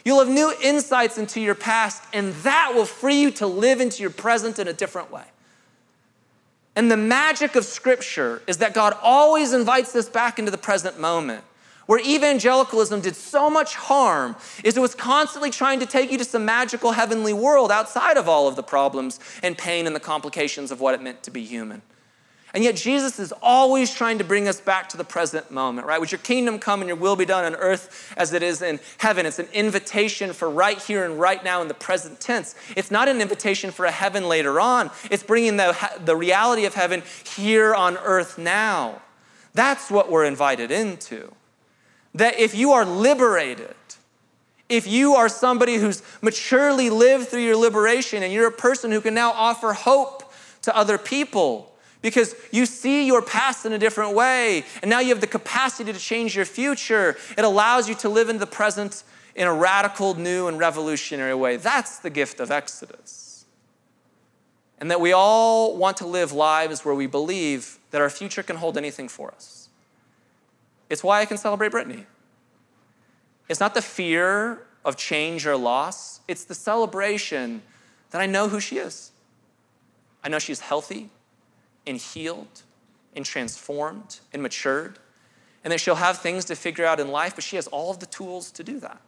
You'll 0.07 0.21
have 0.21 0.29
new 0.29 0.55
insights 0.63 1.19
into 1.19 1.41
your 1.41 1.57
past, 1.57 2.01
and 2.13 2.33
that 2.45 2.71
will 2.77 2.85
free 2.85 3.21
you 3.21 3.33
to 3.33 3.47
live 3.49 3.81
into 3.81 4.03
your 4.03 4.11
present 4.11 4.61
in 4.61 4.69
a 4.69 4.73
different 4.73 5.11
way. 5.11 5.25
And 6.77 6.89
the 6.89 6.97
magic 6.97 7.57
of 7.57 7.65
Scripture 7.65 8.41
is 8.47 8.59
that 8.59 8.73
God 8.73 8.97
always 9.03 9.53
invites 9.53 9.97
us 9.97 10.09
back 10.09 10.39
into 10.39 10.53
the 10.53 10.59
present 10.59 11.01
moment. 11.01 11.43
Where 11.87 11.99
evangelicalism 11.99 13.01
did 13.01 13.17
so 13.17 13.51
much 13.51 13.75
harm 13.75 14.37
is 14.63 14.77
it 14.77 14.81
was 14.81 14.95
constantly 14.95 15.51
trying 15.51 15.81
to 15.81 15.87
take 15.87 16.13
you 16.13 16.19
to 16.19 16.25
some 16.25 16.45
magical 16.45 16.93
heavenly 16.93 17.33
world 17.33 17.73
outside 17.73 18.17
of 18.17 18.29
all 18.29 18.47
of 18.47 18.55
the 18.55 18.63
problems 18.63 19.19
and 19.43 19.59
pain 19.59 19.89
and 19.89 19.97
the 19.97 20.01
complications 20.01 20.71
of 20.71 20.81
what 20.81 20.95
it 20.95 21.03
meant 21.03 21.25
to 21.25 21.33
be 21.33 21.45
human. 21.45 21.83
And 22.57 22.65
yet, 22.65 22.75
Jesus 22.75 23.19
is 23.19 23.35
always 23.43 23.93
trying 23.93 24.17
to 24.17 24.25
bring 24.25 24.49
us 24.49 24.63
back 24.63 24.89
to 24.89 24.97
the 24.97 25.05
present 25.05 25.51
moment, 25.51 25.87
right? 25.87 26.01
Would 26.01 26.11
your 26.11 26.21
kingdom 26.21 26.59
come 26.59 26.81
and 26.81 26.89
your 26.89 26.97
will 26.97 27.15
be 27.15 27.27
done 27.27 27.45
on 27.45 27.55
earth 27.57 28.15
as 28.17 28.33
it 28.33 28.43
is 28.43 28.63
in 28.63 28.81
heaven? 28.97 29.27
It's 29.27 29.39
an 29.39 29.49
invitation 29.53 30.33
for 30.33 30.49
right 30.49 30.79
here 30.79 31.05
and 31.05 31.21
right 31.21 31.45
now 31.45 31.61
in 31.61 31.69
the 31.69 31.75
present 31.75 32.19
tense. 32.19 32.55
It's 32.75 32.91
not 32.91 33.09
an 33.09 33.21
invitation 33.21 33.73
for 33.73 33.85
a 33.85 33.91
heaven 33.91 34.27
later 34.27 34.59
on, 34.59 34.91
it's 35.11 35.23
bringing 35.23 35.59
the, 35.59 35.77
the 36.03 36.17
reality 36.17 36.65
of 36.65 36.73
heaven 36.73 37.03
here 37.37 37.75
on 37.75 37.99
earth 37.99 38.39
now. 38.39 39.03
That's 39.53 39.91
what 39.91 40.11
we're 40.11 40.25
invited 40.25 40.71
into. 40.71 41.35
That 42.15 42.39
if 42.39 42.55
you 42.55 42.73
are 42.73 42.87
liberated, 42.87 43.75
if 44.71 44.87
you 44.87 45.13
are 45.13 45.29
somebody 45.29 45.75
who's 45.75 46.03
maturely 46.23 46.89
lived 46.89 47.29
through 47.29 47.45
your 47.45 47.57
liberation 47.57 48.23
and 48.23 48.33
you're 48.33 48.49
a 48.49 48.51
person 48.51 48.93
who 48.93 49.03
can 49.03 49.13
now 49.13 49.33
offer 49.33 49.75
hope 49.75 50.33
to 50.63 50.75
other 50.75 50.97
people, 50.97 51.76
because 52.07 52.37
you 52.53 52.67
see 52.67 53.05
your 53.05 53.21
past 53.21 53.67
in 53.67 53.73
a 53.73 53.79
different 53.79 54.15
way, 54.15 54.63
and 54.81 54.89
now 54.89 55.01
you 55.01 55.09
have 55.09 55.21
the 55.21 55.27
capacity 55.27 55.93
to 55.93 55.99
change 55.99 56.37
your 56.37 56.45
future. 56.45 57.17
It 57.37 57.45
allows 57.45 57.89
you 57.89 57.97
to 57.97 58.09
live 58.09 58.29
in 58.29 58.39
the 58.39 58.47
present 58.47 59.03
in 59.35 59.49
a 59.49 59.53
radical, 59.53 60.15
new, 60.15 60.47
and 60.47 60.57
revolutionary 60.57 61.35
way. 61.35 61.57
That's 61.57 61.99
the 61.99 62.09
gift 62.09 62.39
of 62.39 62.53
Exodus. 62.53 63.47
And 64.79 64.89
that 64.93 65.01
we 65.01 65.11
all 65.11 65.77
want 65.77 65.97
to 65.97 66.07
live 66.07 66.31
lives 66.31 66.85
where 66.85 66.95
we 66.95 67.09
believe 67.09 67.81
that 67.91 68.01
our 68.01 68.09
future 68.09 68.45
can 68.45 68.55
hold 68.55 68.79
anything 68.79 69.09
for 69.09 69.33
us. 69.33 69.69
It's 70.89 71.03
why 71.03 71.23
I 71.23 71.25
can 71.25 71.39
celebrate 71.39 71.73
Brittany. 71.73 72.07
It's 73.49 73.59
not 73.59 73.75
the 73.75 73.83
fear 73.83 74.63
of 74.85 74.97
change 74.97 75.45
or 75.45 75.57
loss, 75.57 76.21
it's 76.29 76.45
the 76.45 76.55
celebration 76.55 77.63
that 78.13 78.21
I 78.21 78.27
know 78.27 78.49
who 78.49 78.61
she 78.61 78.79
is. 78.79 79.11
I 80.23 80.29
know 80.29 80.39
she's 80.39 80.61
healthy 80.61 81.11
and 81.87 81.97
healed 81.97 82.63
and 83.15 83.25
transformed 83.25 84.21
and 84.33 84.43
matured, 84.43 84.99
and 85.65 85.73
that 85.73 85.81
she'll 85.81 85.97
have 85.97 86.19
things 86.19 86.45
to 86.47 86.55
figure 86.55 86.85
out 86.85 87.01
in 87.01 87.09
life, 87.09 87.35
but 87.35 87.45
she 87.45 87.57
has 87.57 87.67
all 87.69 87.91
of 87.91 87.99
the 87.99 88.07
tools 88.07 88.51
to 88.53 88.63
do 88.63 88.79
that. 88.81 89.01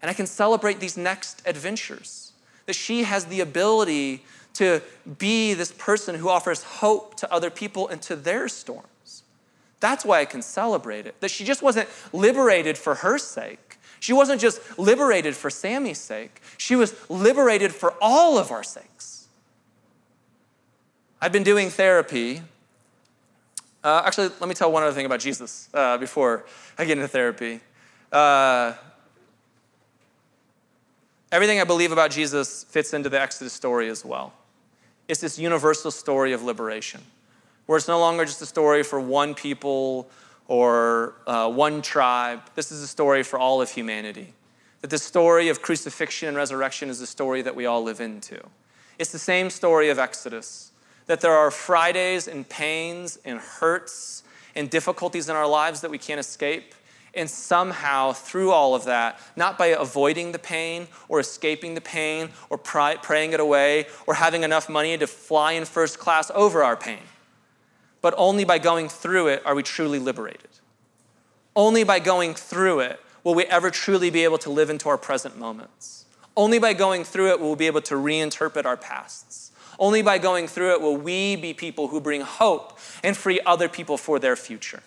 And 0.00 0.10
I 0.10 0.14
can 0.14 0.26
celebrate 0.26 0.80
these 0.80 0.96
next 0.96 1.42
adventures, 1.46 2.32
that 2.66 2.74
she 2.74 3.04
has 3.04 3.26
the 3.26 3.40
ability 3.40 4.24
to 4.54 4.82
be 5.18 5.54
this 5.54 5.72
person 5.72 6.16
who 6.16 6.28
offers 6.28 6.62
hope 6.62 7.16
to 7.16 7.32
other 7.32 7.50
people 7.50 7.88
and 7.88 8.02
to 8.02 8.16
their 8.16 8.48
storms. 8.48 9.22
That's 9.80 10.04
why 10.04 10.20
I 10.20 10.24
can 10.26 10.42
celebrate 10.42 11.06
it. 11.06 11.20
That 11.20 11.30
she 11.30 11.44
just 11.44 11.62
wasn't 11.62 11.88
liberated 12.12 12.76
for 12.76 12.96
her 12.96 13.18
sake. 13.18 13.78
She 13.98 14.12
wasn't 14.12 14.40
just 14.40 14.78
liberated 14.78 15.34
for 15.34 15.48
Sammy's 15.48 15.98
sake. 15.98 16.42
She 16.58 16.76
was 16.76 16.94
liberated 17.08 17.72
for 17.72 17.94
all 18.00 18.36
of 18.36 18.50
our 18.50 18.62
sakes. 18.62 19.21
I've 21.24 21.30
been 21.30 21.44
doing 21.44 21.70
therapy. 21.70 22.42
Uh, 23.84 24.02
actually, 24.04 24.30
let 24.40 24.48
me 24.48 24.56
tell 24.56 24.72
one 24.72 24.82
other 24.82 24.92
thing 24.92 25.06
about 25.06 25.20
Jesus 25.20 25.68
uh, 25.72 25.96
before 25.96 26.44
I 26.76 26.84
get 26.84 26.98
into 26.98 27.06
therapy. 27.06 27.60
Uh, 28.10 28.72
everything 31.30 31.60
I 31.60 31.64
believe 31.64 31.92
about 31.92 32.10
Jesus 32.10 32.64
fits 32.64 32.92
into 32.92 33.08
the 33.08 33.20
Exodus 33.20 33.52
story 33.52 33.88
as 33.88 34.04
well. 34.04 34.32
It's 35.06 35.20
this 35.20 35.38
universal 35.38 35.92
story 35.92 36.32
of 36.32 36.42
liberation, 36.42 37.00
where 37.66 37.78
it's 37.78 37.86
no 37.86 38.00
longer 38.00 38.24
just 38.24 38.42
a 38.42 38.46
story 38.46 38.82
for 38.82 38.98
one 38.98 39.36
people 39.36 40.10
or 40.48 41.14
uh, 41.28 41.48
one 41.48 41.82
tribe. 41.82 42.40
This 42.56 42.72
is 42.72 42.82
a 42.82 42.88
story 42.88 43.22
for 43.22 43.38
all 43.38 43.62
of 43.62 43.70
humanity. 43.70 44.34
That 44.80 44.90
the 44.90 44.98
story 44.98 45.50
of 45.50 45.62
crucifixion 45.62 46.26
and 46.26 46.36
resurrection 46.36 46.90
is 46.90 47.00
a 47.00 47.06
story 47.06 47.42
that 47.42 47.54
we 47.54 47.64
all 47.64 47.84
live 47.84 48.00
into. 48.00 48.40
It's 48.98 49.12
the 49.12 49.20
same 49.20 49.50
story 49.50 49.88
of 49.88 50.00
Exodus, 50.00 50.71
that 51.06 51.20
there 51.20 51.32
are 51.32 51.50
Fridays 51.50 52.28
and 52.28 52.48
pains 52.48 53.18
and 53.24 53.38
hurts 53.38 54.22
and 54.54 54.70
difficulties 54.70 55.28
in 55.28 55.36
our 55.36 55.46
lives 55.46 55.80
that 55.80 55.90
we 55.90 55.98
can't 55.98 56.20
escape. 56.20 56.74
And 57.14 57.28
somehow, 57.28 58.12
through 58.12 58.52
all 58.52 58.74
of 58.74 58.84
that, 58.84 59.20
not 59.36 59.58
by 59.58 59.66
avoiding 59.66 60.32
the 60.32 60.38
pain 60.38 60.88
or 61.08 61.20
escaping 61.20 61.74
the 61.74 61.80
pain 61.80 62.30
or 62.48 62.56
praying 62.56 63.32
it 63.32 63.40
away 63.40 63.86
or 64.06 64.14
having 64.14 64.44
enough 64.44 64.68
money 64.68 64.96
to 64.96 65.06
fly 65.06 65.52
in 65.52 65.66
first 65.66 65.98
class 65.98 66.30
over 66.34 66.62
our 66.62 66.76
pain, 66.76 67.02
but 68.00 68.14
only 68.16 68.44
by 68.44 68.58
going 68.58 68.88
through 68.88 69.28
it 69.28 69.42
are 69.44 69.54
we 69.54 69.62
truly 69.62 69.98
liberated. 69.98 70.48
Only 71.54 71.84
by 71.84 71.98
going 71.98 72.32
through 72.34 72.80
it 72.80 72.98
will 73.24 73.34
we 73.34 73.44
ever 73.44 73.70
truly 73.70 74.08
be 74.08 74.24
able 74.24 74.38
to 74.38 74.50
live 74.50 74.70
into 74.70 74.88
our 74.88 74.98
present 74.98 75.38
moments. 75.38 76.06
Only 76.34 76.58
by 76.58 76.72
going 76.72 77.04
through 77.04 77.30
it 77.30 77.40
will 77.40 77.50
we 77.50 77.56
be 77.56 77.66
able 77.66 77.82
to 77.82 77.94
reinterpret 77.94 78.64
our 78.64 78.78
pasts. 78.78 79.51
Only 79.78 80.02
by 80.02 80.18
going 80.18 80.48
through 80.48 80.72
it 80.72 80.80
will 80.80 80.96
we 80.96 81.36
be 81.36 81.54
people 81.54 81.88
who 81.88 82.00
bring 82.00 82.20
hope 82.20 82.78
and 83.02 83.16
free 83.16 83.40
other 83.46 83.68
people 83.68 83.96
for 83.96 84.18
their 84.18 84.36
future. 84.36 84.82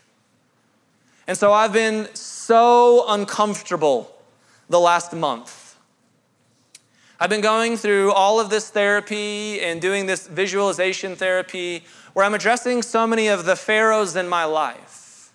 And 1.27 1.37
so 1.37 1.51
I've 1.51 1.73
been 1.73 2.13
so 2.13 3.05
uncomfortable 3.07 4.15
the 4.69 4.79
last 4.79 5.13
month. 5.13 5.75
I've 7.19 7.29
been 7.29 7.41
going 7.41 7.77
through 7.77 8.11
all 8.11 8.39
of 8.39 8.49
this 8.49 8.69
therapy 8.69 9.61
and 9.61 9.81
doing 9.81 10.05
this 10.05 10.27
visualization 10.27 11.15
therapy 11.15 11.83
where 12.13 12.25
I'm 12.25 12.33
addressing 12.33 12.81
so 12.81 13.07
many 13.07 13.27
of 13.27 13.45
the 13.45 13.55
pharaohs 13.55 14.15
in 14.15 14.27
my 14.27 14.45
life. 14.45 15.31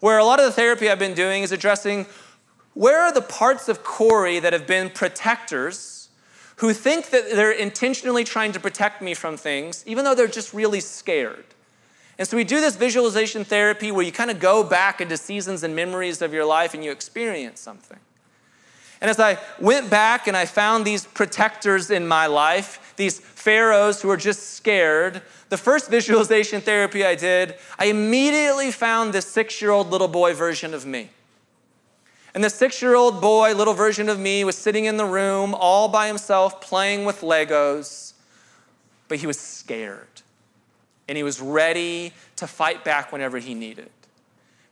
Where 0.00 0.18
a 0.18 0.24
lot 0.24 0.38
of 0.38 0.46
the 0.46 0.52
therapy 0.52 0.88
I've 0.88 0.98
been 0.98 1.14
doing 1.14 1.42
is 1.42 1.52
addressing 1.52 2.06
where 2.74 3.00
are 3.00 3.12
the 3.12 3.22
parts 3.22 3.68
of 3.68 3.84
Corey 3.84 4.38
that 4.38 4.52
have 4.52 4.66
been 4.66 4.90
protectors 4.90 5.93
who 6.64 6.72
think 6.72 7.10
that 7.10 7.30
they're 7.30 7.50
intentionally 7.50 8.24
trying 8.24 8.52
to 8.52 8.60
protect 8.60 9.02
me 9.02 9.14
from 9.14 9.36
things, 9.36 9.84
even 9.86 10.04
though 10.04 10.14
they're 10.14 10.26
just 10.26 10.54
really 10.54 10.80
scared. 10.80 11.44
And 12.18 12.26
so 12.26 12.36
we 12.36 12.44
do 12.44 12.60
this 12.60 12.76
visualization 12.76 13.44
therapy 13.44 13.90
where 13.90 14.04
you 14.04 14.12
kind 14.12 14.30
of 14.30 14.38
go 14.38 14.62
back 14.62 15.00
into 15.00 15.16
seasons 15.16 15.62
and 15.62 15.74
memories 15.74 16.22
of 16.22 16.32
your 16.32 16.44
life 16.44 16.72
and 16.74 16.84
you 16.84 16.92
experience 16.92 17.60
something. 17.60 17.98
And 19.00 19.10
as 19.10 19.20
I 19.20 19.38
went 19.60 19.90
back 19.90 20.26
and 20.26 20.36
I 20.36 20.46
found 20.46 20.84
these 20.84 21.04
protectors 21.04 21.90
in 21.90 22.06
my 22.06 22.26
life, 22.26 22.94
these 22.96 23.18
pharaohs 23.18 24.00
who 24.00 24.08
were 24.08 24.16
just 24.16 24.54
scared, 24.54 25.20
the 25.50 25.58
first 25.58 25.90
visualization 25.90 26.60
therapy 26.60 27.04
I 27.04 27.14
did, 27.14 27.56
I 27.78 27.86
immediately 27.86 28.70
found 28.70 29.12
this 29.12 29.26
six 29.26 29.60
year 29.60 29.72
old 29.72 29.90
little 29.90 30.08
boy 30.08 30.32
version 30.34 30.72
of 30.72 30.86
me. 30.86 31.10
And 32.34 32.42
the 32.42 32.50
six 32.50 32.82
year 32.82 32.96
old 32.96 33.20
boy, 33.20 33.54
little 33.54 33.74
version 33.74 34.08
of 34.08 34.18
me, 34.18 34.44
was 34.44 34.56
sitting 34.56 34.86
in 34.86 34.96
the 34.96 35.04
room 35.04 35.54
all 35.54 35.88
by 35.88 36.08
himself 36.08 36.60
playing 36.60 37.04
with 37.04 37.20
Legos, 37.20 38.14
but 39.08 39.18
he 39.18 39.26
was 39.26 39.38
scared 39.38 40.08
and 41.08 41.16
he 41.16 41.22
was 41.22 41.40
ready 41.40 42.12
to 42.36 42.46
fight 42.46 42.84
back 42.84 43.12
whenever 43.12 43.38
he 43.38 43.54
needed. 43.54 43.90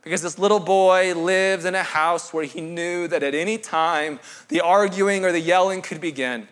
Because 0.01 0.21
this 0.21 0.37
little 0.37 0.59
boy 0.59 1.13
lived 1.15 1.65
in 1.65 1.75
a 1.75 1.83
house 1.83 2.33
where 2.33 2.43
he 2.43 2.59
knew 2.59 3.07
that 3.07 3.23
at 3.23 3.33
any 3.33 3.57
time 3.57 4.19
the 4.49 4.59
arguing 4.59 5.23
or 5.23 5.31
the 5.31 5.39
yelling 5.39 5.81
could 5.81 6.01
begin. 6.01 6.47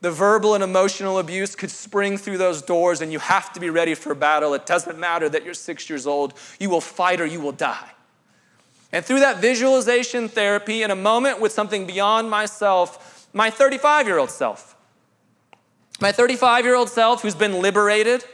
The 0.00 0.10
verbal 0.10 0.54
and 0.54 0.62
emotional 0.62 1.18
abuse 1.18 1.56
could 1.56 1.72
spring 1.72 2.16
through 2.16 2.38
those 2.38 2.62
doors, 2.62 3.00
and 3.00 3.12
you 3.12 3.18
have 3.18 3.52
to 3.54 3.60
be 3.60 3.68
ready 3.68 3.94
for 3.96 4.14
battle. 4.14 4.54
It 4.54 4.64
doesn't 4.64 4.96
matter 4.96 5.28
that 5.28 5.44
you're 5.44 5.54
six 5.54 5.90
years 5.90 6.06
old, 6.06 6.34
you 6.60 6.70
will 6.70 6.80
fight 6.80 7.20
or 7.20 7.26
you 7.26 7.40
will 7.40 7.52
die. 7.52 7.90
And 8.92 9.04
through 9.04 9.20
that 9.20 9.38
visualization 9.38 10.28
therapy, 10.28 10.82
in 10.82 10.90
a 10.90 10.96
moment 10.96 11.40
with 11.40 11.52
something 11.52 11.86
beyond 11.86 12.30
myself, 12.30 13.28
my 13.32 13.50
35 13.50 14.06
year 14.06 14.18
old 14.18 14.30
self, 14.30 14.76
my 16.00 16.12
35 16.12 16.64
year 16.64 16.74
old 16.74 16.88
self 16.88 17.22
who's 17.22 17.34
been 17.34 17.60
liberated, 17.60 18.24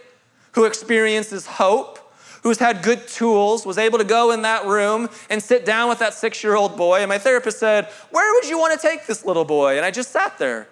who 0.52 0.64
experiences 0.64 1.46
hope, 1.46 1.98
who's 2.42 2.58
had 2.58 2.82
good 2.82 3.08
tools, 3.08 3.66
was 3.66 3.78
able 3.78 3.98
to 3.98 4.04
go 4.04 4.30
in 4.30 4.42
that 4.42 4.64
room 4.66 5.08
and 5.28 5.42
sit 5.42 5.64
down 5.64 5.88
with 5.88 5.98
that 5.98 6.14
six 6.14 6.44
year 6.44 6.54
old 6.54 6.76
boy. 6.76 7.00
And 7.00 7.08
my 7.08 7.18
therapist 7.18 7.58
said, 7.58 7.86
Where 8.10 8.32
would 8.34 8.48
you 8.48 8.58
want 8.58 8.78
to 8.78 8.86
take 8.86 9.06
this 9.06 9.24
little 9.24 9.44
boy? 9.44 9.76
And 9.76 9.84
I 9.84 9.90
just 9.90 10.12
sat 10.12 10.38
there. 10.38 10.68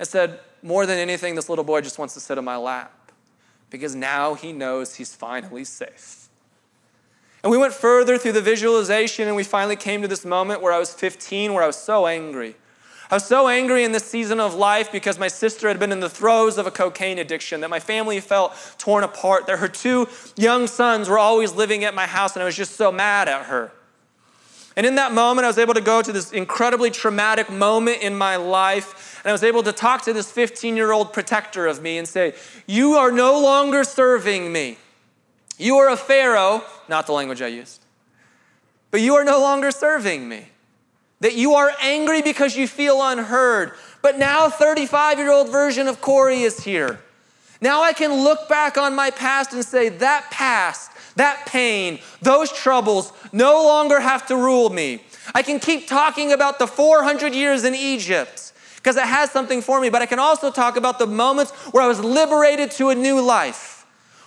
I 0.00 0.04
said, 0.04 0.40
More 0.62 0.84
than 0.84 0.98
anything, 0.98 1.36
this 1.36 1.48
little 1.48 1.64
boy 1.64 1.80
just 1.82 1.98
wants 1.98 2.14
to 2.14 2.20
sit 2.20 2.38
in 2.38 2.44
my 2.44 2.56
lap 2.56 3.12
because 3.70 3.94
now 3.94 4.34
he 4.34 4.52
knows 4.52 4.96
he's 4.96 5.14
finally 5.14 5.64
safe. 5.64 6.21
And 7.42 7.50
we 7.50 7.58
went 7.58 7.72
further 7.72 8.18
through 8.18 8.32
the 8.32 8.40
visualization, 8.40 9.26
and 9.26 9.36
we 9.36 9.42
finally 9.42 9.76
came 9.76 10.02
to 10.02 10.08
this 10.08 10.24
moment 10.24 10.62
where 10.62 10.72
I 10.72 10.78
was 10.78 10.94
15, 10.94 11.52
where 11.52 11.64
I 11.64 11.66
was 11.66 11.76
so 11.76 12.06
angry. 12.06 12.54
I 13.10 13.16
was 13.16 13.26
so 13.26 13.48
angry 13.48 13.84
in 13.84 13.92
this 13.92 14.04
season 14.04 14.40
of 14.40 14.54
life 14.54 14.90
because 14.90 15.18
my 15.18 15.28
sister 15.28 15.68
had 15.68 15.78
been 15.78 15.92
in 15.92 16.00
the 16.00 16.08
throes 16.08 16.56
of 16.56 16.66
a 16.66 16.70
cocaine 16.70 17.18
addiction, 17.18 17.60
that 17.60 17.68
my 17.68 17.80
family 17.80 18.20
felt 18.20 18.54
torn 18.78 19.04
apart, 19.04 19.46
that 19.48 19.58
her 19.58 19.68
two 19.68 20.08
young 20.36 20.66
sons 20.66 21.08
were 21.08 21.18
always 21.18 21.52
living 21.52 21.84
at 21.84 21.94
my 21.94 22.06
house, 22.06 22.36
and 22.36 22.42
I 22.42 22.46
was 22.46 22.56
just 22.56 22.76
so 22.76 22.92
mad 22.92 23.28
at 23.28 23.46
her. 23.46 23.72
And 24.76 24.86
in 24.86 24.94
that 24.94 25.12
moment, 25.12 25.44
I 25.44 25.48
was 25.48 25.58
able 25.58 25.74
to 25.74 25.82
go 25.82 26.00
to 26.00 26.12
this 26.12 26.32
incredibly 26.32 26.90
traumatic 26.90 27.50
moment 27.50 28.02
in 28.02 28.16
my 28.16 28.36
life, 28.36 29.20
and 29.24 29.30
I 29.30 29.32
was 29.32 29.42
able 29.42 29.62
to 29.64 29.72
talk 29.72 30.02
to 30.02 30.12
this 30.12 30.30
15 30.30 30.76
year 30.76 30.92
old 30.92 31.12
protector 31.12 31.66
of 31.66 31.82
me 31.82 31.98
and 31.98 32.08
say, 32.08 32.34
You 32.66 32.94
are 32.94 33.12
no 33.12 33.38
longer 33.42 33.84
serving 33.84 34.50
me. 34.52 34.78
You 35.58 35.76
are 35.78 35.90
a 35.90 35.96
Pharaoh, 35.96 36.64
not 36.88 37.06
the 37.06 37.12
language 37.12 37.42
I 37.42 37.48
used, 37.48 37.84
but 38.90 39.00
you 39.00 39.14
are 39.14 39.24
no 39.24 39.40
longer 39.40 39.70
serving 39.70 40.28
me 40.28 40.46
that 41.20 41.36
you 41.36 41.54
are 41.54 41.72
angry 41.80 42.20
because 42.20 42.56
you 42.56 42.66
feel 42.66 43.00
unheard. 43.00 43.72
But 44.02 44.18
now, 44.18 44.48
35 44.48 45.18
year 45.18 45.30
old 45.30 45.48
version 45.50 45.86
of 45.86 46.00
Corey 46.00 46.42
is 46.42 46.64
here. 46.64 47.00
Now 47.60 47.82
I 47.82 47.92
can 47.92 48.12
look 48.24 48.48
back 48.48 48.76
on 48.76 48.96
my 48.96 49.10
past 49.10 49.52
and 49.52 49.64
say, 49.64 49.88
that 49.88 50.28
past, 50.32 50.90
that 51.14 51.46
pain, 51.46 52.00
those 52.20 52.50
troubles 52.50 53.12
no 53.32 53.62
longer 53.62 54.00
have 54.00 54.26
to 54.26 54.36
rule 54.36 54.68
me. 54.68 55.04
I 55.32 55.42
can 55.42 55.60
keep 55.60 55.86
talking 55.86 56.32
about 56.32 56.58
the 56.58 56.66
400 56.66 57.32
years 57.32 57.62
in 57.62 57.76
Egypt 57.76 58.52
because 58.76 58.96
it 58.96 59.04
has 59.04 59.30
something 59.30 59.62
for 59.62 59.80
me, 59.80 59.90
but 59.90 60.02
I 60.02 60.06
can 60.06 60.18
also 60.18 60.50
talk 60.50 60.76
about 60.76 60.98
the 60.98 61.06
moments 61.06 61.52
where 61.72 61.84
I 61.84 61.86
was 61.86 62.00
liberated 62.00 62.72
to 62.72 62.88
a 62.88 62.96
new 62.96 63.20
life. 63.20 63.81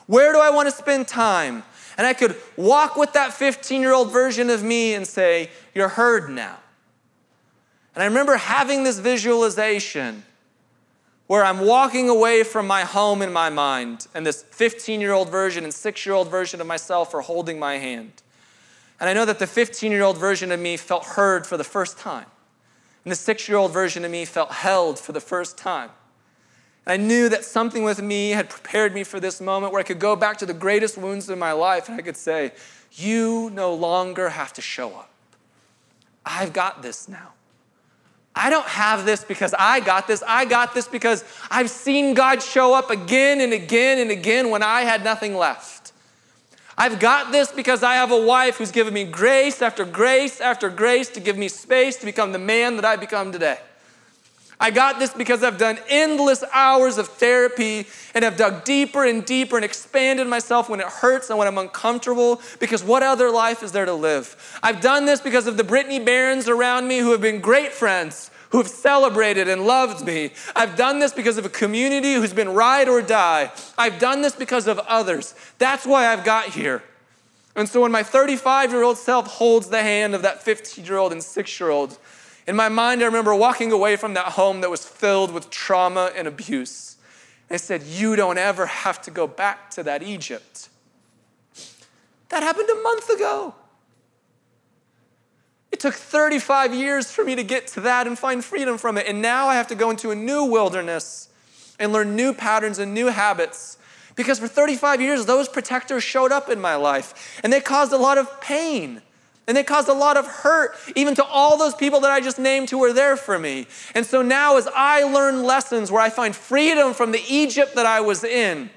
Where 0.08 0.34
do 0.34 0.40
I 0.40 0.50
want 0.50 0.70
to 0.70 0.76
spend 0.76 1.08
time? 1.08 1.64
And 1.98 2.06
I 2.06 2.14
could 2.14 2.36
walk 2.58 2.98
with 2.98 3.14
that 3.14 3.34
15 3.34 3.82
year 3.82 3.94
old 3.94 4.12
version 4.12 4.50
of 4.50 4.64
me 4.64 4.94
and 4.94 5.08
say, 5.08 5.50
You're 5.74 5.90
heard 5.90 6.30
now. 6.30 6.58
And 7.94 8.04
I 8.04 8.08
remember 8.08 8.36
having 8.36 8.84
this 8.84 9.00
visualization 9.00 10.24
where 11.28 11.44
I'm 11.44 11.62
walking 11.62 12.10
away 12.10 12.44
from 12.44 12.68
my 12.68 12.82
home 12.82 13.22
in 13.22 13.34
my 13.34 13.50
mind, 13.50 14.08
and 14.14 14.26
this 14.26 14.44
15 14.44 15.02
year 15.02 15.14
old 15.14 15.30
version 15.30 15.64
and 15.64 15.74
six 15.74 16.06
year 16.06 16.14
old 16.14 16.30
version 16.30 16.62
of 16.62 16.68
myself 16.68 17.14
are 17.14 17.22
holding 17.22 17.58
my 17.58 17.78
hand. 17.78 18.12
And 19.00 19.10
I 19.10 19.14
know 19.14 19.26
that 19.26 19.40
the 19.40 19.48
15 19.48 19.92
year 19.92 20.04
old 20.04 20.18
version 20.18 20.52
of 20.52 20.60
me 20.60 20.78
felt 20.78 21.06
heard 21.06 21.48
for 21.48 21.58
the 21.58 21.64
first 21.64 21.98
time, 21.98 22.28
and 23.04 23.12
the 23.12 23.16
six 23.16 23.48
year 23.48 23.58
old 23.58 23.72
version 23.72 24.06
of 24.06 24.12
me 24.12 24.26
felt 24.26 24.52
held 24.52 25.00
for 25.00 25.14
the 25.14 25.22
first 25.22 25.58
time. 25.58 25.90
And 26.86 27.02
I 27.02 27.04
knew 27.04 27.30
that 27.30 27.44
something 27.44 27.84
with 27.84 28.02
me 28.02 28.32
had 28.32 28.50
prepared 28.50 28.94
me 28.94 29.04
for 29.04 29.20
this 29.20 29.42
moment 29.42 29.74
where 29.74 29.80
I 29.80 29.84
could 29.84 30.00
go 30.00 30.16
back 30.16 30.38
to 30.38 30.46
the 30.46 30.54
greatest 30.54 30.98
wounds 30.98 31.30
in 31.30 31.40
my 31.40 31.52
life 31.52 31.90
and 31.90 31.98
I 31.98 32.02
could 32.02 32.18
say, 32.18 32.52
You 32.92 33.50
no 33.54 33.74
longer 33.74 34.30
have 34.30 34.54
to 34.54 34.62
show 34.62 34.90
up. 34.90 35.10
I've 36.26 36.54
got 36.54 36.82
this 36.82 37.08
now. 37.08 37.34
I 38.36 38.50
don't 38.50 38.68
have 38.68 39.06
this 39.06 39.24
because 39.24 39.56
I 39.58 39.80
got 39.80 40.08
this. 40.08 40.22
I 40.28 40.44
got 40.46 40.74
this 40.74 40.88
because 40.88 41.24
I've 41.50 41.70
seen 41.70 42.14
God 42.14 42.42
show 42.42 42.74
up 42.74 42.92
again 42.92 43.40
and 43.40 43.54
again 43.54 44.00
and 44.00 44.12
again 44.12 44.50
when 44.50 44.62
I 44.62 44.82
had 44.82 45.04
nothing 45.04 45.36
left. 45.36 45.94
I've 46.78 47.00
got 47.00 47.32
this 47.32 47.54
because 47.54 47.84
I 47.84 47.96
have 47.96 48.12
a 48.12 48.22
wife 48.22 48.58
who's 48.58 48.72
given 48.72 48.94
me 48.94 49.06
grace 49.06 49.62
after 49.62 49.86
grace 49.86 50.42
after 50.42 50.70
grace 50.70 51.10
to 51.12 51.22
give 51.22 51.38
me 51.38 51.48
space 51.48 51.96
to 51.98 52.06
become 52.06 52.34
the 52.34 52.40
man 52.40 52.76
that 52.76 52.84
I've 52.84 53.00
become 53.00 53.32
today. 53.32 53.58
I 54.60 54.72
got 54.72 55.00
this 55.00 55.14
because 55.14 55.44
I've 55.44 55.58
done 55.58 55.78
endless 55.90 56.44
hours 56.54 56.98
of 56.98 57.08
therapy 57.08 57.88
and 58.14 58.24
have 58.24 58.38
dug 58.38 58.64
deeper 58.64 59.06
and 59.06 59.26
deeper 59.26 59.58
and 59.58 59.66
expanded 59.66 60.28
myself 60.28 60.70
when 60.70 60.80
it 60.80 60.88
hurts 60.88 61.30
and 61.30 61.38
when 61.38 61.48
I'm 61.48 61.58
uncomfortable 61.58 62.42
because 62.60 62.84
what 62.84 63.04
other 63.04 63.32
life 63.32 63.64
is 63.64 63.72
there 63.74 63.86
to 63.86 63.94
live? 63.94 64.60
I've 64.64 64.82
done 64.82 65.06
this 65.06 65.20
because 65.20 65.48
of 65.48 65.58
the 65.58 65.64
Brittany 65.64 66.00
Barons 66.00 66.48
around 66.48 66.88
me 66.88 67.00
who 67.00 67.12
have 67.12 67.22
been 67.22 67.42
great 67.42 67.74
friends, 67.74 68.32
who 68.50 68.60
have 68.60 68.70
celebrated 68.70 69.50
and 69.50 69.66
loved 69.66 70.06
me. 70.06 70.32
I've 70.56 70.78
done 70.78 71.00
this 71.00 71.12
because 71.12 71.38
of 71.38 71.46
a 71.46 71.50
community 71.50 72.14
who's 72.14 72.34
been 72.34 72.50
ride 72.50 72.88
or 72.88 73.02
die. 73.02 73.52
I've 73.78 74.00
done 74.00 74.22
this 74.22 74.36
because 74.36 74.68
of 74.68 74.80
others. 74.80 75.36
That's 75.58 75.86
why 75.86 76.08
I've 76.08 76.24
got 76.24 76.46
here. 76.46 76.82
And 77.58 77.68
so 77.68 77.82
when 77.82 77.92
my 77.92 78.04
35 78.04 78.72
year 78.72 78.84
old 78.84 78.98
self 78.98 79.28
holds 79.28 79.70
the 79.70 79.82
hand 79.82 80.16
of 80.16 80.22
that 80.22 80.44
15 80.44 80.86
year 80.86 80.98
old 80.98 81.12
and 81.12 81.24
six 81.24 81.60
year 81.60 81.70
old, 81.70 81.98
in 82.48 82.56
my 82.56 82.70
mind, 82.70 83.02
I 83.02 83.06
remember 83.06 83.34
walking 83.34 83.72
away 83.72 83.96
from 83.96 84.14
that 84.14 84.34
home 84.34 84.62
that 84.62 84.70
was 84.70 84.86
filled 84.86 85.34
with 85.34 85.50
trauma 85.50 86.12
and 86.16 86.28
abuse. 86.28 86.98
And 87.50 87.56
I 87.56 87.58
said, 87.58 87.84
You 87.84 88.16
don't 88.16 88.38
ever 88.38 88.66
have 88.68 89.02
to 89.04 89.12
go 89.12 89.28
back 89.28 89.72
to 89.72 89.84
that 89.84 90.04
Egypt. 90.04 90.70
That 92.30 92.44
happened 92.44 92.70
a 92.70 92.82
month 92.82 93.10
ago. 93.10 93.56
It 95.72 95.80
took 95.80 95.94
35 95.94 96.74
years 96.74 97.12
for 97.12 97.24
me 97.24 97.36
to 97.36 97.44
get 97.44 97.68
to 97.68 97.82
that 97.82 98.08
and 98.08 98.18
find 98.18 98.44
freedom 98.46 98.78
from 98.78 98.98
it. 98.98 99.08
And 99.08 99.22
now 99.22 99.48
I 99.48 99.56
have 99.56 99.68
to 99.68 99.76
go 99.76 99.90
into 99.90 100.12
a 100.12 100.16
new 100.16 100.46
wilderness 100.46 101.30
and 101.80 101.92
learn 101.92 102.16
new 102.16 102.34
patterns 102.34 102.80
and 102.80 102.94
new 102.94 103.08
habits. 103.08 103.78
Because 104.16 104.40
for 104.40 104.48
35 104.48 105.02
years, 105.02 105.26
those 105.26 105.50
protectors 105.50 106.04
showed 106.04 106.32
up 106.32 106.50
in 106.50 106.62
my 106.62 106.76
life 106.76 107.42
and 107.44 107.52
they 107.52 107.60
caused 107.60 107.92
a 107.92 107.98
lot 107.98 108.18
of 108.18 108.40
pain. 108.40 109.02
And 109.48 109.56
they 109.56 109.64
caused 109.64 109.90
a 109.90 109.94
lot 109.94 110.18
of 110.18 110.26
hurt, 110.26 110.76
even 110.96 111.14
to 111.16 111.24
all 111.24 111.58
those 111.58 111.76
people 111.76 112.00
that 112.00 112.12
I 112.12 112.20
just 112.20 112.40
named 112.40 112.72
who 112.72 112.80
were 112.80 112.94
there 112.94 113.16
for 113.16 113.38
me. 113.38 113.68
And 113.94 114.06
so 114.06 114.22
now, 114.22 114.58
as 114.58 114.68
I 114.76 115.04
learn 115.04 115.44
lessons 115.44 115.92
where 115.92 116.02
I 116.02 116.10
find 116.10 116.36
freedom 116.36 116.94
from 116.94 117.12
the 117.12 117.22
Egypt 117.30 117.76
that 117.76 117.86
I 117.86 118.02
was 118.02 118.24
in, 118.24 118.72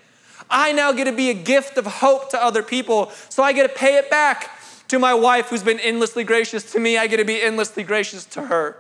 I 0.50 0.72
now 0.72 0.92
get 0.92 1.04
to 1.04 1.12
be 1.12 1.30
a 1.30 1.34
gift 1.34 1.78
of 1.78 1.86
hope 1.86 2.30
to 2.30 2.42
other 2.42 2.62
people. 2.62 3.12
So 3.30 3.42
I 3.42 3.52
get 3.52 3.62
to 3.62 3.74
pay 3.74 3.96
it 3.96 4.10
back 4.10 4.50
to 4.88 4.98
my 4.98 5.14
wife 5.14 5.48
who's 5.48 5.62
been 5.62 5.80
endlessly 5.80 6.24
gracious 6.24 6.72
to 6.72 6.80
me. 6.80 6.98
I 6.98 7.06
get 7.06 7.18
to 7.18 7.24
be 7.24 7.40
endlessly 7.40 7.82
gracious 7.82 8.24
to 8.26 8.44
her. 8.44 8.76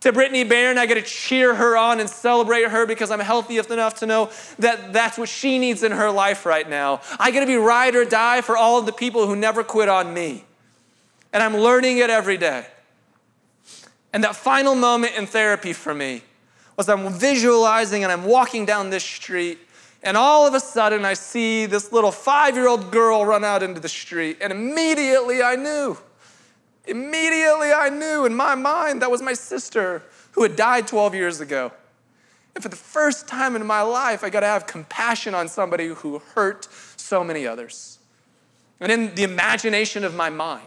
To 0.00 0.12
Brittany 0.12 0.44
Barron, 0.44 0.78
I 0.78 0.86
get 0.86 0.94
to 0.94 1.02
cheer 1.02 1.56
her 1.56 1.76
on 1.76 1.98
and 1.98 2.08
celebrate 2.08 2.68
her 2.68 2.86
because 2.86 3.10
I'm 3.10 3.20
healthy 3.20 3.58
enough 3.58 3.96
to 3.96 4.06
know 4.06 4.30
that 4.60 4.92
that's 4.92 5.18
what 5.18 5.28
she 5.28 5.58
needs 5.58 5.82
in 5.82 5.92
her 5.92 6.10
life 6.10 6.46
right 6.46 6.68
now. 6.68 7.00
I 7.18 7.32
get 7.32 7.40
to 7.40 7.46
be 7.46 7.56
ride 7.56 7.96
or 7.96 8.04
die 8.04 8.40
for 8.40 8.56
all 8.56 8.78
of 8.78 8.86
the 8.86 8.92
people 8.92 9.26
who 9.26 9.34
never 9.34 9.64
quit 9.64 9.88
on 9.88 10.14
me 10.14 10.44
and 11.32 11.42
I'm 11.42 11.56
learning 11.56 11.98
it 11.98 12.10
every 12.10 12.36
day. 12.36 12.66
And 14.12 14.24
that 14.24 14.36
final 14.36 14.74
moment 14.74 15.14
in 15.16 15.26
therapy 15.26 15.72
for 15.72 15.94
me 15.94 16.22
was 16.76 16.88
I'm 16.88 17.12
visualizing 17.12 18.04
and 18.04 18.12
I'm 18.12 18.24
walking 18.24 18.64
down 18.64 18.90
this 18.90 19.04
street, 19.04 19.58
and 20.02 20.16
all 20.16 20.46
of 20.46 20.54
a 20.54 20.60
sudden 20.60 21.04
I 21.04 21.14
see 21.14 21.66
this 21.66 21.92
little 21.92 22.12
five 22.12 22.54
year 22.54 22.68
old 22.68 22.90
girl 22.90 23.24
run 23.24 23.44
out 23.44 23.62
into 23.62 23.80
the 23.80 23.88
street, 23.88 24.38
and 24.40 24.52
immediately 24.52 25.42
I 25.42 25.56
knew. 25.56 25.98
Immediately 26.86 27.72
I 27.72 27.90
knew 27.90 28.24
in 28.24 28.34
my 28.34 28.54
mind 28.54 29.02
that 29.02 29.10
was 29.10 29.20
my 29.20 29.34
sister 29.34 30.02
who 30.32 30.42
had 30.42 30.56
died 30.56 30.86
12 30.88 31.14
years 31.14 31.40
ago. 31.40 31.72
And 32.54 32.62
for 32.62 32.70
the 32.70 32.76
first 32.76 33.28
time 33.28 33.54
in 33.54 33.66
my 33.66 33.82
life, 33.82 34.24
I 34.24 34.30
got 34.30 34.40
to 34.40 34.46
have 34.46 34.66
compassion 34.66 35.34
on 35.34 35.48
somebody 35.48 35.88
who 35.88 36.20
hurt 36.34 36.66
so 36.96 37.22
many 37.22 37.46
others. 37.46 37.98
And 38.80 38.90
in 38.90 39.14
the 39.14 39.22
imagination 39.22 40.02
of 40.02 40.14
my 40.14 40.30
mind, 40.30 40.66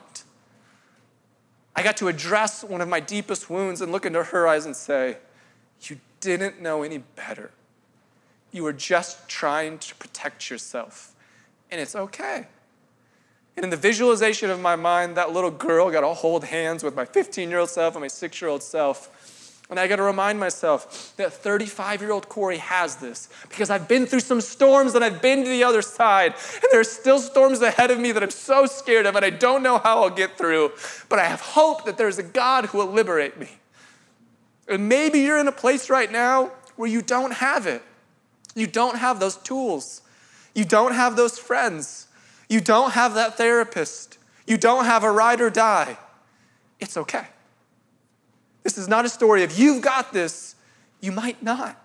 I 1.75 1.83
got 1.83 1.97
to 1.97 2.07
address 2.07 2.63
one 2.63 2.81
of 2.81 2.89
my 2.89 2.99
deepest 2.99 3.49
wounds 3.49 3.81
and 3.81 3.91
look 3.91 4.05
into 4.05 4.23
her 4.23 4.47
eyes 4.47 4.65
and 4.65 4.75
say, 4.75 5.17
You 5.81 5.99
didn't 6.19 6.61
know 6.61 6.83
any 6.83 6.99
better. 6.99 7.51
You 8.51 8.63
were 8.63 8.73
just 8.73 9.29
trying 9.29 9.79
to 9.79 9.95
protect 9.95 10.49
yourself, 10.49 11.15
and 11.69 11.79
it's 11.79 11.95
okay. 11.95 12.47
And 13.55 13.63
in 13.65 13.69
the 13.69 13.77
visualization 13.77 14.49
of 14.49 14.59
my 14.59 14.75
mind, 14.75 15.15
that 15.17 15.31
little 15.31 15.51
girl 15.51 15.91
got 15.91 16.01
to 16.01 16.07
hold 16.07 16.45
hands 16.45 16.83
with 16.83 16.95
my 16.95 17.05
15 17.05 17.49
year 17.49 17.59
old 17.59 17.69
self 17.69 17.95
and 17.95 18.01
my 18.01 18.07
six 18.07 18.41
year 18.41 18.49
old 18.49 18.63
self 18.63 19.20
and 19.71 19.79
I 19.79 19.87
got 19.87 19.95
to 19.95 20.03
remind 20.03 20.37
myself 20.37 21.13
that 21.15 21.31
35 21.31 22.01
year 22.01 22.11
old 22.11 22.27
Corey 22.27 22.57
has 22.57 22.97
this 22.97 23.29
because 23.49 23.69
I've 23.69 23.87
been 23.87 24.05
through 24.05 24.19
some 24.19 24.41
storms 24.41 24.93
and 24.95 25.03
I've 25.03 25.21
been 25.21 25.43
to 25.45 25.49
the 25.49 25.63
other 25.63 25.81
side. 25.81 26.33
And 26.55 26.65
there 26.71 26.81
are 26.81 26.83
still 26.83 27.19
storms 27.19 27.61
ahead 27.61 27.89
of 27.89 27.97
me 27.97 28.11
that 28.11 28.21
I'm 28.21 28.31
so 28.31 28.65
scared 28.65 29.05
of 29.05 29.15
and 29.15 29.23
I 29.23 29.29
don't 29.29 29.63
know 29.63 29.77
how 29.77 30.03
I'll 30.03 30.09
get 30.09 30.37
through. 30.37 30.73
But 31.07 31.19
I 31.19 31.25
have 31.25 31.39
hope 31.39 31.85
that 31.85 31.97
there's 31.97 32.19
a 32.19 32.23
God 32.23 32.65
who 32.65 32.79
will 32.79 32.91
liberate 32.91 33.39
me. 33.39 33.49
And 34.67 34.89
maybe 34.89 35.19
you're 35.19 35.39
in 35.39 35.47
a 35.47 35.53
place 35.53 35.89
right 35.89 36.11
now 36.11 36.51
where 36.75 36.89
you 36.89 37.01
don't 37.01 37.33
have 37.33 37.65
it. 37.65 37.81
You 38.53 38.67
don't 38.67 38.97
have 38.97 39.21
those 39.21 39.37
tools. 39.37 40.01
You 40.53 40.65
don't 40.65 40.93
have 40.93 41.15
those 41.15 41.39
friends. 41.39 42.07
You 42.49 42.59
don't 42.59 42.91
have 42.91 43.13
that 43.13 43.37
therapist. 43.37 44.17
You 44.45 44.57
don't 44.57 44.83
have 44.83 45.05
a 45.05 45.11
ride 45.11 45.39
or 45.39 45.49
die. 45.49 45.97
It's 46.81 46.97
okay. 46.97 47.27
This 48.63 48.77
is 48.77 48.87
not 48.87 49.05
a 49.05 49.09
story 49.09 49.43
of 49.43 49.57
you've 49.57 49.81
got 49.81 50.13
this, 50.13 50.55
you 50.99 51.11
might 51.11 51.41
not. 51.41 51.77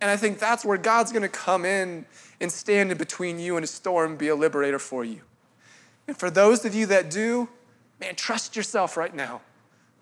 And 0.00 0.10
I 0.10 0.16
think 0.16 0.38
that's 0.38 0.64
where 0.64 0.78
God's 0.78 1.10
going 1.10 1.22
to 1.22 1.28
come 1.28 1.64
in 1.64 2.04
and 2.40 2.52
stand 2.52 2.92
in 2.92 2.98
between 2.98 3.38
you 3.38 3.56
and 3.56 3.64
a 3.64 3.66
storm, 3.66 4.16
be 4.16 4.28
a 4.28 4.36
liberator 4.36 4.78
for 4.78 5.04
you. 5.04 5.22
And 6.06 6.16
for 6.16 6.30
those 6.30 6.64
of 6.64 6.74
you 6.74 6.86
that 6.86 7.10
do, 7.10 7.48
man, 7.98 8.14
trust 8.14 8.56
yourself 8.56 8.96
right 8.96 9.14
now. 9.14 9.40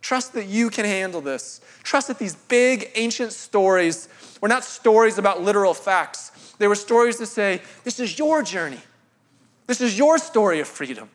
Trust 0.02 0.34
that 0.34 0.46
you 0.46 0.68
can 0.68 0.84
handle 0.84 1.22
this. 1.22 1.60
Trust 1.82 2.08
that 2.08 2.18
these 2.18 2.34
big 2.34 2.90
ancient 2.94 3.32
stories 3.32 4.08
were 4.40 4.48
not 4.48 4.64
stories 4.64 5.16
about 5.16 5.42
literal 5.42 5.72
facts. 5.72 6.54
They 6.58 6.68
were 6.68 6.74
stories 6.74 7.16
to 7.16 7.26
say, 7.26 7.62
this 7.84 7.98
is 7.98 8.18
your 8.18 8.42
journey. 8.42 8.80
This 9.66 9.80
is 9.80 9.96
your 9.96 10.18
story 10.18 10.60
of 10.60 10.68
freedom. 10.68 11.08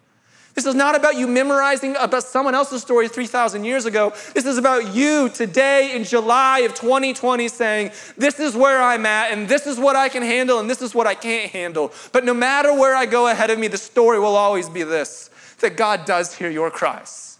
This 0.60 0.66
is 0.66 0.76
not 0.76 0.93
about 0.93 1.16
you 1.16 1.26
memorizing 1.26 1.95
about 1.95 2.26
someone 2.26 2.53
else's 2.53 2.82
story 2.82 3.07
3,000 3.07 3.64
years 3.64 3.86
ago. 3.86 4.12
This 4.34 4.45
is 4.45 4.57
about 4.57 4.93
you 4.93 5.30
today 5.30 5.95
in 5.95 6.03
July 6.03 6.60
of 6.60 6.74
2020 6.74 7.47
saying, 7.47 7.91
This 8.18 8.41
is 8.41 8.57
where 8.57 8.84
I'm 8.84 9.05
at, 9.05 9.32
and 9.32 9.47
this 9.47 9.66
is 9.66 9.80
what 9.80 9.95
I 9.95 10.10
can 10.10 10.22
handle, 10.22 10.60
and 10.60 10.70
this 10.70 10.82
is 10.82 10.93
what 10.93 11.07
I 11.07 11.16
can't 11.16 11.49
handle. 11.49 11.93
But 12.12 12.26
no 12.26 12.34
matter 12.34 12.74
where 12.74 12.93
I 12.93 13.05
go 13.05 13.30
ahead 13.30 13.49
of 13.49 13.57
me, 13.57 13.70
the 13.70 13.78
story 13.78 14.20
will 14.20 14.36
always 14.36 14.68
be 14.68 14.84
this 14.84 15.30
that 15.60 15.78
God 15.78 16.03
does 16.03 16.36
hear 16.36 16.49
your 16.49 16.70
cries, 16.70 17.39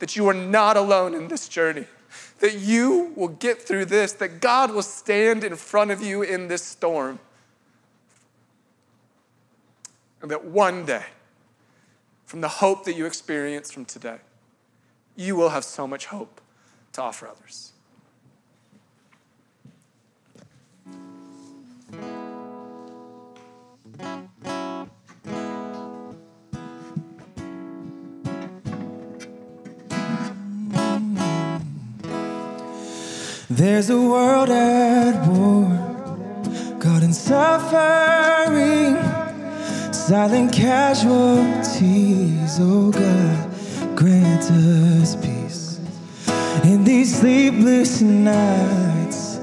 that 0.00 0.16
you 0.16 0.26
are 0.26 0.34
not 0.34 0.76
alone 0.76 1.14
in 1.14 1.28
this 1.28 1.48
journey, 1.48 1.86
that 2.40 2.58
you 2.58 3.12
will 3.14 3.28
get 3.28 3.62
through 3.62 3.84
this, 3.84 4.14
that 4.14 4.40
God 4.40 4.72
will 4.72 4.82
stand 4.82 5.44
in 5.44 5.54
front 5.54 5.92
of 5.92 6.02
you 6.02 6.22
in 6.22 6.48
this 6.48 6.64
storm, 6.64 7.20
and 10.20 10.28
that 10.32 10.44
one 10.44 10.84
day, 10.84 11.04
from 12.28 12.42
the 12.42 12.48
hope 12.48 12.84
that 12.84 12.94
you 12.94 13.06
experience 13.06 13.72
from 13.72 13.86
today, 13.86 14.18
you 15.16 15.34
will 15.34 15.48
have 15.48 15.64
so 15.64 15.86
much 15.86 16.04
hope 16.04 16.42
to 16.92 17.00
offer 17.00 17.26
others. 17.26 17.72
There's 33.48 33.88
a 33.88 33.98
world 33.98 34.50
at 34.50 35.26
war, 35.26 36.76
God 36.78 37.02
in 37.02 37.14
suffering 37.14 39.07
silent 40.08 40.50
casualties. 40.50 42.58
Oh 42.58 42.90
God, 42.90 43.50
grant 43.94 44.50
us 44.50 45.14
peace 45.16 45.78
in 46.64 46.82
these 46.82 47.20
sleepless 47.20 48.00
nights. 48.00 49.38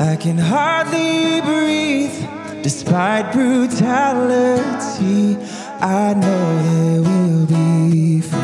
I 0.00 0.16
can 0.16 0.38
hardly 0.38 1.42
breathe 1.42 2.18
despite 2.62 3.30
brutality. 3.30 5.36
I 5.82 6.14
know 6.14 6.62
there 6.62 7.02
will 7.02 7.44
be 7.44 8.22
free. 8.22 8.38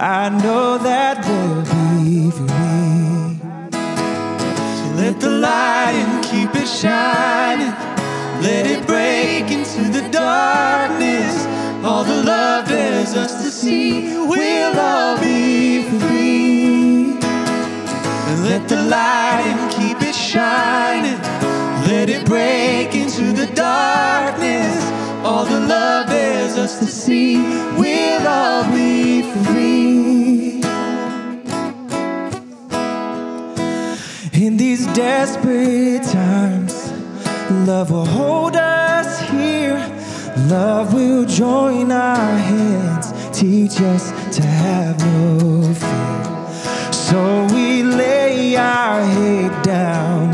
I 0.00 0.30
know 0.42 0.78
that 0.78 1.24
we'll 1.28 1.62
be 1.62 2.32
free. 2.32 3.38
So 4.78 4.84
let 4.96 5.20
the 5.20 5.30
light 5.30 5.94
and 5.94 6.24
keep 6.24 6.56
it 6.60 6.66
shining. 6.66 7.97
Let 8.40 8.66
it 8.66 8.86
break 8.86 9.50
into 9.50 9.82
the 9.90 10.08
darkness. 10.10 11.46
All 11.84 12.04
the 12.04 12.22
love 12.22 12.68
there's 12.68 13.14
us 13.14 13.42
to 13.42 13.50
see, 13.50 14.16
we'll 14.16 14.78
all 14.78 15.18
be 15.18 15.82
free. 15.82 17.14
Let 18.48 18.68
the 18.68 18.80
light 18.82 19.42
and 19.44 19.72
keep 19.72 20.00
it 20.08 20.14
shining. 20.14 21.20
Let 21.88 22.08
it 22.08 22.24
break 22.26 22.94
into 22.94 23.32
the 23.32 23.46
darkness. 23.54 24.84
All 25.24 25.44
the 25.44 25.60
love 25.60 26.08
there's 26.08 26.56
us 26.56 26.78
to 26.78 26.86
see, 26.86 27.38
we'll 27.76 28.26
all 28.26 28.64
be 28.70 29.22
free. 29.42 30.62
In 34.32 34.56
these 34.56 34.86
desperate 34.94 36.04
times 36.04 36.77
love 37.50 37.90
will 37.90 38.06
hold 38.06 38.56
us 38.56 39.20
here. 39.30 39.78
Love 40.48 40.94
will 40.94 41.24
join 41.24 41.90
our 41.90 42.36
hands, 42.36 43.12
teach 43.38 43.80
us 43.80 44.10
to 44.36 44.42
have 44.42 44.98
no 44.98 45.74
fear. 45.74 46.92
So 46.92 47.46
we 47.54 47.82
lay 47.82 48.56
our 48.56 49.02
head 49.02 49.62
down 49.62 50.32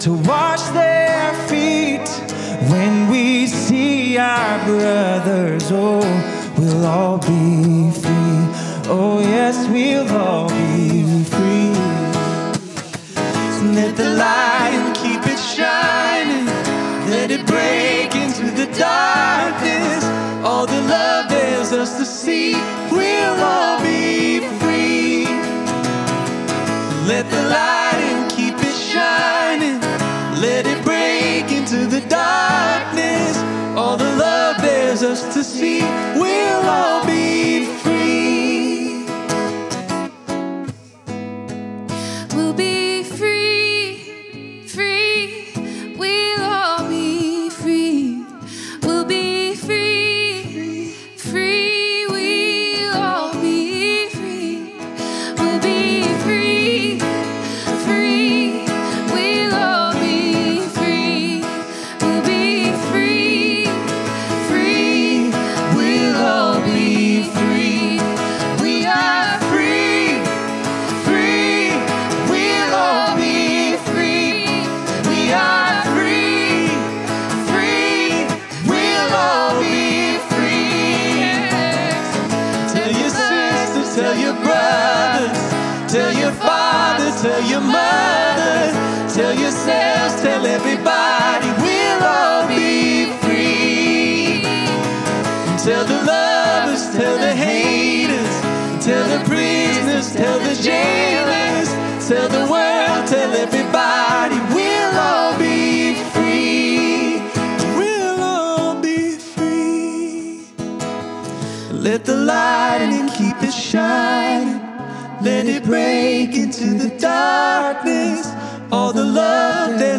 to 0.00 0.12
wash 0.12 0.62
their 0.70 1.34
feet. 1.48 2.08
When 2.70 3.10
we 3.10 3.46
see 3.46 4.18
our 4.18 4.64
brothers, 4.66 5.70
oh, 5.72 6.00
we'll 6.58 6.86
all 6.86 7.18
be 7.18 7.90
free. 7.90 8.40
Oh, 8.92 9.20
yes, 9.20 9.66
we'll 9.68 10.08
all 10.16 10.48
be 10.48 11.24
free. 11.24 11.70
Let 13.74 13.96
the 13.96 14.10
light 14.10 14.92
keep 14.94 15.26
it 15.26 15.38
shining. 15.38 15.89
Break 17.50 18.14
into 18.14 18.46
the 18.60 18.68
darkness. 18.78 20.04
All 20.44 20.66
the 20.66 20.80
love 20.82 21.28
there's 21.28 21.72
us 21.72 21.96
to 21.98 22.04
see. 22.04 22.52
We'll 22.90 23.38
all 23.52 23.82
be 23.82 24.40
free. 24.60 25.26
Let 27.10 27.28
the 27.30 27.42
light 27.50 27.79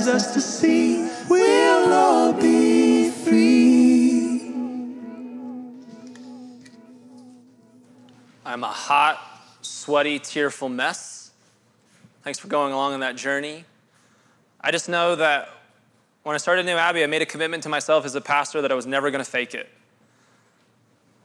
us 0.07 0.33
to 0.33 0.41
see. 0.41 1.09
We'll 1.29 1.93
all 1.93 2.33
be 2.33 3.09
free. 3.09 4.51
I'm 8.45 8.63
a 8.63 8.67
hot, 8.67 9.19
sweaty, 9.61 10.19
tearful 10.19 10.69
mess. 10.69 11.31
Thanks 12.23 12.37
for 12.37 12.47
going 12.47 12.73
along 12.73 12.93
on 12.93 12.99
that 12.99 13.15
journey. 13.15 13.65
I 14.59 14.71
just 14.71 14.89
know 14.89 15.15
that 15.15 15.49
when 16.23 16.35
I 16.35 16.37
started 16.37 16.65
New 16.65 16.75
Abbey, 16.75 17.03
I 17.03 17.07
made 17.07 17.21
a 17.21 17.25
commitment 17.25 17.63
to 17.63 17.69
myself 17.69 18.05
as 18.05 18.13
a 18.13 18.21
pastor 18.21 18.61
that 18.61 18.71
I 18.71 18.75
was 18.75 18.85
never 18.85 19.09
going 19.09 19.23
to 19.23 19.29
fake 19.29 19.55
it. 19.55 19.69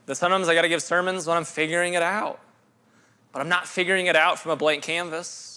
That 0.07 0.15
sometimes 0.15 0.47
I 0.47 0.55
got 0.55 0.61
to 0.63 0.69
give 0.69 0.81
sermons 0.81 1.27
when 1.27 1.37
I'm 1.37 1.43
figuring 1.43 1.93
it 1.93 2.01
out. 2.01 2.39
But 3.31 3.41
I'm 3.41 3.49
not 3.49 3.67
figuring 3.67 4.07
it 4.07 4.15
out 4.15 4.39
from 4.39 4.51
a 4.51 4.55
blank 4.55 4.83
canvas. 4.83 5.56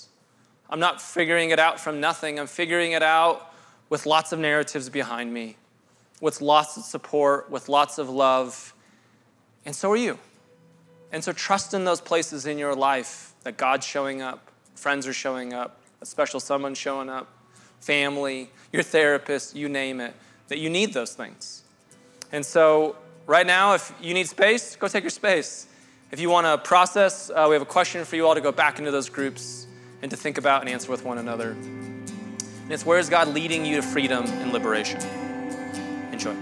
I'm 0.71 0.79
not 0.79 1.03
figuring 1.03 1.51
it 1.51 1.59
out 1.59 1.81
from 1.81 2.01
nothing. 2.01 2.39
I'm 2.39 2.47
figuring 2.47 2.93
it 2.93 3.03
out 3.03 3.53
with 3.89 4.07
lots 4.07 4.31
of 4.31 4.39
narratives 4.39 4.89
behind 4.89 5.35
me, 5.35 5.57
with 6.21 6.41
lots 6.41 6.77
of 6.77 6.85
support, 6.85 7.51
with 7.51 7.69
lots 7.69 7.99
of 7.99 8.09
love. 8.09 8.73
And 9.67 9.75
so 9.75 9.91
are 9.91 9.97
you. 9.97 10.19
And 11.11 11.25
so 11.25 11.33
trust 11.33 11.75
in 11.75 11.85
those 11.85 12.01
places 12.01 12.47
in 12.47 12.57
your 12.57 12.77
life 12.77 13.35
that 13.43 13.57
God's 13.57 13.85
showing 13.85 14.23
up, 14.23 14.49
friends 14.77 15.09
are 15.09 15.13
showing 15.13 15.53
up, 15.53 15.81
a 16.01 16.07
special 16.07 16.39
someone 16.39 16.75
showing 16.75 17.09
up, 17.09 17.29
family, 17.81 18.49
your 18.73 18.85
therapist, 18.85 19.57
you 19.57 19.69
name 19.69 20.01
it, 20.01 20.15
that 20.47 20.59
you 20.59 20.71
need 20.71 20.95
those 20.95 21.15
things. 21.15 21.65
And 22.31 22.47
so 22.47 22.95
right 23.27 23.47
now, 23.47 23.75
if 23.75 23.93
you 24.01 24.15
need 24.15 24.29
space, 24.29 24.77
go 24.77 24.87
take 24.87 25.03
your 25.03 25.11
space. 25.11 25.67
If 26.13 26.21
you 26.21 26.31
want 26.31 26.47
to 26.47 26.59
process, 26.59 27.29
uh, 27.29 27.47
we 27.49 27.55
have 27.55 27.63
a 27.63 27.67
question 27.67 28.05
for 28.05 28.15
you 28.15 28.27
all 28.27 28.37
to 28.37 28.41
go 28.41 28.53
back 28.53 28.79
into 28.79 28.93
those 28.93 29.09
groups 29.09 29.67
and 30.03 30.11
to 30.11 30.17
think 30.17 30.39
about 30.39 30.63
and 30.63 30.71
answer 30.71 30.91
with 30.91 31.05
one 31.05 31.19
another. 31.19 31.51
And 31.51 32.71
it's 32.71 32.87
where 32.87 32.99
is 32.99 33.09
God 33.09 33.29
leading 33.29 33.65
you 33.65 33.77
to 33.77 33.83
freedom 33.83 34.25
and 34.25 34.53
liberation? 34.53 35.01
Enjoy. 36.13 36.35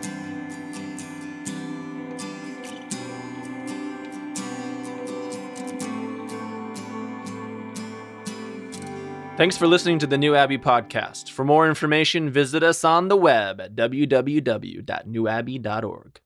Thanks 9.38 9.56
for 9.56 9.66
listening 9.68 10.00
to 10.00 10.06
the 10.08 10.18
New 10.18 10.34
Abbey 10.34 10.58
podcast. 10.58 11.30
For 11.30 11.44
more 11.44 11.68
information, 11.68 12.28
visit 12.28 12.64
us 12.64 12.82
on 12.82 13.06
the 13.06 13.16
web 13.16 13.60
at 13.60 13.76
www.newabbey.org. 13.76 16.20